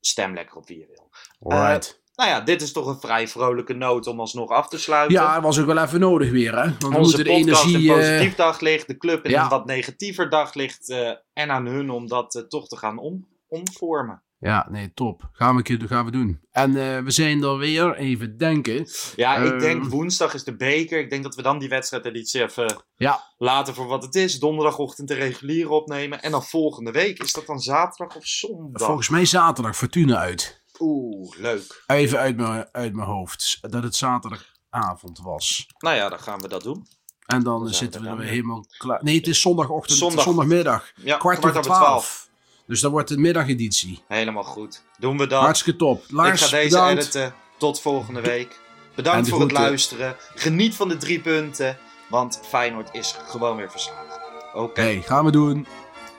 stem 0.00 0.34
lekker 0.34 0.56
op 0.56 0.66
wie 0.66 0.78
je 0.78 0.86
wil. 0.86 1.10
Alright. 1.40 2.00
Nou 2.18 2.30
ja, 2.30 2.40
dit 2.40 2.62
is 2.62 2.72
toch 2.72 2.86
een 2.86 3.00
vrij 3.00 3.28
vrolijke 3.28 3.72
noot 3.74 4.06
om 4.06 4.20
alsnog 4.20 4.50
af 4.50 4.68
te 4.68 4.78
sluiten. 4.78 5.16
ja, 5.16 5.34
dat 5.34 5.42
was 5.42 5.58
ook 5.60 5.66
wel 5.66 5.78
even 5.78 6.00
nodig 6.00 6.30
weer, 6.30 6.56
hè? 6.62 6.70
Want 6.78 6.96
Onze 6.96 7.16
de 7.22 7.30
podcast 7.30 7.64
energie... 7.64 7.90
een 7.92 7.98
eh, 8.00 8.06
positief 8.08 8.34
daglicht, 8.34 8.86
de 8.86 8.96
club 8.96 9.24
in 9.24 9.30
ja. 9.30 9.42
een 9.42 9.48
wat 9.48 9.66
negatiever 9.66 10.28
daglicht. 10.30 10.88
eh, 10.90 11.10
en 11.32 11.50
aan 11.50 11.66
hun 11.66 11.90
om 11.90 12.06
dat 12.08 12.34
eh, 12.34 12.42
toch 12.42 12.68
te 12.68 12.76
gaan 12.76 12.98
om, 12.98 13.26
omvormen. 13.48 14.22
Ja, 14.40 14.66
nee, 14.70 14.92
top. 14.94 15.28
Gaan 15.32 15.50
we, 15.52 15.56
een 15.56 15.78
keer- 15.78 15.88
gaan 15.88 16.04
we 16.04 16.10
doen. 16.10 16.40
En 16.50 16.72
we 17.04 17.10
zijn 17.10 17.42
er 17.42 17.58
weer, 17.58 17.96
even 17.96 18.36
denken. 18.38 18.86
Ja, 19.16 19.36
ik 19.36 19.50
Ehm, 19.50 19.58
denk 19.58 19.84
woensdag 19.84 20.34
is 20.34 20.44
de 20.44 20.56
beker. 20.56 20.98
Ik 20.98 21.10
denk 21.10 21.22
dat 21.22 21.34
we 21.34 21.42
dan 21.42 21.58
die 21.58 21.68
wedstrijdeditie 21.68 22.42
even 22.42 22.82
Ja, 22.96 23.20
laten 23.38 23.74
voor 23.74 23.86
wat 23.86 24.02
het 24.02 24.14
is. 24.14 24.38
Donderdagochtend 24.38 25.08
de 25.08 25.14
reguliere 25.14 25.68
opnemen. 25.70 26.22
En 26.22 26.30
dan 26.30 26.42
volgende 26.44 26.90
week. 26.90 27.22
Is 27.22 27.32
dat 27.32 27.46
dan 27.46 27.58
zaterdag 27.60 28.16
of 28.16 28.26
zondag? 28.26 28.86
volgens 28.86 29.08
mij 29.08 29.24
zaterdag 29.24 29.76
Fortuna 29.76 30.16
uit. 30.18 30.62
Oeh, 30.78 31.36
leuk. 31.38 31.82
Even 31.86 32.18
uit 32.18 32.36
mijn, 32.36 32.68
uit 32.72 32.94
mijn 32.94 33.08
hoofd. 33.08 33.58
Dat 33.60 33.82
het 33.82 33.96
zaterdagavond 33.96 35.18
was. 35.22 35.66
Nou 35.78 35.96
ja, 35.96 36.08
dan 36.08 36.20
gaan 36.20 36.40
we 36.40 36.48
dat 36.48 36.62
doen. 36.62 36.86
En 37.26 37.42
dan 37.42 37.68
zitten 37.68 38.00
we 38.00 38.06
we 38.06 38.12
dan 38.12 38.18
weer 38.22 38.28
helemaal 38.32 38.64
klaar. 38.78 39.04
Nee, 39.04 39.16
het 39.16 39.26
is 39.26 39.40
zondagochtend, 39.40 39.98
Zondag. 39.98 40.24
zondagmiddag. 40.24 40.92
Ja, 40.96 41.16
kwart, 41.16 41.44
over 41.46 41.60
twaalf. 41.62 42.28
Dus 42.66 42.80
dat 42.80 42.90
wordt 42.90 43.08
de 43.08 43.18
middageditie. 43.18 44.02
Helemaal 44.08 44.44
goed. 44.44 44.82
Doen 44.98 45.18
we 45.18 45.26
dat. 45.26 45.42
Hartstikke 45.42 45.78
top. 45.78 46.04
Lars, 46.08 46.40
ik 46.42 46.46
ga 46.48 46.56
deze 46.56 46.68
bedankt. 46.68 47.00
editen. 47.02 47.34
Tot 47.58 47.80
volgende 47.80 48.20
week. 48.20 48.60
Bedankt 48.94 49.28
voor 49.28 49.40
het 49.40 49.52
luisteren. 49.52 50.16
Geniet 50.34 50.74
van 50.74 50.88
de 50.88 50.96
drie 50.96 51.20
punten. 51.20 51.78
Want 52.08 52.40
Feyenoord 52.44 52.88
is 52.92 53.16
gewoon 53.26 53.56
weer 53.56 53.70
verslagen. 53.70 54.20
Oké, 54.54 54.80
Hey, 54.80 55.02
gaan 55.02 55.24
we 55.24 55.30
doen. 55.30 55.66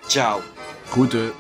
ciao. 0.08 0.42
Groeten. 0.86 1.32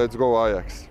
Let's 0.00 0.16
go 0.16 0.46
Ajax. 0.46 0.89